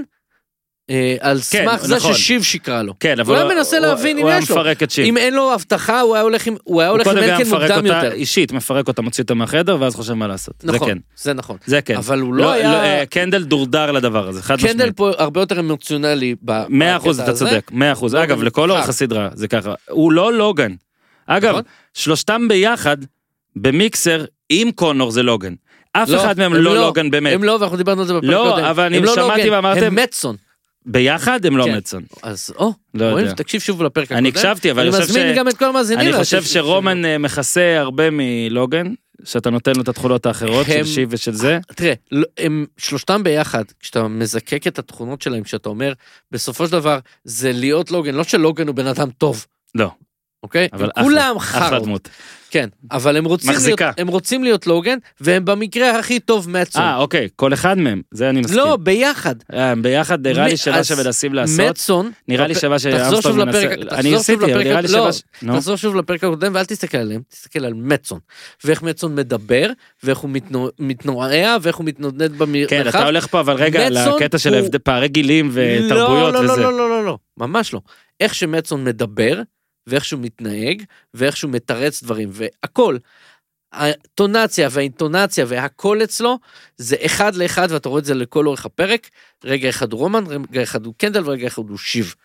[0.90, 2.14] אה, על סמך זה נכון.
[2.14, 2.94] ששיב שקרה לו.
[3.00, 4.56] כן, אבל הוא היה מנסה להבין אם הוא היה יש לו.
[4.56, 5.06] מפרק את שיב.
[5.06, 7.86] אם אין לו הבטחה, הוא היה הולך עם הוא היה הוא הולך עם מפרק מוקדם
[7.86, 8.12] אותה יותר.
[8.12, 10.54] אישית, מפרק אותה, מוציא אותה מהחדר, ואז חושב מה לעשות.
[10.60, 10.98] זה נכון, כן.
[11.18, 11.58] זה נכון.
[11.66, 11.96] זה כן.
[11.96, 13.00] אבל הוא לא היה...
[13.00, 14.98] אה, קנדל דורדר לדבר הזה, חד קנדל משמעית.
[14.98, 16.36] פה הרבה יותר אמוציונלי.
[16.46, 17.40] ב- מאה אחוז בקטע אתה.
[17.40, 18.14] צודק, מאה אחוז.
[18.16, 18.90] לוגן אגב, לכל אורך.
[18.90, 19.74] הסדרה זה ככה.
[19.90, 20.72] הוא לא לוגן.
[21.28, 21.64] אגב, נכון.
[21.94, 22.98] שלושתם ביחד,
[23.62, 25.54] במיקסר, עם קונור זה לוגן.
[25.94, 26.82] אף לא, אחד מהם הם לא לא.
[26.82, 27.34] לוגן באמת.
[27.34, 28.66] הם לא, ואנחנו דיברנו על זה בפרק לא, קודם.
[28.66, 30.36] אבל אני לא שמעתי לוגן, ואמרתם- הם מצון.
[30.86, 31.78] ביחד הם לא כן.
[31.78, 32.04] מצון.
[32.24, 33.32] אז או, לא רואים?
[33.34, 34.18] תקשיב שוב לפרק הקודם.
[34.18, 36.08] אני הקשבתי, אבל אני אני חושב מזמין ש- גם את כל המאזינים.
[36.08, 38.94] אני חושב ש- שרומן אה, מכסה הרבה מלוגן,
[39.24, 41.60] שאתה נותן לו את התכונות האחרות של הם- שיב ושל זה.
[41.76, 45.94] תראה, לא- הם שלושתם ביחד, כשאתה מזקק את התכונות שלהם, כשאתה אומר,
[46.32, 49.46] בסופו של דבר, זה להיות לוגן, לא שלוגן הוא בן אדם טוב,
[49.76, 49.92] לא,
[50.44, 50.68] אוקיי?
[50.74, 51.80] אבל הם אחלה, כולם אחלה.
[51.80, 52.10] דמות.
[52.50, 53.80] כן, אבל הם רוצים, להיות.
[53.98, 56.82] הם רוצים להיות לוגן, והם במקרה הכי טוב מצון.
[56.82, 58.58] אה, אוקיי, כל אחד מהם, זה אני מסכים.
[58.58, 59.36] לא, ביחד.
[59.54, 61.60] אה, ביחד נראה לי מ- שווה אז שמנסים לעשות.
[61.70, 63.68] מצון, נראה לי שווה תחזור שאמסטון שוב מנסה.
[63.92, 65.14] אני עשיתי, אבל נראה לי לא, שווה...
[65.14, 65.54] ש- נו.
[65.56, 68.20] תחזור שוב לפרק הקודם ואל תסתכל עליהם, תסתכל על מצון.
[68.64, 69.70] ואיך מצון מדבר,
[70.04, 72.70] ואיך הוא מתנו- מתנועע, ואיך הוא מתנודד במרחב.
[72.70, 76.62] כן, אתה הולך פה אבל רגע מצון לקטע של פערי גילים ותרבויות לא, לא, וזה.
[76.62, 77.82] לא, לא, לא, לא, ממש לא.
[78.20, 79.42] איך שמצון מדבר,
[79.88, 80.84] ואיך שהוא מתנהג,
[81.14, 82.98] ואיך שהוא מתרץ דברים, והכל.
[83.74, 86.40] הטונציה והאינטונציה והכל אצלו
[86.78, 89.10] זה אחד לאחד ואתה רואה את זה לכל אורך הפרק
[89.44, 92.16] רגע אחד הוא רומן רגע אחד הוא קנדל ורגע אחד הוא שיב.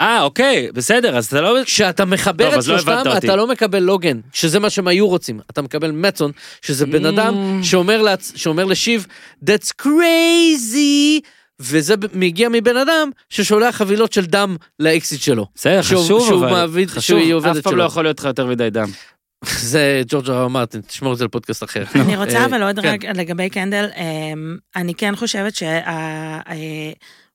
[0.00, 1.58] אה, אוקיי, בסדר, אז אתה לא...
[1.64, 3.26] כשאתה מחבר טוב, את לא שלושתם אותי.
[3.26, 6.32] אתה לא מקבל לוגן שזה מה שהם היו רוצים אתה מקבל מצון
[6.62, 7.64] שזה בן אדם Mm.
[7.64, 8.32] שאומר, לעצ...
[8.36, 9.06] שאומר לשיב
[9.44, 11.20] that's crazy
[11.62, 16.50] וזה מגיע מבן אדם ששולח חבילות של דם לאקסיט שלו בסדר, שהוא- חשוב, שהוא אבל...
[16.52, 17.78] מעביד- חשוב, שהיא עובדת אף פעם שלו.
[17.78, 18.88] לא יכול להיות לך יותר מדי דם.
[19.72, 21.84] זה ג'ורג' אר מרטין תשמור את זה לפודקאסט אחר.
[22.04, 22.88] אני רוצה אה, אבל עוד כן.
[22.88, 25.54] רגע לגבי קנדל, אמ, אני כן חושבת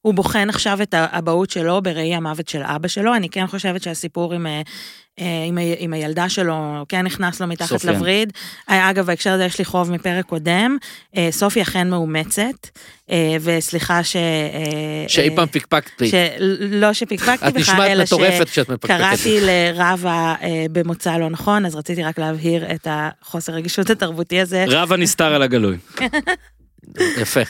[0.02, 4.34] שהוא בוחן עכשיו את האבהות שלו בראי המוות של אבא שלו, אני כן חושבת שהסיפור
[4.34, 4.48] עם...
[4.48, 4.62] אה,
[5.20, 7.92] אה, עם, ה- עם הילדה שלו, כן נכנס לו מתחת סופיה.
[7.92, 8.34] לווריד.
[8.70, 10.78] אה, אגב, בהקשר הזה יש לי חוב מפרק קודם.
[11.32, 12.68] סופי אכן מאומצת,
[13.42, 14.16] וסליחה ש...
[15.08, 16.10] שאי פעם פיקפקת בי.
[16.10, 18.98] שלא שפקפקתי את בך, נשמעת אלא מטורפת כשאת מפקפקת.
[18.98, 20.36] שקראתי לרבה
[20.72, 24.66] במוצא לא נכון, אז רציתי רק להבהיר את החוסר רגישות התרבותי הזה.
[24.68, 25.78] רב הנסתר על הגלוי.
[27.22, 27.42] יפה.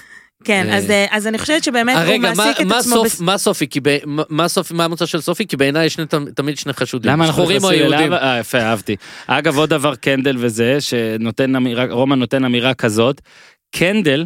[0.44, 2.78] כן, אה, אז, אה, אז אני חושבת שבאמת אה, הוא רגע, מה- מעסיק את מה
[2.78, 2.96] עצמו.
[2.96, 3.68] סוף- בס- מה סופי?
[3.68, 3.98] כי ב-
[4.30, 4.74] מה- סופי?
[4.74, 5.48] מה המוצא של סופי?
[5.48, 5.98] כי בעיניי יש
[6.36, 7.12] תמיד שני חשודים.
[7.12, 8.14] למה אנחנו שחורים או נכנסים יהודים.
[8.14, 8.24] אליו?
[8.24, 8.96] אה, יפה, אהבתי.
[9.28, 13.22] אגב, עוד דבר קנדל וזה, שנותן אמירה, רומן נותן אמירה כזאת,
[13.76, 14.26] קנדל,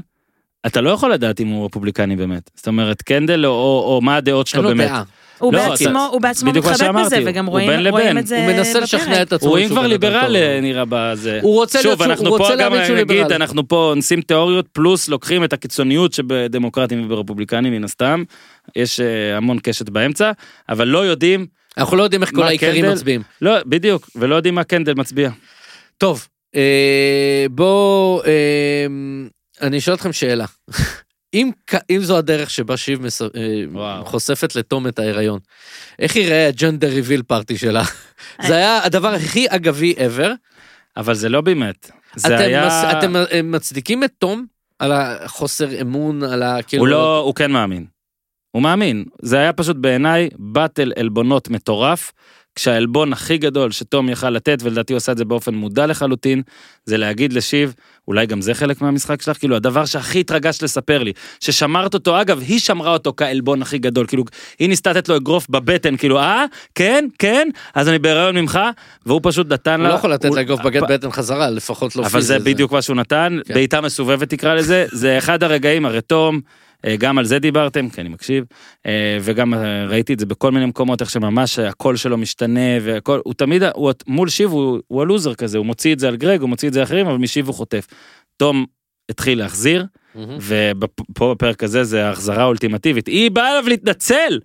[0.66, 2.50] אתה לא יכול לדעת אם הוא רפובליקני באמת.
[2.56, 4.88] זאת אומרת, קנדל או, או, או מה הדעות אין שלו לו באמת.
[4.88, 5.04] דעה.
[5.42, 8.18] הוא לא, בעצמו, הוא בעצמו מתחבק בזה, וגם הוא רואים, בין רואים.
[8.18, 8.84] את זה הוא מנסה בפרק.
[8.84, 9.50] לשכנע את עצמו.
[9.50, 10.36] הוא אם שהוא כבר ליברל.
[10.36, 11.40] אה, נראה בזה.
[11.42, 13.34] הוא רוצה להיות שוב, שהוא- אנחנו הוא פה רוצה גם להאמין שהוא נגיד, ליברל.
[13.34, 18.24] אנחנו פה אונסים תיאוריות, פלוס לוקחים את הקיצוניות שבדמוקרטים וברפובליקנים מן הסתם.
[18.76, 20.32] יש אה, המון קשת באמצע,
[20.70, 21.46] אבל לא יודעים,
[21.78, 22.92] אנחנו לא יודעים איך כל קנדל?
[22.92, 23.22] מצביעים.
[23.42, 25.30] לא, בדיוק, ולא יודעים מה קנדל מצביע.
[25.98, 26.62] טוב, אה,
[27.52, 28.86] בוא, אה,
[29.62, 30.46] אני אשאל אתכם שאלה.
[31.34, 31.52] אם,
[31.90, 33.28] אם זו הדרך שבה שיב מס, אה,
[33.72, 34.06] וואו.
[34.06, 35.40] חושפת לתום את ההיריון,
[36.00, 37.84] איך ייראה הג'נדר ריביל פארטי שלה?
[38.48, 40.32] זה היה הדבר הכי אגבי ever.
[40.98, 41.92] אבל זה לא באמת.
[42.16, 42.68] זה אתם, היה...
[42.68, 44.46] מס, אתם אה, מצדיקים את תום
[44.80, 46.62] על החוסר אמון, על ה...
[46.62, 47.86] כאילו, הוא לא, הוא כן מאמין.
[48.52, 49.06] הוא מאמין.
[49.22, 52.12] זה היה פשוט בעיניי באטל עלבונות מטורף,
[52.56, 56.42] כשהעלבון הכי גדול שתום יכל לתת, ולדעתי הוא עשה את זה באופן מודע לחלוטין,
[56.86, 57.74] זה להגיד לשיב,
[58.08, 62.40] אולי גם זה חלק מהמשחק שלך, כאילו הדבר שהכי התרגשת לספר לי, ששמרת אותו, אגב,
[62.40, 64.24] היא שמרה אותו כעלבון הכי גדול, כאילו,
[64.60, 66.46] היא ניסתה לתת לו אגרוף בבטן, כאילו, אה,
[66.76, 68.60] כן, כן, אז אני בהיריון ממך,
[69.06, 69.86] והוא פשוט נתן לה...
[69.88, 72.82] הוא לא יכול לתת הוא- לאגרוף בגט בטן חזרה, לפחות לא אבל זה בדיוק מה
[72.82, 73.54] שהוא נתן, כן.
[73.54, 76.42] בעיטה מסובבת תקרא לזה, זה אחד הרגעים, הרי תום, אה,
[77.00, 78.46] גם על זה דיברתם, כי אני מקשיב,
[78.86, 83.20] אה, וגם אה, ראיתי את זה בכל מיני מקומות, איך שממש הקול שלו משתנה, והכל,
[83.24, 86.42] הוא תמיד, הוא, מול שיב הוא, הוא הלוזר כזה, הוא מוציא את זה על גרג,
[86.42, 87.88] הוא מוציא את זה לאחרים, אבל משיב הוא חוטף.
[88.38, 88.66] תום
[89.10, 90.38] התחיל להחזיר, מהמם.
[90.42, 93.08] ופה בפרק הזה זה ההחזרה האולטימטיבית.
[93.08, 94.40] היא באה אליו להתנצל,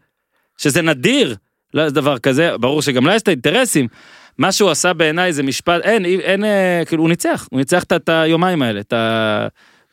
[0.59, 1.37] שזה נדיר,
[1.75, 3.89] לא איזה דבר כזה, ברור שגם לה יש את האינטרסים.
[4.39, 7.83] מה שהוא עשה בעיניי זה משפט, אין, אין, אין אה, כאילו הוא ניצח, הוא ניצח
[7.83, 9.49] את היומיים האלה, את ה...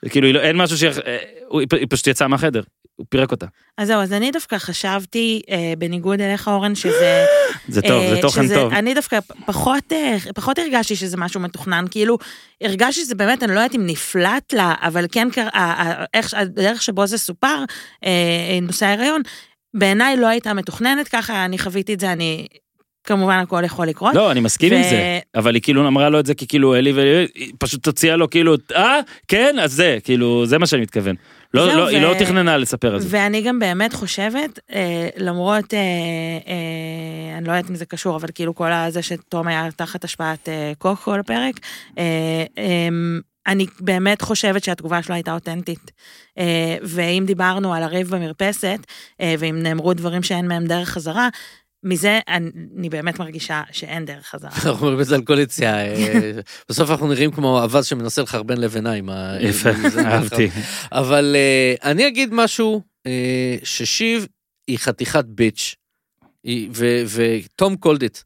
[0.10, 0.84] כאילו אין משהו ש...
[0.84, 2.62] היא פ- היא פשוט יצאה מהחדר.
[2.96, 3.46] הוא פירק אותה.
[3.78, 7.26] אז זהו, אז אני דווקא חשבתי, אה, בניגוד אליך, אורן, שזה...
[7.68, 8.74] זה טוב, זה אה, תוכן שזה- טוב.
[8.74, 12.18] אני דווקא פחות, אה, פחות הרגשתי שזה משהו מתוכנן, כאילו,
[12.62, 15.28] הרגשתי שזה באמת, אני לא יודעת אם נפלט לה, אבל כן,
[16.14, 17.64] איך- הדרך שבו זה סופר,
[18.06, 18.10] אה,
[18.62, 19.22] נושא ההיריון,
[19.74, 22.48] בעיניי לא הייתה מתוכננת ככה, אני חוויתי את זה, אני...
[23.04, 24.16] כמובן הכל יכול לקרות.
[24.16, 26.76] לא, אני מסכים עם ו- זה, אבל היא כאילו אמרה לו את זה כי כאילו
[26.76, 31.16] אלי והיא פשוט הוציאה לו כאילו, אה, כן, אז זה, כאילו, זה מה שאני מתכוון.
[31.54, 33.08] לא, לא, היא ו- לא תכננה לספר את זה.
[33.12, 35.80] ואני גם באמת חושבת, אה, למרות, אה,
[36.48, 40.50] אה, אני לא יודעת אם זה קשור, אבל כאילו כל הזה שתום היה תחת השפעת
[40.50, 41.56] אה, קוק כל הפרק,
[41.98, 42.04] אה,
[42.58, 42.88] אה,
[43.48, 45.92] אני באמת חושבת שהתגובה שלו הייתה אותנטית.
[46.38, 48.80] אה, ואם דיברנו על הריב במרפסת,
[49.22, 51.30] אה, ואם נאמרו דברים שאין מהם דרך חזרה,
[51.84, 54.50] מזה אני, באמת מרגישה שאין דרך חזרה.
[54.56, 55.86] אנחנו אומרים את זה על כל יציאה.
[55.86, 56.32] אה,
[56.70, 58.58] בסוף אנחנו נראים כמו אווז שמנסה לחרבן
[59.10, 59.36] ה...
[59.50, 60.02] יפה, זה.
[60.08, 60.50] אהבתי.
[60.92, 64.28] אבל אה, אני אגיד משהו, אה, ששיב
[64.68, 65.76] היא חתיכת bitch,
[66.44, 68.18] היא- ו- ותום called it.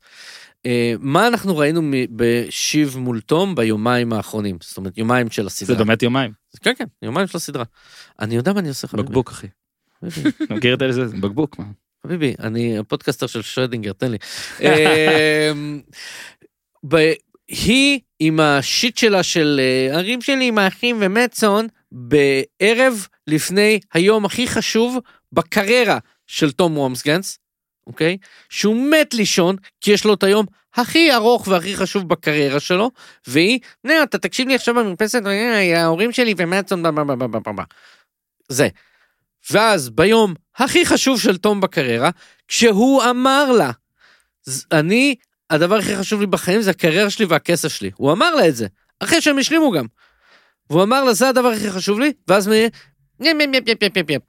[0.99, 1.81] מה אנחנו ראינו
[2.11, 4.57] בשיב מול תום ביומיים האחרונים?
[4.61, 5.77] זאת אומרת, יומיים של זה הסדרה.
[5.77, 6.31] באמת יומיים.
[6.61, 7.63] כן, כן, יומיים של הסדרה.
[8.19, 9.07] אני יודע מה אני עושה, חביבי.
[9.07, 9.47] בקבוק, אחי.
[10.49, 11.07] מכיר את זה?
[11.07, 11.65] זה בקבוק, מה?
[12.03, 14.17] חביבי, אני הפודקאסטר של שרדינגר, תן לי.
[14.61, 15.81] אמ,
[17.47, 24.47] היא עם השיט שלה של אה, הרים שלי עם האחים ומצון בערב לפני היום הכי
[24.47, 24.97] חשוב
[25.31, 27.39] בקריירה של תום וומסגנס,
[27.87, 28.17] אוקיי?
[28.49, 30.45] שהוא מת לישון כי יש לו את היום
[30.75, 32.91] הכי ארוך והכי חשוב בקריירה שלו,
[33.27, 36.83] והיא, נה, אתה תקשיב לי עכשיו במרפסת, אה, ההורים שלי ומצון.
[38.49, 38.67] זה.
[39.51, 42.09] ואז ביום הכי חשוב של תום בקריירה,
[42.47, 43.71] כשהוא אמר לה,
[44.43, 45.15] "ז- אני,
[45.49, 47.91] הדבר הכי חשוב לי בחיים זה הקריירה שלי והכסף שלי.
[47.95, 48.67] הוא אמר לה את זה,
[48.99, 49.85] אחרי שהם השלימו גם.
[50.69, 52.51] והוא אמר לה, זה הדבר הכי חשוב לי, ואז מ...
[52.51, 52.71] יפ
[53.19, 54.21] יפ יפ יפ יפ יפ יפ.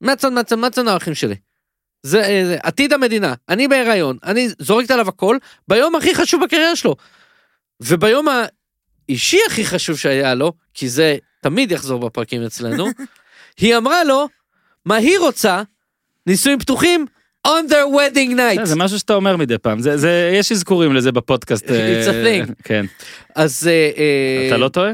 [0.00, 1.34] מצון, מצון, מצון האחים שלי.
[2.02, 5.38] זה, אה, זה עתיד המדינה, אני בהיריון, אני זורקת עליו הכל,
[5.68, 6.96] ביום הכי חשוב בקריירה שלו.
[7.80, 8.26] וביום
[9.08, 12.86] האישי הכי חשוב שהיה לו, כי זה תמיד יחזור בפרקים אצלנו,
[13.60, 14.28] היא אמרה לו,
[14.86, 15.62] מה היא רוצה?
[16.26, 17.06] נישואים פתוחים?
[17.46, 18.64] on their wedding night.
[18.64, 21.64] זה משהו שאתה אומר מדי פעם, זה- זה- יש אזכורים לזה בפודקאסט.
[21.64, 21.70] It's a
[22.14, 22.52] אה, thing.
[22.64, 22.84] כן.
[23.34, 23.68] אז...
[23.68, 24.90] אה, אה, אתה לא טועה?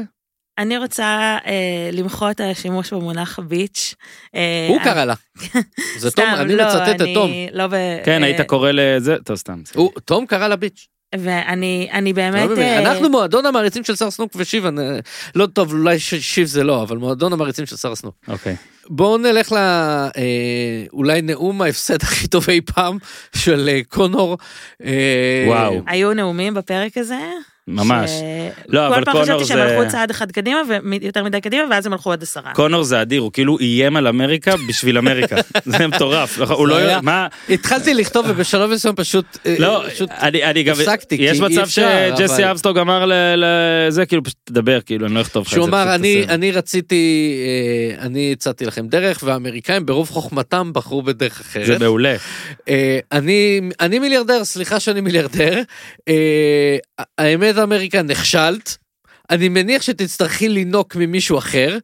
[0.57, 1.03] אני רוצה
[1.45, 3.95] אה, למחות על השימוש במונח ביץ'.
[4.35, 5.13] אה, הוא קרא לה.
[5.99, 7.31] זה תום, אני לא, מצטט את תום.
[7.53, 7.73] לא ב...
[8.05, 9.61] כן, היית קורא לזה, טוב, סתם.
[10.05, 10.87] תום קרא לה ביץ'.
[11.19, 12.57] ואני אני לא באמת...
[12.57, 14.81] אה, אנחנו מועדון המעריצים של שר סנוק ושיב, אני-
[15.35, 18.15] לא טוב, אולי שיב זה לא, אבל מועדון המעריצים של שר סנוק.
[18.27, 18.55] אוקיי.
[18.89, 19.55] בואו נלך ל...
[19.55, 20.11] אה,
[20.93, 22.97] אולי נאום ההפסד הכי טוב אי פעם
[23.35, 24.37] של אה, קונור.
[24.85, 25.81] אה, וואו.
[25.87, 27.19] היו נאומים בפרק הזה.
[27.67, 28.09] ממש.
[28.09, 28.21] ש-
[28.67, 30.59] לא, אבל כל פעם קונור חשבתי שהם זה- הלכו צעד אחד קדימה
[31.01, 32.53] ויותר מדי קדימה ואז הם הלכו עד עשרה.
[32.53, 35.35] קונור זה אדיר, הוא כאילו איים על אמריקה בשביל אמריקה.
[35.65, 36.39] זה מטורף.
[36.39, 36.75] הוא לא...
[36.77, 37.27] היה- מה?
[37.49, 39.25] התחלתי לכתוב ובשלב מסוים פשוט...
[39.45, 41.83] אה, לא, פשוט אני, אני גם, הפסקתי, כי יש מצב שג'סי
[42.35, 43.05] אבל- אבסטוג אמר
[43.35, 45.55] לזה, כאילו פשוט תדבר, כאילו אני לא אכתוב לך את זה.
[45.55, 47.33] שהוא אמר, אני, תעשה." אני רציתי,
[47.99, 51.81] אה, אני הצעתי לכם דרך, והאמריקאים ברוב חוכמתם בחרו בדרך זה אחרת.
[51.81, 52.15] מעולה.
[52.69, 55.61] אה, אני, אני מיליארדר, סליחה שאני מיליארדר.
[56.09, 56.77] אה,
[57.57, 58.77] האמת, אמריקה, נכשלת.
[59.29, 61.77] אני מניח שתצטרכי לינוק ממישהו אחר.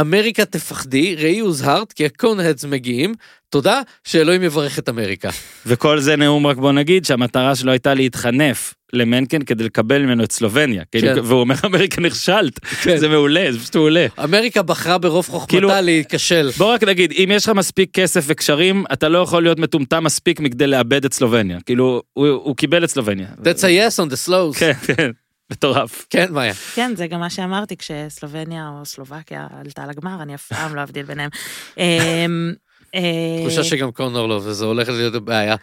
[0.00, 3.14] אמריקה תפחדי, ראי הוזהרת, כי ה Conheads מגיעים.
[3.50, 5.30] תודה, שאלוהים יברך את אמריקה.
[5.66, 10.32] וכל זה נאום רק בוא נגיד שהמטרה שלו הייתה להתחנף למנקן כדי לקבל ממנו את
[10.32, 10.82] סלובניה.
[10.92, 11.20] כאילו, כן.
[11.24, 12.58] והוא אומר אמריקה נכשלת.
[12.64, 12.96] כן.
[12.96, 14.06] זה מעולה, זה פשוט מעולה.
[14.24, 16.50] אמריקה בחרה ברוב חוכמתה כאילו- להיכשל.
[16.58, 20.40] בוא רק נגיד, אם יש לך מספיק כסף וקשרים, אתה לא יכול להיות מטומטם מספיק
[20.40, 21.58] מכדי לאבד את סלובניה.
[21.66, 23.26] כאילו, הוא, הוא קיבל את סלובניה.
[23.42, 24.58] That's a yes on the slows.
[24.58, 25.10] כן, כן,
[25.52, 26.06] מטורף.
[26.10, 26.54] כן, מאיה.
[26.74, 31.06] כן, זה גם מה שאמרתי כשסלובניה או סלובקיה עלתה לגמר, אני אף פעם לא אבדיל
[31.06, 31.30] ביניהם.
[31.78, 32.52] אמ,
[32.94, 33.00] אה,
[33.42, 35.56] תחושה שגם קונור לא, וזה הולך להיות בעיה.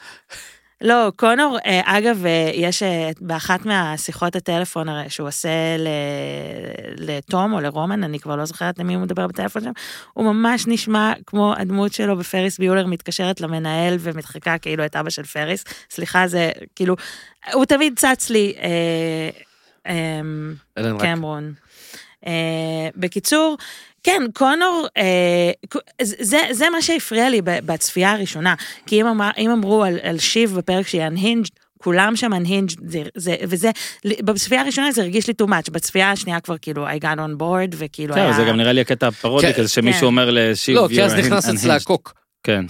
[0.82, 2.84] לא, קונור, אה, אגב, אה, יש
[3.22, 5.88] באחת מהשיחות הטלפון הרי שהוא עושה ל-
[6.98, 9.72] לתום או לרומן, אני כבר לא זוכרת למי הוא מדבר בטלפון שם,
[10.14, 15.24] הוא ממש נשמע כמו הדמות שלו בפריס ביולר מתקשרת למנהל ומתחקה כאילו את אבא של
[15.24, 15.64] פריס.
[15.90, 16.96] סליחה, זה כאילו,
[17.54, 18.54] הוא תמיד צץ לי.
[18.62, 19.49] אה.
[21.00, 21.54] קמרון.
[22.28, 23.58] אה, בקיצור,
[24.04, 25.52] כן, קונור, אה,
[26.02, 28.56] זה, זה מה שהפריע לי ב- בצפייה הראשונה.
[28.86, 33.04] כי אם, אמר, אם אמרו על, על שיב בפרק שהיא unhinged, כולם שם unhinged, זה,
[33.16, 33.72] זה, וזה,
[34.06, 37.76] בצפייה הראשונה זה הרגיש לי too much, בצפייה השנייה כבר כאילו I got on board,
[37.78, 38.34] וכאילו היה...
[38.34, 40.06] זהו, זה גם נראה לי הקטע הפרודי כן, כזה שמישהו כן.
[40.06, 40.76] אומר לשיב.
[40.76, 41.50] לא, כי אז נכנס.
[41.50, 42.14] אצלה הקוק.
[42.44, 42.66] כן.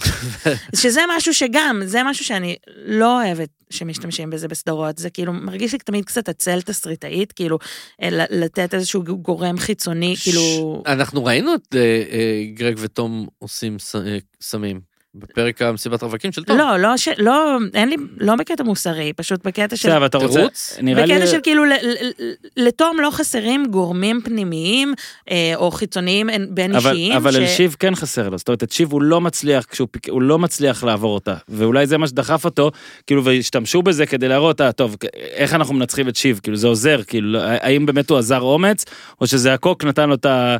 [0.74, 2.56] שזה משהו שגם, זה משהו שאני
[2.86, 7.58] לא אוהבת שמשתמשים בזה בסדרות, זה כאילו מרגיש לי תמיד קצת עצל תסריטאית, כאילו
[8.02, 10.82] אה, לתת איזשהו גורם חיצוני, כאילו...
[10.86, 11.80] אנחנו ראינו את אה,
[12.10, 16.58] אה, גרג ותום עושים ס- אה, סמים בפרק המסיבת רווקים של תום.
[16.58, 17.08] לא, לא, ש...
[17.18, 19.88] לא, אין לי, לא בקטע מוסרי, פשוט בקטע של...
[19.88, 20.78] בסדר, אבל אתה רוצה, תירוץ?
[20.82, 22.34] נראה לי, בקטע של כאילו, ל- ל- ל-
[22.66, 24.94] לתום לא חסרים גורמים פנימיים
[25.30, 27.12] אה, או חיצוניים בין אבל, אישיים.
[27.12, 29.88] אבל ש- אל שיב כן חסר לו, זאת אומרת, את שיב הוא לא מצליח, כשהוא
[29.90, 32.70] פיק- הוא לא מצליח לעבור אותה, ואולי זה מה שדחף אותו,
[33.06, 37.00] כאילו, והשתמשו בזה כדי להראות, אה, טוב, איך אנחנו מנצחים את שיב, כאילו, זה עוזר,
[37.06, 38.84] כאילו, לא- האם באמת הוא עזר אומץ,
[39.20, 40.56] או שזה הקוק נתן לו את ה-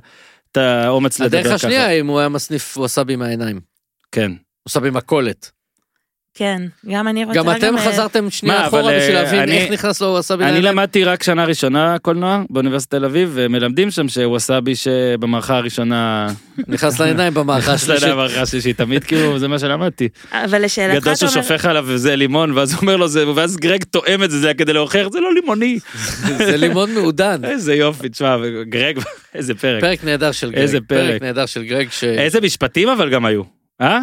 [0.52, 1.48] את האומץ לדבר ככה.
[1.48, 3.69] הדרך השנייה אם הוא היה מסניף ווסאבי מהעיניים.
[4.12, 4.32] כן.
[4.68, 5.50] ווסאבי מכולת.
[6.34, 7.38] כן, גם אני רוצה...
[7.38, 10.44] גם אתם אה, חזרתם שנייה אבל, אחורה בשביל אה, להבין אני- איך נכנס לו ווסאבי
[10.44, 10.74] אני לעיניים.
[10.74, 16.28] למדתי רק שנה ראשונה קולנוע באוניברסיטת תל אביב, ומלמדים שם שווסאבי שבמערכה הראשונה,
[16.68, 18.12] נכנס לעיניים במערכה נכנס לידי השלישית.
[18.12, 20.08] המערכה השלישית, תמיד כאילו, זה מה שלמדתי.
[20.32, 21.42] אבל לשאלתך, גדול אתה אומר...
[21.42, 24.46] שופך עליו וזה לימון, ואז הוא אומר לו זה, ואז גרג טועם את זה, זה
[24.46, 25.78] היה כדי להוכיח, זה לא לימוני.
[26.46, 27.44] זה לימון מעודן.
[27.44, 28.36] איזה יופי, תשמע,
[28.68, 28.98] גרג,
[29.34, 29.80] איזה פרק.
[29.80, 30.60] פרק נהדר של גרג.
[30.60, 31.10] איזה פרק.
[31.10, 32.04] פרק נהדר של גרג ש...
[32.04, 33.42] איזה משפטים אבל גם היו,
[33.80, 34.00] אה?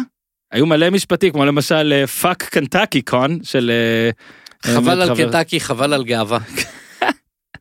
[0.52, 3.70] היו מלא משפטים, כמו למשל fuck Kentucky, Con, של...
[3.70, 4.10] אה,
[4.72, 6.38] חבל על קנטקי, חבל על גאווה.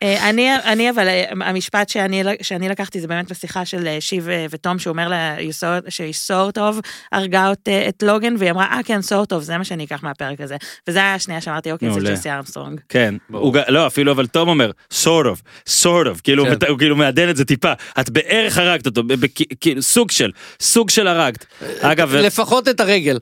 [0.03, 4.27] אה, אני, אני אבל, אה, המשפט שאני, שאני לקחתי זה באמת בשיחה של אה, שיב
[4.49, 6.79] ותום, שהוא אומר לה "You saw- שהיא סורטוב
[7.11, 10.55] הרגה את, את לוגן, והיא אמרה, אה כן, סורטוב, זה מה שאני אקח מהפרק הזה.
[10.87, 12.11] וזה היה השנייה שאמרתי, אוקיי, זה.
[12.11, 12.79] ג'סי ארמסטרונג.
[12.89, 13.15] כן.
[13.31, 16.67] הוא, לא אפילו אבל תום אומר sort of sort of כאילו כן.
[16.67, 19.01] הוא כאילו מעדן את זה טיפה את בערך הרגת אותו
[19.59, 21.45] כאילו סוג של סוג של הרגת
[21.81, 23.19] אגב לפחות את הרגל.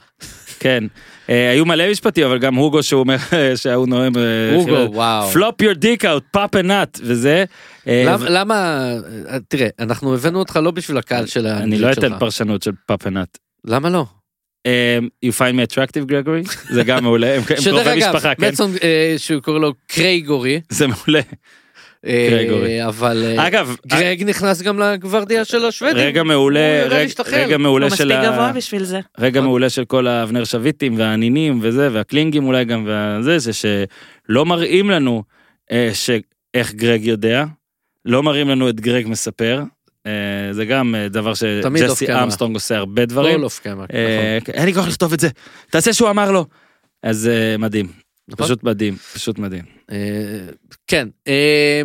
[0.59, 0.83] כן
[1.27, 3.15] היו מלא משפטים אבל גם הוגו שהוא אומר
[3.55, 5.31] שהוא נואם אה, הוגו, וואו.
[5.31, 7.45] flop your dick out pop a nut וזה
[7.87, 8.89] אה, למה-
[9.29, 12.03] אה, תראה, אנחנו הבאנו אותך לא בשביל הקהל של אני האנגלית לא שלך.
[12.03, 13.37] אתן פרשנות של a nut.
[13.65, 14.05] למה לא?
[14.65, 18.47] אה, you find me attractive Gregory זה גם מעולה הם שדרך קרובי אגב, משפחה כן
[18.47, 21.19] מצון אה, שהוא קורא לו קרייגורי, זה מעולה
[22.05, 22.85] אה, קרייגורי.
[22.87, 25.97] אבל אה, אגב גרג נכנס גם לגוורדיה של השוודים.
[25.97, 28.23] רגע מעולה יודע רגע- הוא מעולה מספיק של ה...
[28.31, 28.99] גבוה בשביל זה.
[29.19, 29.43] רגע נכון.
[29.49, 32.87] מעולה של כל האבנר שביטים והנינים וזה והקלינגים אולי גם
[33.19, 35.23] וזה זה שלא מראים לנו
[35.71, 37.45] אה, שאיך גרג יודע
[38.05, 39.63] לא מראים לנו את גרג מספר
[40.05, 40.11] אה,
[40.51, 42.13] זה גם אה, דבר שג'סי.
[42.23, 45.29] אמסטרונג עושה הרבה דברים כל אוף קאמרה, אה, אין לי כוח לכתוב את זה
[45.69, 46.45] תעשה שהוא אמר לו
[47.03, 48.45] אז אה, מדהים נכון.
[48.45, 50.47] פשוט מדהים פשוט מדהים אה,
[50.87, 51.07] כן.
[51.27, 51.81] אה,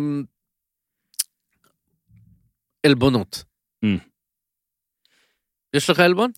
[2.85, 3.43] עלבונות.
[3.85, 3.99] Mm.
[5.73, 6.31] יש לך עלבון?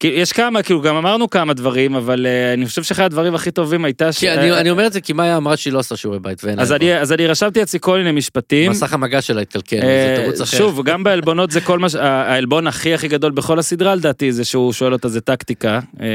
[0.00, 3.50] כי יש כמה כאילו גם אמרנו כמה דברים אבל אה, אני חושב שאחד הדברים הכי
[3.50, 4.18] טובים הייתה ש...
[4.18, 6.60] כי אני אני אומר את זה כי מאיה אמרה שהיא לא עושה שיעורי בית ואין
[6.60, 6.72] אז.
[6.72, 8.70] אני אז אני רשמתי אצלי כל מיני משפטים.
[8.70, 9.82] מסך המגע שלה התקלקל, אה,
[10.16, 10.56] זה תירוץ אחר.
[10.58, 14.44] שוב, גם בעלבונות זה כל מה, ש- העלבון הכי הכי גדול בכל הסדרה לדעתי זה
[14.44, 16.06] שהוא שואל אותה זה טקטיקה אה,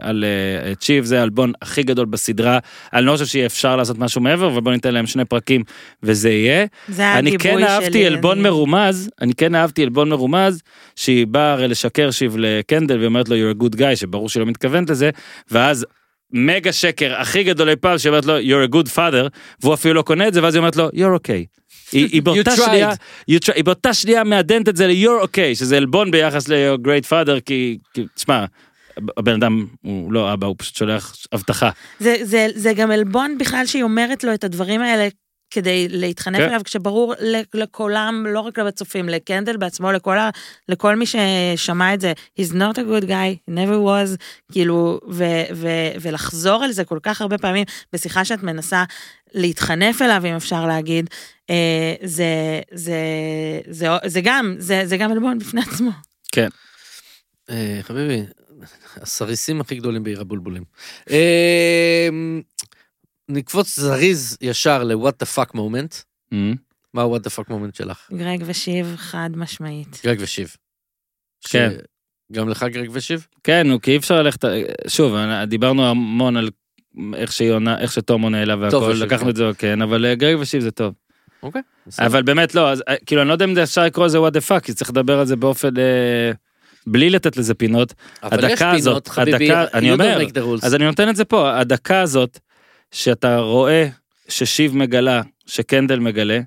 [0.00, 0.24] על
[0.68, 2.58] אה, צ'יב זה העלבון הכי גדול בסדרה.
[2.94, 5.62] אני לא חושב שיהיה אפשר לעשות משהו מעבר אבל בוא ניתן להם שני פרקים
[6.02, 6.66] וזה יהיה.
[6.88, 7.66] זה אני הגיבוי כן שלי.
[7.68, 10.62] אהבתי עלבון אני- מרומז, אני כן אהבתי עלבון מרומז,
[10.96, 12.98] שהיא באה הרי לשקר שיב לקנדל
[13.28, 15.10] לו you're a good guy שברור שהיא לא מתכוונת לזה,
[15.50, 15.86] ואז
[16.32, 19.28] מגה שקר הכי גדול אי פעם שאומרת לו you're a good father,
[19.60, 21.58] והוא אפילו לא קונה את זה, ואז היא אומרת לו you're okay.
[21.92, 22.56] היא, היא באותה.
[22.56, 22.90] שנייה,
[23.30, 27.40] try, היא באותה שנייה מעדנת את זה ל-you're okay, שזה עלבון ביחס ל-you're great father,
[27.44, 28.44] כי, כי תשמע,
[29.16, 31.70] הבן אדם הוא לא אבא, הוא פשוט שולח הבטחה.
[31.98, 35.08] זה, זה, זה גם עלבון בכלל שהיא אומרת לו את הדברים האלה
[35.50, 36.48] כדי להתחנף כן.
[36.48, 40.30] אליו, כשברור ל- לכולם, לא רק לצופים, לקנדל בעצמו, לכל, ה,
[40.68, 44.16] לכל מי ששמע את זה, he's not a good guy, he never was,
[44.52, 45.68] כאילו, ו, ו,
[46.00, 48.84] ולחזור על זה כל כך הרבה פעמים בשיחה שאת מנסה
[49.34, 51.10] להתחנף אליו, אם אפשר להגיד,
[51.50, 52.96] אה, זה, זה,
[53.68, 55.90] זה, זה גם, זה, זה גם עלבון בפני עצמו.
[56.32, 56.48] כן.
[57.50, 58.22] אה, חביבי,
[58.96, 60.64] הסריסים הכי גדולים בעיר הבולבולים.
[61.10, 62.08] אה,
[63.28, 66.02] נקפוץ זריז ישר ל-what the fuck moment.
[66.34, 66.36] Mm.
[66.94, 68.08] מה ה-what the fuck moment שלך?
[68.12, 70.00] גרג ושיב חד משמעית.
[70.04, 70.56] גרג ושיב.
[71.48, 71.72] כן.
[72.32, 73.26] גם לך גרג ושיב?
[73.44, 74.44] כן, נו, כי אי אפשר ללכת,
[74.88, 75.14] שוב,
[75.46, 76.50] דיברנו המון על
[77.14, 79.30] איך שהיא עונה, איך שתום עונה אליו והכל, לקחנו כן.
[79.30, 80.94] את זה, כן, אבל אה, גרג ושיב זה טוב.
[81.42, 81.62] אוקיי.
[81.98, 82.74] אבל באמת לא, אה,
[83.06, 85.18] כאילו אני לא יודע אם זה אפשר לקרוא לזה what the fuck, כי צריך לדבר
[85.18, 86.32] על זה באופן, אה,
[86.86, 87.94] בלי לתת לזה פינות.
[88.22, 90.18] אבל יש הדקה הזאת, פינות, חביבי, הדקה- אני אומר.
[90.62, 92.38] אז אני נותן את זה פה, הדקה הזאת,
[92.92, 93.88] שאתה רואה
[94.28, 96.40] ששיב מגלה, שקנדל מגלה,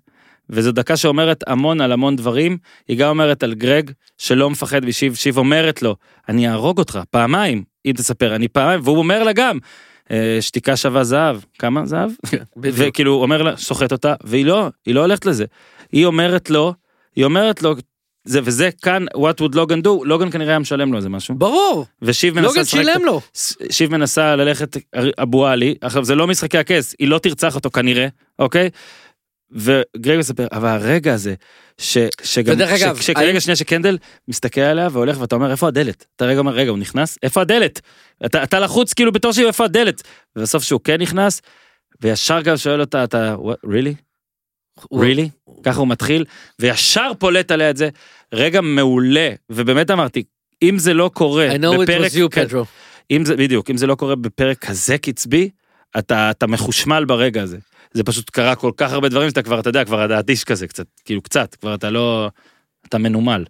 [0.49, 2.57] וזו דקה שאומרת המון על המון דברים,
[2.87, 5.95] היא גם אומרת על גרג שלא מפחד ושיב, שיב אומרת לו,
[6.29, 9.57] אני אהרוג אותך פעמיים, אם תספר, אני פעמיים, והוא אומר לה גם,
[10.11, 12.11] "אה, שתיקה שווה זהב, כמה זהב?
[12.31, 12.43] כן.
[12.61, 15.45] וכאילו הוא אומר לה, סוחט אותה, והיא לא, היא לא הולכת לזה.
[15.91, 16.73] היא אומרת לו,
[17.15, 17.75] היא אומרת לו,
[18.23, 21.35] זה, וזה כאן, what would לוגן do, לוגן כנראה היה משלם לו איזה משהו.
[21.35, 23.21] ברור, ושיב מנסה לוגן שילם לו.
[23.71, 24.77] שיב מנסה ללכת
[25.21, 28.07] אבו עלי, עכשיו זה לא משחקי הכס, היא לא תרצח אותו כנראה,
[28.39, 28.69] אוקיי?
[29.51, 31.33] וגרג מספר, אבל הרגע הזה,
[31.77, 35.67] ש, שגם, ודרך אגב, ש, שכרגע האם- שנייה שקנדל מסתכל עליה והולך ואתה אומר איפה
[35.67, 36.05] הדלת?
[36.15, 37.17] אתה רגע אומר רגע הוא נכנס?
[37.23, 37.81] איפה הדלת?
[38.25, 40.01] אתה, אתה לחוץ כאילו בתור שהיא איפה הדלת?
[40.35, 41.41] ובסוף שהוא כן נכנס,
[42.01, 43.67] וישר גם שואל אותה אתה what,
[44.93, 45.29] really?
[45.43, 45.63] הוא-?
[45.63, 46.25] ככה הוא מתחיל,
[46.59, 47.89] וישר פולט עליה את זה,
[48.33, 50.23] רגע מעולה, ובאמת אמרתי,
[50.61, 52.55] אם זה לא קורה I know it בפרק was you, כ-.
[53.11, 55.49] אם זה, בדיוק, אם זה לא קורה בפרק כזה קצבי,
[55.97, 57.57] אתה, אתה מחושמל ברגע הזה.
[57.93, 60.67] זה פשוט קרה כל כך הרבה דברים שאתה כבר, אתה יודע, כבר אתה אדיש כזה
[60.67, 62.29] קצת, כאילו קצת, כבר אתה לא,
[62.87, 63.43] אתה מנומל.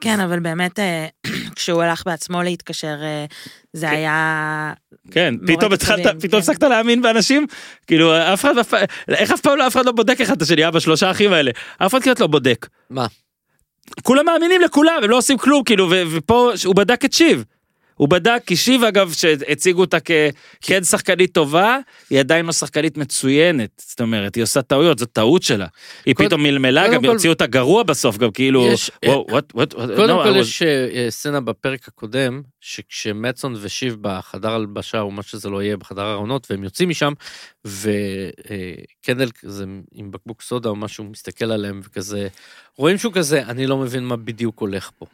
[0.00, 1.06] כן, אבל באמת, אה,
[1.56, 3.24] כשהוא הלך בעצמו להתקשר, אה,
[3.72, 4.72] זה היה...
[5.10, 6.36] כן, פתאום התחלת, פתאום כן.
[6.36, 7.46] הפסקת להאמין באנשים,
[7.86, 8.54] כאילו אף אחד,
[9.08, 11.50] איך אף פעם לא, אף אחד לא בודק אחד את השני, אבא שלושה אחים האלה,
[11.78, 12.66] אף אחד כמעט לא בודק.
[12.90, 13.06] מה?
[14.02, 17.44] כולם מאמינים לכולם, הם לא עושים כלום, כאילו, ו- ופה הוא בדק את שיב.
[17.98, 21.78] הוא בדק, כי שיב אגב, שהציגו אותה ככן שחקנית טובה,
[22.10, 23.82] היא עדיין לא שחקנית מצוינת.
[23.86, 25.66] זאת אומרת, היא עושה טעויות, זו טעות שלה.
[26.06, 29.32] היא קודם- פתאום מלמלה, גם כל- הוציאו אותה גרוע בסוף, גם כאילו, יש- וואו, what,
[29.56, 35.00] what, what, קודם no, כל was- יש אה, סצנה בפרק הקודם, שכשמצון ושיב בחדר הלבשה
[35.00, 37.12] או מה שזה לא יהיה, בחדר הארונות, והם יוצאים משם,
[37.64, 39.64] וקנדל כזה
[39.94, 42.28] עם בקבוק סודה או משהו מסתכל עליהם וכזה,
[42.76, 45.06] רואים שהוא כזה, אני לא מבין מה בדיוק הולך פה.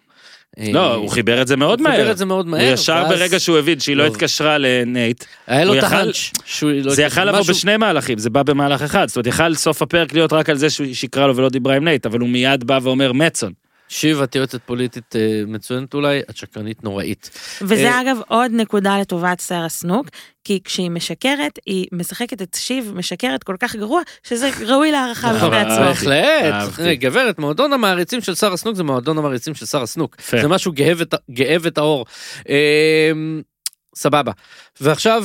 [0.72, 1.97] לא, אה, הוא חיבר את זה מאוד הוא מהר.
[1.97, 2.64] חיבר את זה מאוד מהר.
[2.64, 4.09] הוא ישר ברגע שהוא הבין שהיא לא לא.
[4.09, 6.31] התקשרה לנייט, היה לו הוא את ה hunch.
[6.62, 7.02] לא זה.
[7.02, 9.09] יכל לבוא בשני מהלכים, זה בא במהלך אחד.
[9.09, 11.85] זאת אומרת, יכל סוף הפרק להיות רק על זה שהיא שיקרה לו ולא דיברה עם
[11.85, 13.52] נייט, אבל הוא מיד בא ואומר מצון.
[13.89, 17.31] שיב, את יועצת פוליטית אה, מצוינת אולי, את שקרנית נוראית.
[17.62, 20.06] וזה אה, אגב עוד נקודה לטובת סרה סנוק,
[20.44, 25.48] כי כשהיא משקרת, היא משחקת את שיב משקרת כל כך גרוע, שזה ראוי להערכה נכון,
[25.51, 25.85] בפני עצמו.
[25.85, 26.81] בהחלט.
[26.81, 30.16] אה, גברת, מועדון המעריצים של שרה סנוק זה מועדון המעריצים של שרה סנוק.
[30.31, 32.06] זה משהו גאה וט- גאה וטהור.
[33.97, 34.32] סבבה.
[34.81, 35.24] ועכשיו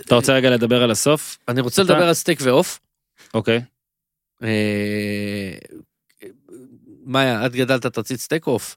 [0.00, 1.38] אתה רוצה רגע לדבר על הסוף?
[1.48, 2.80] אני רוצה לדבר על סטייק ועוף.
[3.34, 3.60] אוקיי.
[7.06, 8.76] אה, מאיה, את גדלת את רצית סטייק או עוף?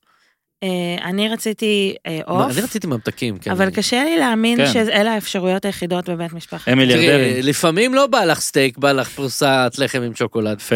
[0.64, 3.38] אה, אני רציתי אה, עוף, אני רציתי ממתקים.
[3.38, 3.52] כן.
[3.52, 4.74] אבל קשה לי להאמין כן.
[4.74, 6.68] שאלה האפשרויות היחידות בבית משפחת.
[6.68, 7.32] הם מיליארדרים.
[7.32, 10.58] תראי, לפעמים לא בא לך סטייק, בא לך פרוסת לחם עם שוקולד.
[10.58, 10.76] יפה.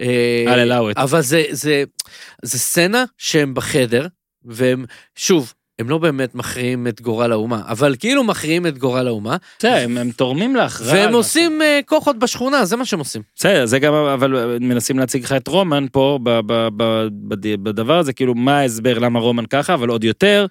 [0.00, 0.92] אה.
[0.96, 1.84] אבל זה, זה,
[2.42, 4.06] זה סצנה שהם בחדר,
[4.44, 4.84] והם,
[5.16, 9.74] שוב, הם לא באמת מכריעים את גורל האומה, אבל כאילו מכריעים את גורל האומה, בסדר,
[9.74, 11.14] הם הם תורמים על והם.
[11.14, 13.22] עושים אה, כוחות בשכונה, זה מה שהם עושים.
[13.36, 16.18] בסדר, זה גם, אבל מנסים להציג לך את רומן פה,
[17.62, 20.46] בדבר הזה, כאילו, מה ההסבר למה רומן ככה, אבל עוד יותר,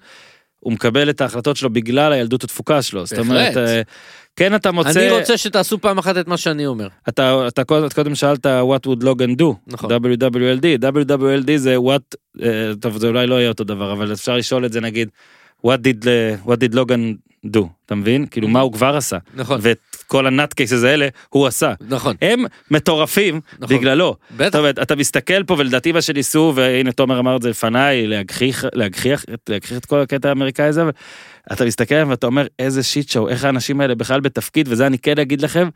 [0.60, 3.06] הוא מקבל את ההחלטות שלו בגלל הילדות התפוקה שלו.
[3.06, 3.56] זאת אומרת, בהחלט.
[3.56, 3.82] אה,
[4.36, 6.88] כן אתה מוצא, אני רוצה שתעשו פעם אחת את מה שאני אומר.
[7.08, 9.90] אתה, אתה קודם, קודם שאלת what would Logan do, נכון.
[9.90, 14.64] WWLD, WWLD זה what, אה, טוב זה אולי לא יהיה אותו דבר, אבל אפשר לשאול
[14.64, 15.08] את זה נגיד,
[15.66, 17.16] what did, אה, what did Logan
[17.56, 18.26] do, אתה מבין?
[18.26, 21.72] כאילו מה הוא כבר עשה, נכון, ואת כל הנאט קייסס האלה הוא עשה.
[21.88, 23.76] נכון, הם מטורפים נכון.
[23.76, 24.16] בגללו.
[24.36, 24.58] בטח.
[24.58, 29.24] אומרת, אתה מסתכל פה ולדעתי מה שניסו, והנה תומר אמר את זה לפניי, להגחיך, להגחיך,
[29.48, 30.82] להגחיך את כל הקטע האמריקאי הזה,
[31.52, 35.18] אתה מסתכל ואתה אומר איזה שיט שואו, איך האנשים האלה בכלל בתפקיד, וזה אני כן
[35.18, 35.68] אגיד לכם,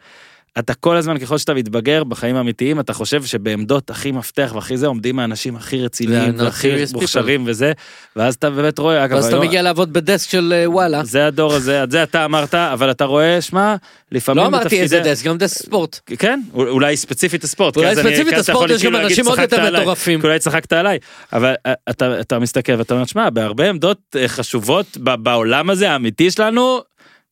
[0.58, 4.86] אתה כל הזמן ככל שאתה מתבגר בחיים האמיתיים, אתה חושב שבעמדות הכי מפתח והכי זה
[4.86, 6.84] עומדים האנשים הכי רציניים והכי.
[6.92, 7.72] מוכשרים וזה,
[8.16, 11.04] ואז אתה באמת רואה, אגב, ואז אתה מגיע לעבוד בדסק של אה, וואלה.
[11.04, 13.76] זה הדור הזה, את זה אתה אמרת, אבל אתה רואה, שמע,
[14.12, 16.00] לפעמים לא אמרתי איזה דסק, גם דסק ספורט.
[16.18, 17.76] כן, אולי ספציפית הספורט.
[17.76, 20.20] אולי ספציפית הספורט יש גם אנשים עוד יותר מטורפים.
[20.24, 20.98] אולי צחקת עליי,
[21.32, 21.72] אבל אה,
[22.20, 26.80] אתה, מסתכל ואתה אומר, שמע, בהרבה עמדות אה, חשובות בעולם הזה האמיתי שלנו,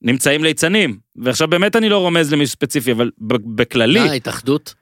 [0.02, 0.98] נמצאים ליצנים.
[1.16, 3.10] ועכשיו באמת אני לא רומז למישהו ספציפי, אבל
[3.54, 4.74] בכללי, מה, התאחדות?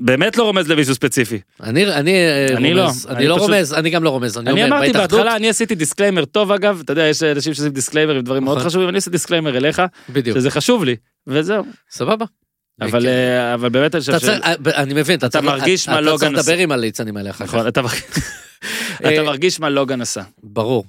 [0.00, 1.40] באמת לא רומז למישהו ספציפי.
[1.62, 4.38] אני אני אה, אני לא, רומז, אני אני לא פשוט- רומז, אני גם לא רומז,
[4.38, 7.54] אני אני אומר, אמרתי בהתאחדות, בהתחלה, אני עשיתי disclaimer טוב אגב, אתה יודע, יש אנשים
[7.54, 8.68] שעושים disclaimer עם דברים מאוד נכון.
[8.68, 10.96] חשובים, אני עושה דיסקליימר אליך, בדיוק, שזה חשוב לי,
[11.26, 11.64] וזהו.
[11.90, 12.24] סבבה.
[12.80, 13.06] אבל.
[13.06, 14.24] אה, אבל באמת אני חושב אתה ש...
[14.24, 16.50] צריך, אה, אני מבין, אתה אתה צריך, מרגיש מה אתה לוגן צריך עשה.
[16.52, 17.54] לדבר עם הליצנים האלה אחר כך.
[17.54, 17.80] נכון, אתה
[19.04, 20.22] אה, אתה מרגיש מה לוגן עשה.
[20.42, 20.84] ברור.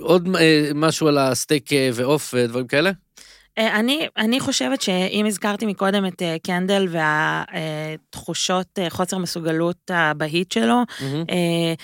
[0.00, 2.90] עוד אה, משהו על הסטייק אה, ועוף ודברים כאלה?
[3.58, 10.82] אה, אני, אני חושבת שאם הזכרתי מקודם את קנדל והתחושות חוסר מסוגלות הבהית שלו,
[11.30, 11.74] אה,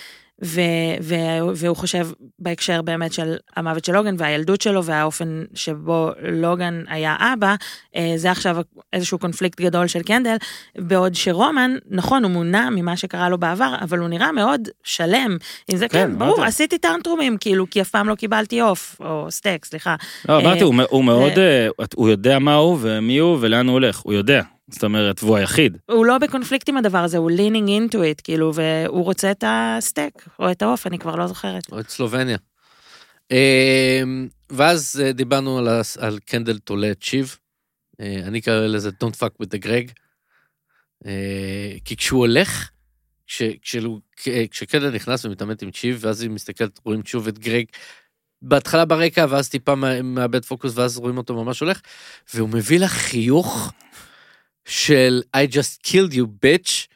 [0.43, 0.61] ו,
[1.01, 1.15] ו,
[1.55, 2.07] והוא חושב
[2.39, 7.55] בהקשר באמת של המוות של לוגן והילדות שלו והאופן שבו לוגן היה אבא,
[7.95, 8.57] אה, זה עכשיו
[8.93, 10.35] איזשהו קונפליקט גדול של קנדל,
[10.77, 15.37] בעוד שרומן, נכון, הוא מונע ממה שקרה לו בעבר, אבל הוא נראה מאוד שלם.
[15.67, 16.47] עם זה, כן, כן, ברור, אמרתי.
[16.47, 19.95] עשיתי טרנטרומים, כאילו, כי אף פעם לא קיבלתי עוף, או סטייק, סליחה.
[20.29, 23.73] לא, אמרתי, אה, הוא הוא מאוד, אה, הוא יודע מה הוא ומי הוא ולאן הוא
[23.73, 24.41] הולך, הוא יודע.
[24.69, 25.77] זאת אומרת, והוא היחיד.
[25.85, 30.27] הוא לא בקונפליקט עם הדבר הזה, הוא leaning into it, כאילו, והוא רוצה את הסטייק,
[30.39, 31.63] או את העוף, אני כבר לא זוכרת.
[31.71, 32.37] או את סלובניה.
[33.31, 35.67] אמ, ואז אה, דיברנו על,
[35.99, 37.37] על קנדל תולה את שיב.
[38.01, 39.91] אה, אני קורא לזה Don't fuck with the Greg.
[41.05, 42.69] אה, כי כשהוא הולך,
[43.27, 43.99] כש, כשהוא,
[44.51, 47.65] כשקנדל נכנס ומתעמת עם צ'יב, ואז היא מסתכלת, רואים שוב את גרג
[48.41, 51.81] בהתחלה ברקע, ואז טיפה מא- מאבד פוקוס, ואז רואים אותו ממש הולך,
[52.33, 53.73] והוא מביא לה חיוך
[54.65, 56.87] של I just killed you bitch.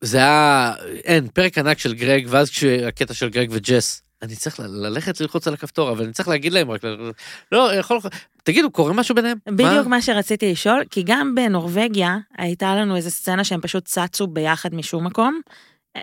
[0.00, 0.74] זה היה,
[1.04, 5.54] אין, פרק ענק של גרג, ואז כשהקטע של גרג וג'ס, אני צריך ללכת ללחוץ על
[5.54, 6.80] הכפתור, אבל אני צריך להגיד להם רק,
[7.52, 7.98] לא, יכול,
[8.42, 9.38] תגידו, קורה משהו ביניהם?
[9.46, 14.74] בדיוק מה שרציתי לשאול, כי גם בנורבגיה הייתה לנו איזה סצנה שהם פשוט צצו ביחד
[14.74, 15.40] משום מקום.
[15.96, 16.02] אה,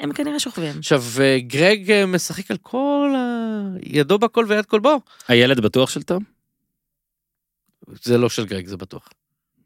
[0.00, 0.78] הם כנראה שוכבים.
[0.78, 3.62] עכשיו, אה, גרג אה, משחק על כל ה...
[3.82, 5.00] ידו בכל ויד כל בו.
[5.28, 6.22] הילד בטוח של תום?
[8.02, 9.08] זה לא של גרג, זה בטוח.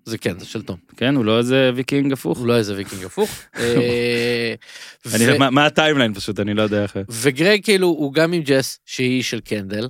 [0.05, 0.76] זה כן, זה של תום.
[0.97, 2.39] כן, הוא לא איזה ויקינג הפוך?
[2.39, 3.31] הוא לא איזה ויקינג הפוך.
[3.59, 4.55] אה,
[5.51, 6.97] מה- ה timeline פשוט, אני לא יודע איך...
[7.09, 9.89] וגרג כאילו, הוא גם עם ג'ס, שהיא של קנדל.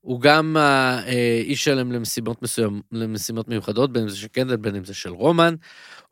[0.00, 4.84] הוא גם האיש שלהם למשימות מסוים, למשימות מיוחדות, בין אם זה של קנדל, בין אם
[4.84, 5.54] זה של רומן.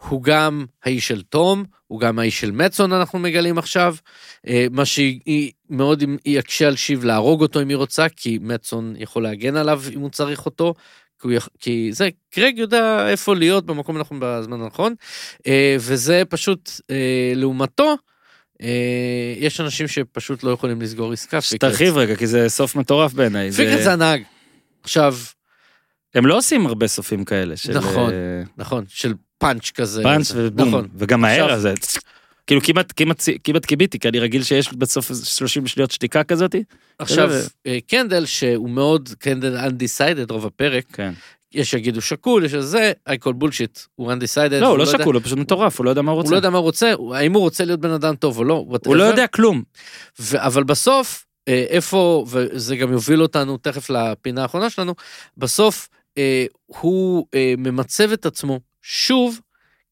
[0.08, 3.94] הוא גם האיש של תום, הוא גם האיש של מצון, אנחנו מגלים עכשיו.
[4.46, 9.22] אה, מה שהיא מאוד יקשה על שיב להרוג אותו אם היא רוצה, כי מצון יכול
[9.22, 10.74] להגן עליו אם הוא צריך אותו.
[11.20, 11.28] כי.
[11.60, 14.94] כי זה, קרג יודע איפה להיות במקום הנכון בזמן הנכון,
[15.46, 17.96] אה, וזה פשוט אה, לעומתו,
[18.62, 21.40] אה, יש אנשים שפשוט לא יכולים לסגור עסקה.
[21.40, 21.70] פיקרט.
[21.70, 23.52] תרחיב רגע, כי זה סוף מטורף בעיניי.
[23.52, 24.22] פיקרט זה הנהג.
[24.82, 25.16] עכשיו,
[26.14, 27.56] הם לא עושים הרבה סופים כאלה.
[27.56, 28.12] של, נכון.
[28.56, 30.02] נכון, של פאנץ' כזה.
[30.02, 30.88] פאנץ' ובום, נכון.
[30.96, 31.74] וגם מהר הזה.
[32.50, 36.64] כאילו כמעט, כמעט, כמעט קיביתי, כי אני רגיל שיש בסוף איזה 30 שניות שתיקה כזאתי.
[36.98, 37.30] עכשיו,
[37.66, 41.12] אה, קנדל, שהוא מאוד קנדל undecided רוב הפרק, כן.
[41.52, 44.54] יש שיגידו שקול, יש זה, I call bullshit, הוא undecided.
[44.60, 46.30] לא, הוא לא יודע- שקול, הוא פשוט מטורף, הוא לא יודע מה הוא הוא רוצה.
[46.32, 48.64] לא יודע מה הוא רוצה, הוא- האם הוא רוצה להיות בן אדם טוב או לא.
[48.86, 49.02] הוא לא.
[49.04, 49.62] יודע כלום.
[50.34, 54.94] אבל בסוף, אה, איפה, וזה גם יוביל אותנו תכף לפינה האחרונה שלנו,
[55.36, 59.40] בסוף אה, הוא אה, ממצב את עצמו שוב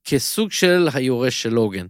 [0.05, 1.87] כסוג של היורש של לוגן.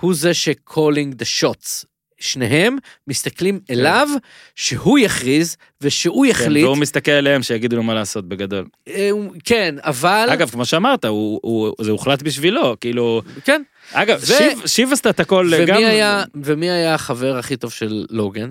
[0.00, 1.84] הוא זה ש-calling the shots.
[2.22, 2.76] שניהם
[3.08, 4.08] מסתכלים אליו,
[4.56, 6.64] שהוא יכריז ושהוא כן, יחליט.
[6.64, 8.66] והוא מסתכל עליהם שיגידו לו מה לעשות בגדול.
[8.88, 9.10] אה,
[9.44, 10.28] כן, אבל...
[10.32, 13.22] אגב, כמו שאמרת, הוא- הוא- זה הוחלט בשבילו, כאילו...
[13.44, 13.62] כן.
[13.92, 15.76] אגב, ו- שיב- שיב עשתה את הכל גם...
[15.76, 18.50] ומי היה, ומי היה החבר הכי טוב של לוגן?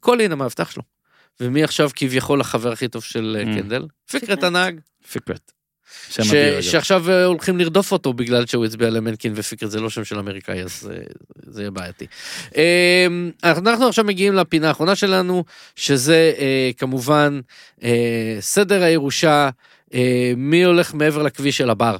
[0.00, 0.82] קולין המאבטח שלו.
[1.40, 3.62] ומי עכשיו כביכול החבר הכי טוב של אה, Mm.
[3.62, 3.86] קנדל?
[4.10, 4.44] פיקרט.
[4.44, 4.80] הנהג.
[5.12, 5.52] פיקרט.
[6.10, 6.20] ש-.
[6.60, 10.62] שעכשיו אה, הולכים לרדוף אותו בגלל שהוא הצביע למנקין ופיקרט זה לא שם של אמריקאי
[10.62, 11.02] אז אה,
[11.46, 12.06] זה יהיה בעייתי.
[12.56, 13.06] אה,
[13.44, 15.44] אנחנו עכשיו מגיעים לפינה האחרונה שלנו
[15.76, 17.40] שזה אה, כמובן
[18.40, 19.50] סדר הירושה
[20.36, 21.96] מי הולך מעבר לכביש של הבר.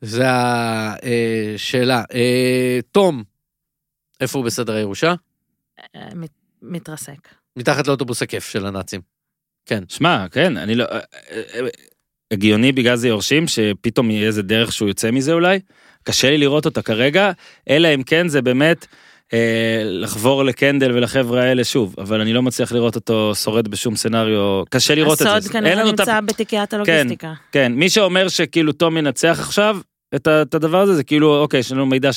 [0.00, 2.02] זה השאלה.
[2.92, 3.22] תום,
[4.20, 5.14] איפה הוא בסדר הירושה?
[6.14, 6.30] מת-
[6.62, 7.28] מתרסק.
[7.56, 9.00] מתחת לאוטובוס הכיף של הנאצים.
[9.88, 10.84] שמע, כן, אני לא...
[12.32, 15.58] הגיוני בגלל זה יורשים, שפתאום יהיה איזה דרך שהוא יוצא מזה אולי.
[16.02, 17.30] קשה לי לראות אותה כרגע,
[17.70, 18.86] אלא אם כן זה באמת
[19.32, 24.62] אה, לחבור לקנדל ולחבר'ה האלה שוב, אבל אני לא מצליח לראות אותו שורד בשום סצנריו,
[24.70, 25.34] קשה לראות את זה.
[25.34, 27.32] הסוד כנראה נמצא בתיקיית הלוגיסטיקה.
[27.52, 29.78] כן, מי שאומר שכאילו תום ינצח עכשיו
[30.14, 32.12] את, את הדבר הזה, זה כאילו, אוקיי, יש לנו מידע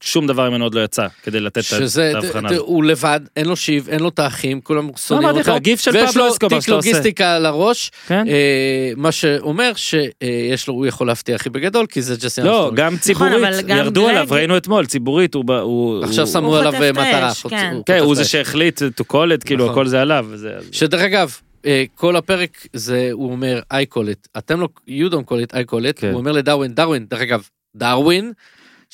[0.00, 2.62] ששום דבר ממנו עוד לא יצא, כדי לתת את שזה, את ההבחנה הזאת.
[2.66, 5.60] הוא לבד, אין לו שיב, אין לו את האחים, כולם שונאים אמרתי לך, אותו.
[5.60, 6.88] גיף של ויש פבלו לו אסקובר תיק שאתה עושה.
[6.90, 8.28] לוגיסטיקה על הראש, כן?
[8.28, 12.70] אה, מה שאומר שיש לו, הוא יכול להפתיע הכי בגדול, כי זה ג'סי לא.
[12.74, 15.44] גם ציבורית, נכון, אבל גם ירדו גרג- עליו, ראינו אתמול, ציבורית, הוא...
[15.60, 17.32] הוא עכשיו הוא- שמו הוא עליו אה, מטרה.
[17.50, 17.70] כן.
[17.74, 18.24] הוא כן, הוא זה.
[18.24, 19.72] שהחליט to call it, כאילו נכון.
[19.72, 20.26] הכל זה עליו.
[20.72, 21.36] שדרך אגב,
[21.66, 25.54] אה, כל הפרק זה, הוא אומר, I call it, אתם לא, you don't call it,
[25.54, 26.10] I call it, כן.
[26.10, 27.42] הוא אומר לדרווין, דרווין, דרך אגב,
[27.76, 28.32] דרווין,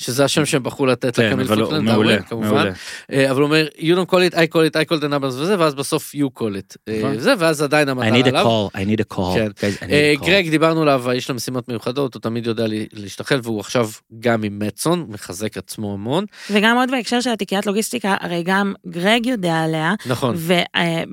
[0.03, 2.17] שזה השם שהם בחרו לתת כן, לקמיל פוקלנד, מעולה.
[2.31, 2.71] מעולה.
[3.11, 5.25] אה, אבל הוא אומר, you don't call it, I call it, I call the numbers
[5.25, 6.75] וזה, ואז בסוף you call it.
[6.89, 7.19] אה, נכון.
[7.19, 8.69] זה, ואז עדיין I המטרה need a עליו.
[8.73, 9.33] call, I need a call.
[9.35, 9.47] כן.
[9.47, 10.25] guys, I need אה, a call.
[10.25, 13.89] גרג, דיברנו עליו, יש לו משימות מיוחדות, הוא תמיד יודע לה- להשתחל, והוא עכשיו
[14.19, 16.25] גם עם מצון, מחזק עצמו המון.
[16.51, 20.35] וגם עוד בהקשר של התיקיית לוגיסטיקה, הרי גם גרג יודע עליה, נכון,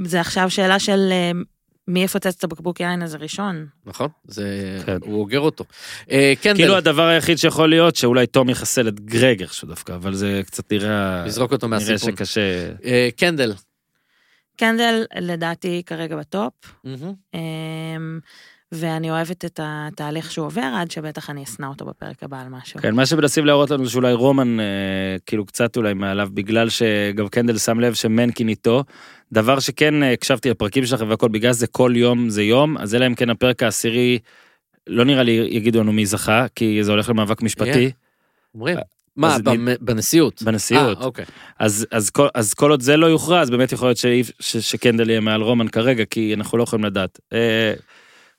[0.04, 1.30] וזה עכשיו שאלה של אה,
[1.90, 3.66] מי יפוצץ את הבקבוק יין הזה ראשון.
[3.86, 4.96] נכון, זה, כן.
[5.02, 5.64] הוא אוגר אותו.
[6.10, 10.14] אה, קנדל, כאילו הדבר היחיד שיכול להיות שאולי תום יחסל את גרג איכשהו דווקא, אבל
[10.14, 11.24] זה קצת נראה...
[11.26, 12.12] לזרוק אותו נראה מהסיפון.
[12.12, 12.72] שקשה.
[12.84, 13.52] אה, קנדל.
[14.56, 16.52] קנדל לדעתי כרגע ב top,
[16.84, 17.12] מהמם.
[17.34, 18.20] אמ,
[18.72, 22.80] ואני אוהבת את התהליך שהוא עובר, עד שבטח אני אשנא אותו בפרק הבא על משהו.
[22.80, 24.64] כן, מה שמנסים להראות לנו זה שאולי רומן אה,
[25.26, 28.84] כאילו קצת אולי מעליו, בגלל שגם קנדל שם לב שמנקן איתו.
[29.32, 33.06] דבר שכן אה, הקשבתי לפרקים שלכם והכל, בגלל זה כל יום זה יום, אז אלא
[33.06, 34.18] אם כן הפרק העשירי
[34.86, 37.90] לא נראה לי יגידו לנו מי זכה, כי זה הולך למאבק משפטי.
[38.54, 38.76] אומרים.
[39.16, 40.42] מה, אז במ- בנשיאות?
[40.42, 40.98] בנשיאות.
[41.00, 41.24] אה, אוקיי.
[41.58, 43.98] אז, אז, כל, אז כל עוד זה לא יוכרע, אז באמת יכול להיות
[44.40, 47.20] ש, שקנדל יהיה מעל רומן כרגע, כי אנחנו לא יכולים לדעת.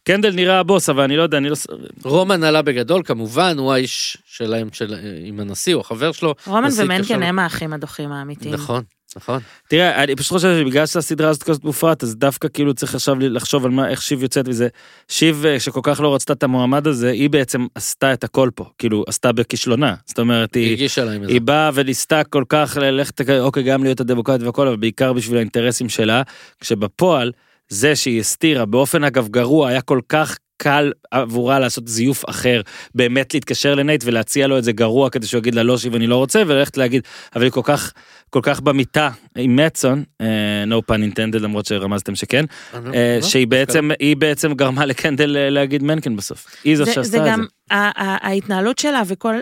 [0.03, 1.55] קנדל נראה הבוס, אבל אני לא יודע, אני לא...
[2.03, 4.95] רומן עלה בגדול, כמובן, הוא האיש שלהם, של,
[5.25, 6.35] עם הנשיא, הוא החבר שלו.
[6.47, 8.53] רומן ומנקן הם האחים הדוחים האמיתיים.
[8.53, 8.83] נכון,
[9.15, 9.39] נכון.
[9.67, 13.65] תראה, אני פשוט חושב שבגלל שהסדרה הזאת כזאת מופרעת, אז דווקא כאילו צריך עכשיו לחשוב
[13.65, 14.67] על מה, איך שיב יוצאת מזה.
[15.07, 18.65] שיב, אה, שכל כך לא רצתה את המועמד הזה, היא בעצם עשתה את הכל פה,
[18.77, 19.95] כאילו, עשתה בכישלונה.
[20.05, 20.73] זאת אומרת, היא היא...
[20.73, 21.33] הגישה להם את זה.
[21.33, 25.89] היא באה וניסתה כל כך ללכת, אוקיי, גם להיות הדמוקרטית והכל, אבל בעיקר בשביל האינטרסים
[25.89, 26.21] שלה,
[26.59, 27.31] כשבפועל,
[27.71, 32.61] זה שהיא הסתירה באופן אגב גרוע, היה כל כך קל עבורה לעשות זיוף אחר,
[32.95, 36.07] באמת להתקשר לנייט ולהציע לו את זה גרוע כדי שהוא יגיד לה לא שיב אני
[36.07, 37.01] לא רוצה, וללכת להגיד,
[37.35, 37.93] אבל היא כל כך,
[38.29, 40.27] כל כך במיטה עם מצון, אה,
[40.67, 43.27] no pun intended למרות שרמזתם שכן, לא- אה, לא?
[43.27, 46.45] שהיא בעצם, היא בעצם גרמה לקנדל להגיד מנקן בסוף.
[46.63, 47.29] היא זאת זה, שעשתה זה את זה.
[47.31, 49.35] גם ה- ה- ההתנהלות שלה וכל,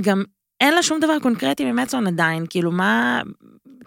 [0.00, 0.22] גם
[0.60, 3.22] אין לה שום דבר קונקרטי ממצון עדיין, כאילו מה,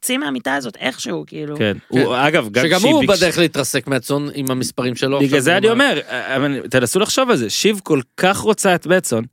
[0.01, 1.57] צאי מהמיטה הזאת איכשהו, כאילו.
[1.57, 5.19] כן, הוא, אגב, גם שגם הוא בדרך להתרסק מהצאן עם המספרים שלו.
[5.19, 9.23] בגלל זה אני אומר, אבל תנסו לחשוב על זה, שיב כל כך רוצה את בטסון,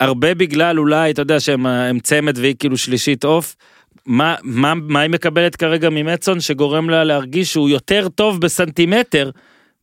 [0.00, 3.56] הרבה בגלל אולי, אתה יודע, שהם הם צמד והיא כאילו שלישית עוף,
[4.06, 9.30] מה, מה, מה היא מקבלת כרגע ממצון שגורם לה להרגיש שהוא יותר טוב בסנטימטר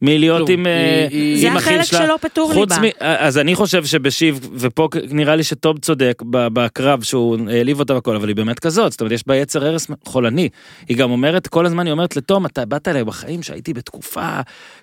[0.01, 0.49] מלהיות.
[0.49, 1.99] עם, אה, היא- היא- זה החלק שלה.
[2.05, 2.77] שלא פתור לי בה.
[2.79, 2.85] מ...
[2.99, 8.27] אז אני חושב שבשיב, ופה נראה לי שטוב צודק בקרב שהוא העליב אותה והכל, אבל
[8.27, 10.49] היא באמת כזאת, זאת אומרת יש בה יצר הרס חולני.
[10.89, 14.39] היא גם אומרת, כל הזמן היא אומרת לתום, אתה באת אליי בחיים שהייתי בתקופה,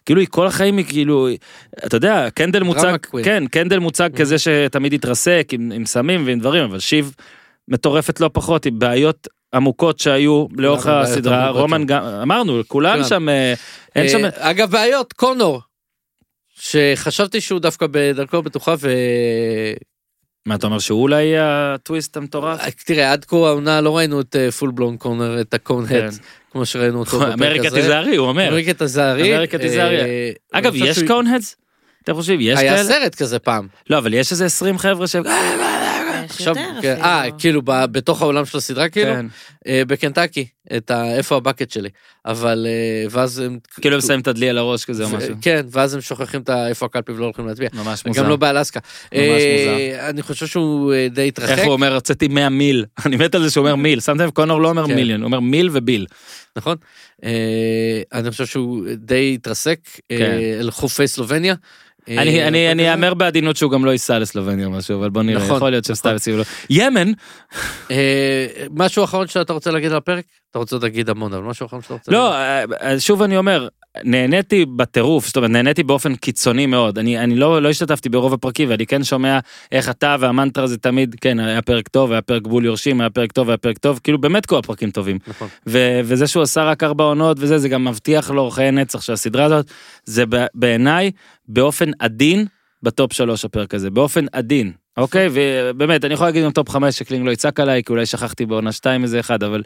[0.06, 1.28] כאילו היא כל החיים היא כאילו,
[1.86, 2.92] אתה יודע, קנדל מוצג.
[3.24, 7.14] כן, קנדל מוצג כזה שתמיד התרסק עם, עם סמים ועם דברים, אבל שיב
[7.68, 11.86] מטורפת לא פחות, עם בעיות עמוקות שהיו לאורך הסדרה, רומן שם.
[11.86, 13.08] גם, אמרנו, כולם כולם.
[13.08, 13.54] שם, אה,
[13.96, 15.60] אין שם, אה, אגב, בעיות, קונור.
[16.58, 18.90] שחשבתי שהוא דווקא בדרכו הבטוחה ו...
[20.46, 22.60] מה אתה אומר שהוא אולי הטוויסט המטורף?
[22.86, 26.08] תראה, עד כה העונה לא ראינו את full blown קונר, את הקון כן.
[26.52, 27.44] כמו שראינו אותו בפרק הזה.
[27.44, 28.48] אמריקה תיזהרי, הוא אומר.
[28.48, 29.34] אמריקה תיזהרי.
[29.34, 30.00] אמריקה תיזהרי.
[30.00, 31.56] אה, אגב, יש Coneheads?
[32.04, 32.84] אתם חושבים, יש היה כאלה?
[32.84, 33.68] סרט כזה פעם.
[33.90, 35.16] לא, אבל יש איזה 20 חבר'ה ש...
[36.26, 37.38] יש עכשיו, יותר כן, אה, אפילו.
[37.38, 39.12] כאילו ב- בתוך העולם של הסדרה כאילו?
[39.14, 39.26] כן.
[39.66, 40.46] אה, בקנטקי,
[40.76, 41.14] את ה...
[41.16, 41.88] איפה ה bucket שלי.
[42.26, 43.58] אבל אה, ואז הם...
[43.80, 45.34] כאילו הם שמים את הדלי על הראש כזה או משהו.
[45.42, 47.68] כן, ואז הם שוכחים את ה- איפה הקלפי ולא הולכים להצביע.
[47.72, 48.22] ממש מוזר.
[48.22, 48.80] גם לא באלסקה.
[49.14, 51.50] ממש אה, אני חושב שהוא אה, די התרחק.
[51.58, 52.84] איך הוא אומר, הוצאתי 100 מיל.
[53.06, 54.00] אני מת על זה שהוא אומר מיל.
[54.00, 54.94] שמתם לב, קונור לא אומר כן.
[54.94, 56.06] מיליון, הוא אומר מיל וביל.
[56.56, 56.76] נכון?
[57.24, 57.30] אה,
[58.12, 59.78] אני חושב שהוא די התרסק
[60.10, 60.38] אה, כן.
[60.60, 61.54] אל חופי סלובניה.
[62.08, 62.92] אה, אני אני אני.
[62.92, 65.84] אאמר בעדינות שהוא גם לא ייסע לסלובניה או משהו, אבל בוא נראה, נכון, יכול להיות
[65.84, 66.16] סתם נכון.
[66.16, 66.44] יסיעו לו.
[66.70, 67.12] ימן,
[67.90, 70.24] אה, משהו אחרון שאתה רוצה להגיד על הפרק?
[70.50, 72.76] אתה רוצה להגיד המון, אבל משהו אחרון שאתה רוצה לא, להגיד?
[72.82, 73.68] אה, שוב אני אומר,
[74.04, 76.98] נהניתי בטירוף, זאת אומרת, נהניתי באופן קיצוני מאוד.
[76.98, 79.38] אני, אני לא, לא השתתפתי ברוב הפרקים, ואני כן שומע
[79.72, 83.32] איך אתה והמנטרה זה תמיד, כן, היה פרק טוב, היה פרק בול יורשים, היה פרק
[83.32, 85.18] טוב, היה פרק טוב, כאילו באמת כל הפרקים טובים.
[85.28, 85.48] נכון.
[85.66, 89.12] ו- וזה שהוא עשה רק ארבע עונות וזה, זה גם מבטיח לו חיי נצח של
[89.12, 89.66] הסדרה הזאת.
[90.04, 90.24] זה
[90.54, 91.10] בעיניי,
[91.48, 92.46] באופן עדין,
[92.82, 94.72] ב top שלוש הפרק הזה, באופן עדין.
[94.96, 95.28] אוקיי?
[95.32, 98.72] ובאמת, אני יכול להגיד גם top חמש שקלינג לא יצעק עליי, כי אולי שכחתי בעונה
[98.72, 99.62] שתיים איזה אחד, אבל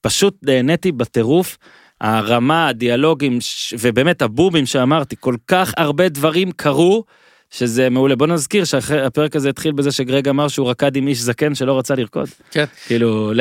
[0.00, 1.58] פשוט נהניתי בטירוף.
[2.00, 3.38] הרמה, הדיאלוגים,
[3.78, 7.04] ובאמת הבובים שאמרתי, כל כך הרבה דברים קרו,
[7.50, 8.16] שזה מעולה.
[8.16, 11.94] בוא נזכיר שהפרק הזה התחיל בזה שגרג אמר שהוא רקד עם איש זקן שלא רצה
[11.94, 12.28] לרקוד.
[12.50, 12.64] כן.
[12.86, 13.32] כאילו,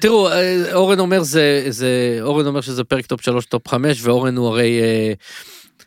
[0.00, 4.36] תראו, אה, אורן אומר זה, זה, אורן אומר שזה פרק top 3, top 5, ואורן
[4.36, 5.12] הוא הרי, אה,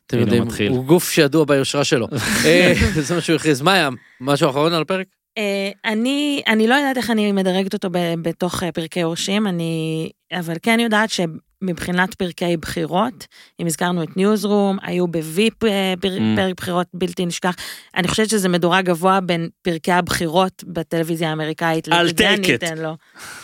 [0.08, 0.72] אתם יודעים, מתחיל.
[0.72, 2.08] הוא גוף שידוע ביושרה שלו.
[2.46, 3.62] אה, זה מה שהוא הכריז.
[3.62, 3.90] מה היה?
[4.22, 5.08] משהו אחרון על הפרק?
[5.38, 10.10] אה, אני, אני לא יודעת איך אני מדרגת אותו ב, בתוך אה, פרקי יורשים, אני,
[10.34, 11.10] אבל כן יודעת
[11.64, 13.28] שמבחינת פרקי בחירות,
[13.60, 16.36] אם הזכרנו את ניוזרום, היו בוויפ אה, Mm.
[16.36, 17.56] פרק בחירות בלתי נשכח,
[17.96, 21.88] אני חושבת שזה מדורג גבוה בין פרקי הבחירות בטלוויזיה האמריקאית.
[22.64, 22.98] אתן לו.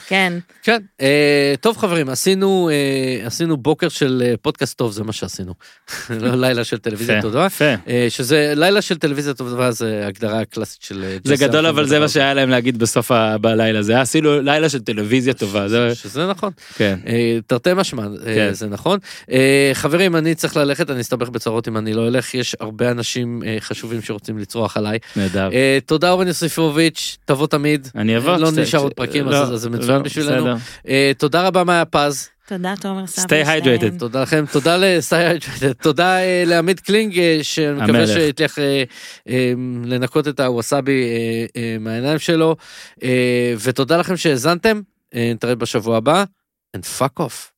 [0.08, 0.34] כן,
[0.64, 0.82] כן.
[1.02, 5.54] אה, טוב חברים, עשינו, אה, עשינו בוקר של אה, פודקאסט טוב, זה מה שעשינו.
[6.10, 7.48] לא לילה של טלוויזיה טובה.
[7.88, 12.08] אה, שזה לילה של טלוויזיה טובה זה הגדרה קלאסית של זה גדול אבל זה מה
[12.10, 13.12] שהיה להם להגיד בסוף
[13.42, 15.68] בלילה זה היה עשינו לילה של טלוויזיה טובה.
[15.96, 16.52] שזה נכון.
[16.76, 17.00] כן
[17.48, 18.54] תרתי משמע, אה, כן.
[18.54, 19.00] זה נכון.
[19.32, 23.44] אה, חברים, אני צריך ללכת, אני אסתבך בצרות אם אני לא אלך, יש הרבה אנשים
[23.46, 25.00] אה, חשובים שרוצים לצרוח עליי.
[25.16, 25.50] נהדר.
[25.54, 27.88] אה, תודה אורן יוסיפוביץ', תבוא תמיד.
[27.96, 28.38] אני אבוא.
[28.38, 30.54] לא נשאר ש- עוד פרקים, לא, אז- זה מצוין לא, בשבילנו.
[30.88, 32.30] אה, תודה רבה מאיה פז.
[32.48, 33.26] תודה תומר סבא.
[33.44, 34.00] Stay hydrated.
[34.00, 35.32] תודה לכם, תודה לסייע,
[35.82, 38.08] תודה אה, לעמית קלינג, שאני מקווה.
[38.08, 38.58] שהצליח
[39.86, 41.04] לנקות את הווסאבי
[41.80, 42.56] מהעיניים שלו,
[43.64, 44.82] ותודה לכם שהאזנתם,
[45.16, 46.24] אה, נתראה בשבוע הבא,
[46.78, 47.51] and fuck off.